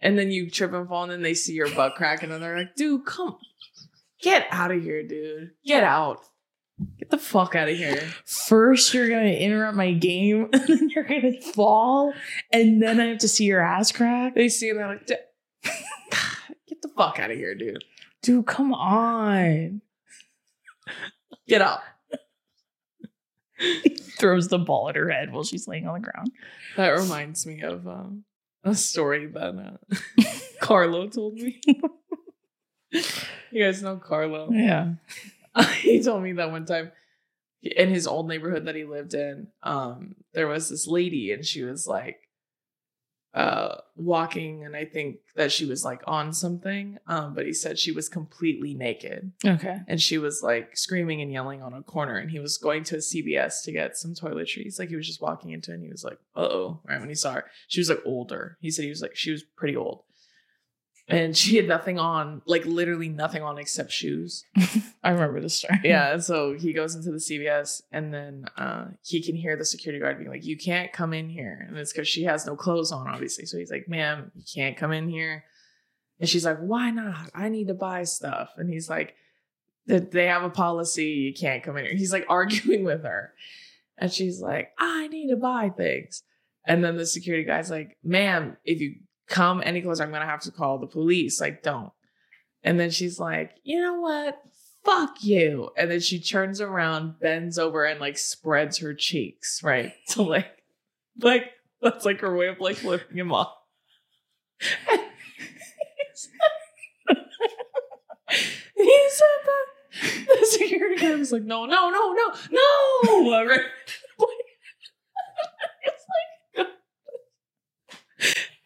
and 0.00 0.18
then 0.18 0.30
you 0.30 0.50
trip 0.50 0.72
and 0.72 0.88
fall, 0.88 1.04
and 1.04 1.12
then 1.12 1.22
they 1.22 1.34
see 1.34 1.54
your 1.54 1.70
butt 1.74 1.94
crack, 1.96 2.22
and 2.22 2.32
then 2.32 2.40
they're 2.40 2.56
like, 2.56 2.74
dude, 2.76 3.04
come 3.04 3.38
get 4.22 4.46
out 4.50 4.70
of 4.70 4.82
here, 4.82 5.02
dude. 5.02 5.52
Get 5.64 5.84
out. 5.84 6.20
Get 6.98 7.10
the 7.10 7.18
fuck 7.18 7.54
out 7.56 7.68
of 7.68 7.76
here. 7.76 8.00
First, 8.24 8.94
you're 8.94 9.08
gonna 9.08 9.30
interrupt 9.30 9.76
my 9.76 9.92
game, 9.92 10.48
and 10.52 10.68
then 10.68 10.90
you're 10.90 11.04
gonna 11.04 11.40
fall, 11.40 12.12
and 12.52 12.80
then 12.82 13.00
I 13.00 13.06
have 13.06 13.18
to 13.18 13.28
see 13.28 13.44
your 13.44 13.60
ass 13.60 13.90
crack. 13.90 14.34
They 14.34 14.48
see 14.48 14.70
and 14.70 14.78
they're 14.78 14.88
like, 14.88 15.06
get 16.68 16.82
the 16.82 16.88
fuck 16.96 17.18
out 17.18 17.30
of 17.30 17.36
here, 17.36 17.54
dude. 17.54 17.84
Dude, 18.22 18.46
come 18.46 18.72
on. 18.72 19.80
Get 21.48 21.62
up. 21.62 21.82
Throws 24.18 24.48
the 24.48 24.58
ball 24.58 24.88
at 24.88 24.96
her 24.96 25.10
head 25.10 25.32
while 25.32 25.44
she's 25.44 25.68
laying 25.68 25.86
on 25.86 26.00
the 26.00 26.10
ground. 26.10 26.30
That 26.76 26.90
reminds 26.90 27.46
me 27.46 27.62
of 27.62 27.86
um, 27.86 28.24
a 28.64 28.74
story 28.74 29.26
that 29.26 29.78
uh, 29.88 30.22
Carlo 30.60 31.08
told 31.08 31.34
me. 31.34 31.60
you 32.90 33.64
guys 33.64 33.82
know 33.82 33.96
Carlo. 33.96 34.50
Yeah. 34.50 34.94
he 35.80 36.02
told 36.02 36.22
me 36.22 36.32
that 36.32 36.50
one 36.50 36.66
time 36.66 36.92
in 37.62 37.88
his 37.90 38.06
old 38.06 38.28
neighborhood 38.28 38.66
that 38.66 38.74
he 38.74 38.84
lived 38.84 39.14
in, 39.14 39.48
um, 39.62 40.14
there 40.32 40.48
was 40.48 40.68
this 40.68 40.86
lady 40.86 41.32
and 41.32 41.44
she 41.44 41.62
was 41.62 41.86
like 41.86 42.27
uh 43.34 43.76
walking 43.94 44.64
and 44.64 44.74
I 44.76 44.84
think 44.84 45.16
that 45.36 45.52
she 45.52 45.66
was 45.66 45.84
like 45.84 46.00
on 46.06 46.32
something. 46.32 46.98
Um, 47.06 47.34
but 47.34 47.46
he 47.46 47.52
said 47.52 47.78
she 47.78 47.92
was 47.92 48.08
completely 48.08 48.72
naked 48.74 49.32
Okay. 49.44 49.78
and 49.86 50.00
she 50.00 50.18
was 50.18 50.40
like 50.42 50.76
screaming 50.76 51.20
and 51.20 51.30
yelling 51.32 51.60
on 51.62 51.74
a 51.74 51.82
corner 51.82 52.16
and 52.16 52.30
he 52.30 52.38
was 52.38 52.56
going 52.58 52.84
to 52.84 52.94
a 52.96 52.98
CVS 52.98 53.62
to 53.64 53.72
get 53.72 53.96
some 53.96 54.14
toiletries. 54.14 54.78
Like 54.78 54.88
he 54.88 54.96
was 54.96 55.06
just 55.06 55.20
walking 55.20 55.50
into 55.50 55.72
it 55.72 55.74
and 55.74 55.82
he 55.84 55.90
was 55.90 56.04
like, 56.04 56.18
uh-oh, 56.36 56.80
right 56.88 57.00
when 57.00 57.08
he 57.08 57.14
saw 57.14 57.32
her. 57.34 57.44
She 57.66 57.80
was 57.80 57.88
like 57.90 58.00
older. 58.06 58.56
He 58.60 58.70
said 58.70 58.84
he 58.84 58.88
was 58.90 59.02
like, 59.02 59.16
she 59.16 59.30
was 59.32 59.42
pretty 59.56 59.76
old. 59.76 60.02
And 61.10 61.34
she 61.34 61.56
had 61.56 61.66
nothing 61.66 61.98
on, 61.98 62.42
like 62.44 62.66
literally 62.66 63.08
nothing 63.08 63.42
on 63.42 63.56
except 63.56 63.90
shoes. 63.90 64.44
I 65.02 65.10
remember 65.10 65.40
the 65.40 65.48
story. 65.48 65.80
Yeah. 65.82 66.12
And 66.12 66.22
so 66.22 66.52
he 66.52 66.74
goes 66.74 66.94
into 66.94 67.10
the 67.10 67.16
CVS 67.16 67.80
and 67.90 68.12
then 68.12 68.44
uh, 68.58 68.88
he 69.02 69.22
can 69.22 69.34
hear 69.34 69.56
the 69.56 69.64
security 69.64 70.00
guard 70.00 70.18
being 70.18 70.30
like, 70.30 70.44
You 70.44 70.58
can't 70.58 70.92
come 70.92 71.14
in 71.14 71.30
here. 71.30 71.64
And 71.66 71.78
it's 71.78 71.94
because 71.94 72.08
she 72.08 72.24
has 72.24 72.44
no 72.44 72.56
clothes 72.56 72.92
on, 72.92 73.08
obviously. 73.08 73.46
So 73.46 73.56
he's 73.56 73.70
like, 73.70 73.88
Ma'am, 73.88 74.30
you 74.34 74.44
can't 74.54 74.76
come 74.76 74.92
in 74.92 75.08
here. 75.08 75.44
And 76.20 76.28
she's 76.28 76.44
like, 76.44 76.58
Why 76.58 76.90
not? 76.90 77.30
I 77.34 77.48
need 77.48 77.68
to 77.68 77.74
buy 77.74 78.04
stuff. 78.04 78.50
And 78.58 78.68
he's 78.68 78.90
like, 78.90 79.14
"That 79.86 80.10
They 80.10 80.26
have 80.26 80.42
a 80.42 80.50
policy. 80.50 81.06
You 81.06 81.32
can't 81.32 81.62
come 81.62 81.78
in 81.78 81.86
here. 81.86 81.94
He's 81.94 82.12
like 82.12 82.26
arguing 82.28 82.84
with 82.84 83.04
her. 83.04 83.32
And 83.96 84.12
she's 84.12 84.42
like, 84.42 84.72
I 84.78 85.08
need 85.08 85.30
to 85.30 85.36
buy 85.36 85.70
things. 85.70 86.22
And 86.66 86.84
then 86.84 86.96
the 86.98 87.06
security 87.06 87.44
guy's 87.44 87.70
like, 87.70 87.96
Ma'am, 88.04 88.58
if 88.64 88.80
you 88.82 88.96
come 89.28 89.62
any 89.64 89.80
closer, 89.82 90.02
I'm 90.02 90.10
going 90.10 90.22
to 90.22 90.26
have 90.26 90.42
to 90.42 90.50
call 90.50 90.78
the 90.78 90.86
police. 90.86 91.40
Like, 91.40 91.62
don't. 91.62 91.92
And 92.62 92.78
then 92.78 92.90
she's 92.90 93.18
like, 93.18 93.52
you 93.62 93.80
know 93.80 94.00
what? 94.00 94.40
Fuck 94.84 95.22
you. 95.22 95.70
And 95.76 95.90
then 95.90 96.00
she 96.00 96.20
turns 96.20 96.60
around, 96.60 97.20
bends 97.20 97.58
over, 97.58 97.84
and 97.84 98.00
like 98.00 98.18
spreads 98.18 98.78
her 98.78 98.94
cheeks, 98.94 99.62
right? 99.62 99.92
To 100.10 100.22
like, 100.22 100.46
like, 101.20 101.50
that's 101.80 102.04
like 102.04 102.20
her 102.20 102.34
way 102.34 102.48
of 102.48 102.60
like 102.60 102.82
lifting 102.82 103.18
him 103.18 103.32
off. 103.32 103.52
he 108.76 109.08
said 109.08 109.26
that 109.44 109.66
the 110.40 110.46
security 110.46 111.00
guard 111.00 111.18
was 111.18 111.32
like, 111.32 111.44
no, 111.44 111.66
no, 111.66 111.90
no, 111.90 112.12
no, 112.12 112.34
no. 112.50 113.44
Right? 113.46 113.60
It's 115.84 116.04
like, 116.56 116.66
and 116.66 116.66
then 118.16 118.26
he 118.26 118.26
said 118.26 118.56
that 118.56 118.57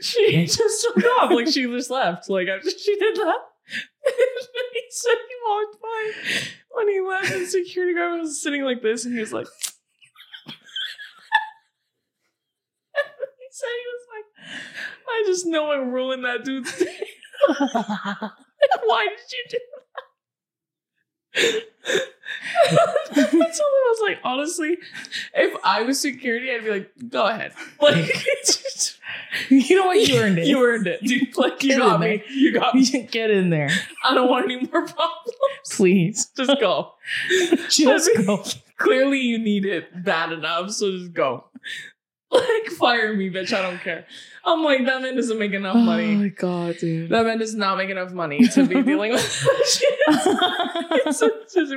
she 0.00 0.46
just 0.46 0.82
took 0.82 1.04
off, 1.04 1.30
like 1.30 1.48
she 1.48 1.66
just 1.66 1.90
left, 1.90 2.28
like 2.28 2.48
after 2.48 2.70
she 2.70 2.96
did 2.96 3.16
that. 3.16 3.38
And 4.06 4.14
he 4.72 4.82
said 4.90 5.14
he 5.14 5.34
walked 5.46 5.80
by 5.82 6.12
when 6.72 6.88
he 6.88 7.00
left, 7.00 7.30
and 7.30 7.42
the 7.42 7.46
security 7.46 7.94
guard 7.94 8.20
was 8.20 8.42
sitting 8.42 8.64
like 8.64 8.82
this, 8.82 9.04
and 9.04 9.14
he 9.14 9.20
was 9.20 9.32
like, 9.32 9.46
he 10.46 10.52
said 13.50 13.68
he 13.68 13.86
was 13.86 14.06
like, 14.14 14.26
I 15.08 15.22
just 15.26 15.46
know 15.46 15.70
I 15.70 15.76
ruined 15.76 16.24
that 16.24 16.44
dude's 16.44 16.76
day. 16.78 16.98
Why 18.84 19.06
did 19.06 19.32
you 19.32 19.44
do 19.50 19.58
that? 19.58 19.80
I 21.36 21.56
all 22.72 23.26
I 23.32 23.86
was 23.90 24.00
like, 24.02 24.18
honestly, 24.24 24.78
if 25.34 25.58
I 25.64 25.82
was 25.82 26.00
security, 26.00 26.50
I'd 26.50 26.64
be 26.64 26.70
like, 26.70 26.90
go 27.08 27.26
ahead. 27.26 27.52
Like, 27.80 28.06
just- 28.44 28.98
you 29.48 29.76
know 29.76 29.86
what? 29.86 29.98
You 30.06 30.18
earned 30.18 30.38
it. 30.38 30.46
you 30.46 30.64
earned 30.64 30.86
it, 30.86 31.02
dude. 31.02 31.28
Like, 31.36 31.62
you 31.62 31.70
Get 31.70 31.78
got 31.78 31.94
in 31.96 32.00
me. 32.00 32.16
there. 32.18 32.32
You 32.32 32.52
got 32.52 32.74
me. 32.74 33.08
Get 33.10 33.30
in 33.30 33.50
there, 33.50 33.70
I 34.04 34.14
don't 34.14 34.28
want 34.28 34.44
any 34.46 34.56
more 34.56 34.86
problems. 34.86 35.30
please. 35.70 36.26
Just 36.36 36.60
go. 36.60 36.92
Just 37.68 38.10
go. 38.26 38.44
Clearly, 38.76 39.18
you 39.20 39.38
need 39.38 39.64
it 39.64 40.04
bad 40.04 40.32
enough, 40.32 40.70
so 40.70 40.90
just 40.92 41.12
go. 41.12 41.44
Like, 42.40 42.66
fire 42.78 43.14
me, 43.16 43.28
bitch. 43.30 43.52
I 43.52 43.62
don't 43.62 43.78
care. 43.80 44.06
I'm 44.44 44.62
like, 44.62 44.84
that 44.86 45.02
man 45.02 45.16
doesn't 45.16 45.38
make 45.38 45.52
enough 45.52 45.76
money. 45.76 46.14
Oh 46.14 46.18
my 46.18 46.28
god, 46.28 46.76
dude. 46.78 47.10
That 47.10 47.26
man 47.26 47.38
does 47.38 47.54
not 47.54 47.76
make 47.76 47.90
enough 47.90 48.12
money 48.12 48.46
to 48.48 48.66
be 48.66 48.82
dealing 48.90 49.12
with 49.12 49.22
that 49.42 49.66
shit. 49.66 49.98
It's 51.06 51.20
just- 51.20 51.54
just. 51.54 51.74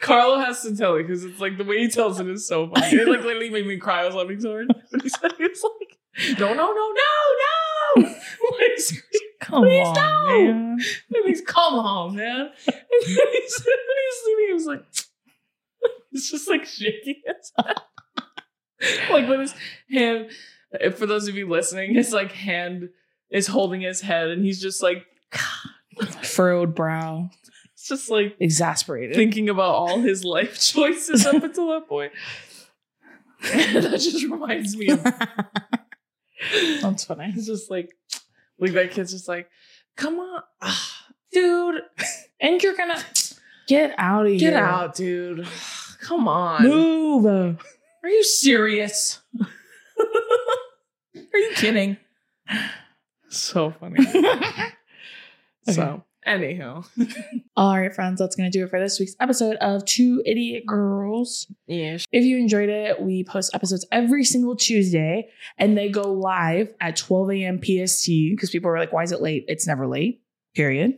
Carlo 0.00 0.38
has 0.38 0.62
to 0.62 0.74
tell 0.76 0.96
it 0.96 1.02
because 1.04 1.24
it's 1.24 1.40
like 1.40 1.56
the 1.58 1.64
way 1.64 1.78
he 1.78 1.88
tells 1.88 2.18
it 2.18 2.28
is 2.28 2.46
so 2.48 2.68
funny. 2.68 2.86
It 2.96 3.06
like 3.06 3.20
literally 3.22 3.50
made 3.50 3.66
me 3.66 3.76
cry. 3.76 4.02
I 4.02 4.06
was 4.06 4.14
laughing 4.14 4.40
so 4.40 4.50
hard. 4.50 4.66
But 4.90 5.02
he 5.02 5.08
said 5.08 5.32
he 5.38 5.44
was 5.44 5.62
like, 5.62 6.38
no, 6.40 6.48
no, 6.54 6.72
no, 6.72 6.92
no, 6.94 8.02
no. 8.02 8.14
Come 9.40 9.62
Please 9.62 9.86
on, 9.86 9.94
don't. 9.94 10.28
man. 10.28 10.78
and 11.14 11.24
he's 11.26 11.40
come 11.42 11.74
on, 11.74 12.16
man. 12.16 12.40
And 12.40 12.50
then 12.66 13.26
he 13.32 13.48
said 13.48 13.66
when 13.66 13.96
he 13.96 14.08
was 14.08 14.22
leaving, 14.26 14.46
he 14.48 14.52
was 14.54 14.66
like, 14.66 14.84
it's 16.12 16.30
just 16.30 16.48
like 16.48 16.66
shaking 16.66 17.22
his 17.24 17.52
head. 17.56 17.76
like 19.10 19.28
with 19.28 19.40
his 19.40 19.54
hand. 19.90 20.30
For 20.96 21.06
those 21.06 21.28
of 21.28 21.34
you 21.36 21.48
listening, 21.48 21.94
his 21.94 22.12
like 22.12 22.32
hand 22.32 22.90
is 23.30 23.46
holding 23.46 23.80
his 23.80 24.00
head, 24.00 24.28
and 24.28 24.44
he's 24.44 24.60
just 24.60 24.82
like, 24.82 25.04
Furrowed 26.22 26.74
brow, 26.74 27.30
it's 27.72 27.88
just 27.88 28.10
like 28.10 28.36
exasperated. 28.38 29.16
thinking 29.16 29.48
about 29.48 29.74
all 29.74 30.00
his 30.00 30.24
life 30.24 30.60
choices 30.72 31.26
up 31.26 31.42
until 31.42 31.68
that 31.70 31.88
point. 31.88 32.12
that 33.42 33.92
just 34.00 34.22
reminds 34.24 34.76
me 34.76 34.88
of 34.90 35.02
That's 36.80 37.04
funny. 37.04 37.32
it's 37.36 37.46
just 37.46 37.70
like 37.70 37.90
like 38.58 38.72
that 38.72 38.90
kid's 38.90 39.12
just 39.12 39.28
like, 39.28 39.48
come 39.96 40.18
on, 40.18 40.42
dude, 41.32 41.82
And 42.40 42.62
you're 42.62 42.76
gonna 42.76 43.02
get 43.66 43.94
out 43.98 44.26
of 44.26 44.32
here. 44.32 44.38
get 44.50 44.54
out, 44.54 44.94
dude. 44.94 45.46
Come 46.00 46.28
on. 46.28 46.62
Move. 46.62 47.58
Are 48.08 48.10
you 48.10 48.24
serious? 48.24 49.20
Are 49.38 49.48
you 51.38 51.50
kidding? 51.56 51.98
So 53.28 53.70
funny. 53.78 53.98
So, 55.70 56.02
anyhow. 56.24 56.84
All 57.56 57.78
right, 57.78 57.94
friends, 57.94 58.20
that's 58.20 58.34
going 58.34 58.50
to 58.50 58.58
do 58.58 58.64
it 58.64 58.70
for 58.70 58.80
this 58.80 58.98
week's 58.98 59.14
episode 59.20 59.56
of 59.56 59.84
Two 59.84 60.22
Idiot 60.24 60.64
Girls. 60.66 61.46
Yeah. 61.66 61.98
If 62.10 62.24
you 62.24 62.38
enjoyed 62.38 62.70
it, 62.70 63.02
we 63.02 63.22
post 63.24 63.54
episodes 63.54 63.86
every 63.92 64.24
single 64.24 64.56
Tuesday 64.56 65.28
and 65.58 65.76
they 65.76 65.90
go 65.90 66.10
live 66.10 66.72
at 66.80 66.96
12 66.96 67.32
a.m. 67.32 67.58
PST 67.58 68.06
because 68.30 68.48
people 68.48 68.70
are 68.70 68.78
like, 68.78 68.94
why 68.94 69.02
is 69.02 69.12
it 69.12 69.20
late? 69.20 69.44
It's 69.46 69.66
never 69.66 69.86
late, 69.86 70.22
period. 70.54 70.94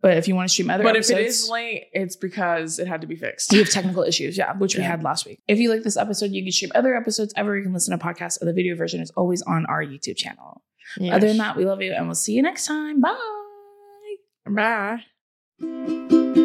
But 0.00 0.16
if 0.16 0.28
you 0.28 0.36
want 0.36 0.48
to 0.48 0.52
stream 0.52 0.70
other 0.70 0.84
But 0.84 0.96
if 0.96 1.10
it 1.10 1.18
is 1.18 1.48
late, 1.50 1.88
it's 1.92 2.14
because 2.14 2.78
it 2.78 2.86
had 2.86 3.00
to 3.00 3.06
be 3.08 3.16
fixed. 3.16 3.50
we 3.50 3.58
have 3.58 3.68
technical 3.68 4.04
issues, 4.04 4.38
yeah, 4.38 4.56
which 4.56 4.76
we 4.76 4.82
had 4.82 5.02
last 5.02 5.26
week. 5.26 5.40
If 5.48 5.58
you 5.58 5.70
like 5.70 5.82
this 5.82 5.96
episode, 5.96 6.30
you 6.30 6.42
can 6.42 6.52
stream 6.52 6.70
other 6.74 6.94
episodes 6.94 7.32
ever. 7.36 7.56
You 7.56 7.64
can 7.64 7.72
listen 7.72 7.98
to 7.98 8.04
podcasts, 8.04 8.40
and 8.40 8.48
the 8.48 8.54
video 8.54 8.76
version 8.76 9.00
is 9.00 9.10
always 9.10 9.42
on 9.42 9.66
our 9.66 9.82
YouTube 9.84 10.16
channel. 10.16 10.62
Other 11.00 11.28
than 11.28 11.36
that, 11.38 11.56
we 11.56 11.64
love 11.64 11.82
you 11.82 11.92
and 11.92 12.06
we'll 12.06 12.14
see 12.14 12.32
you 12.32 12.42
next 12.42 12.66
time. 12.66 13.00
Bye. 13.00 13.16
Bye. 15.60 16.44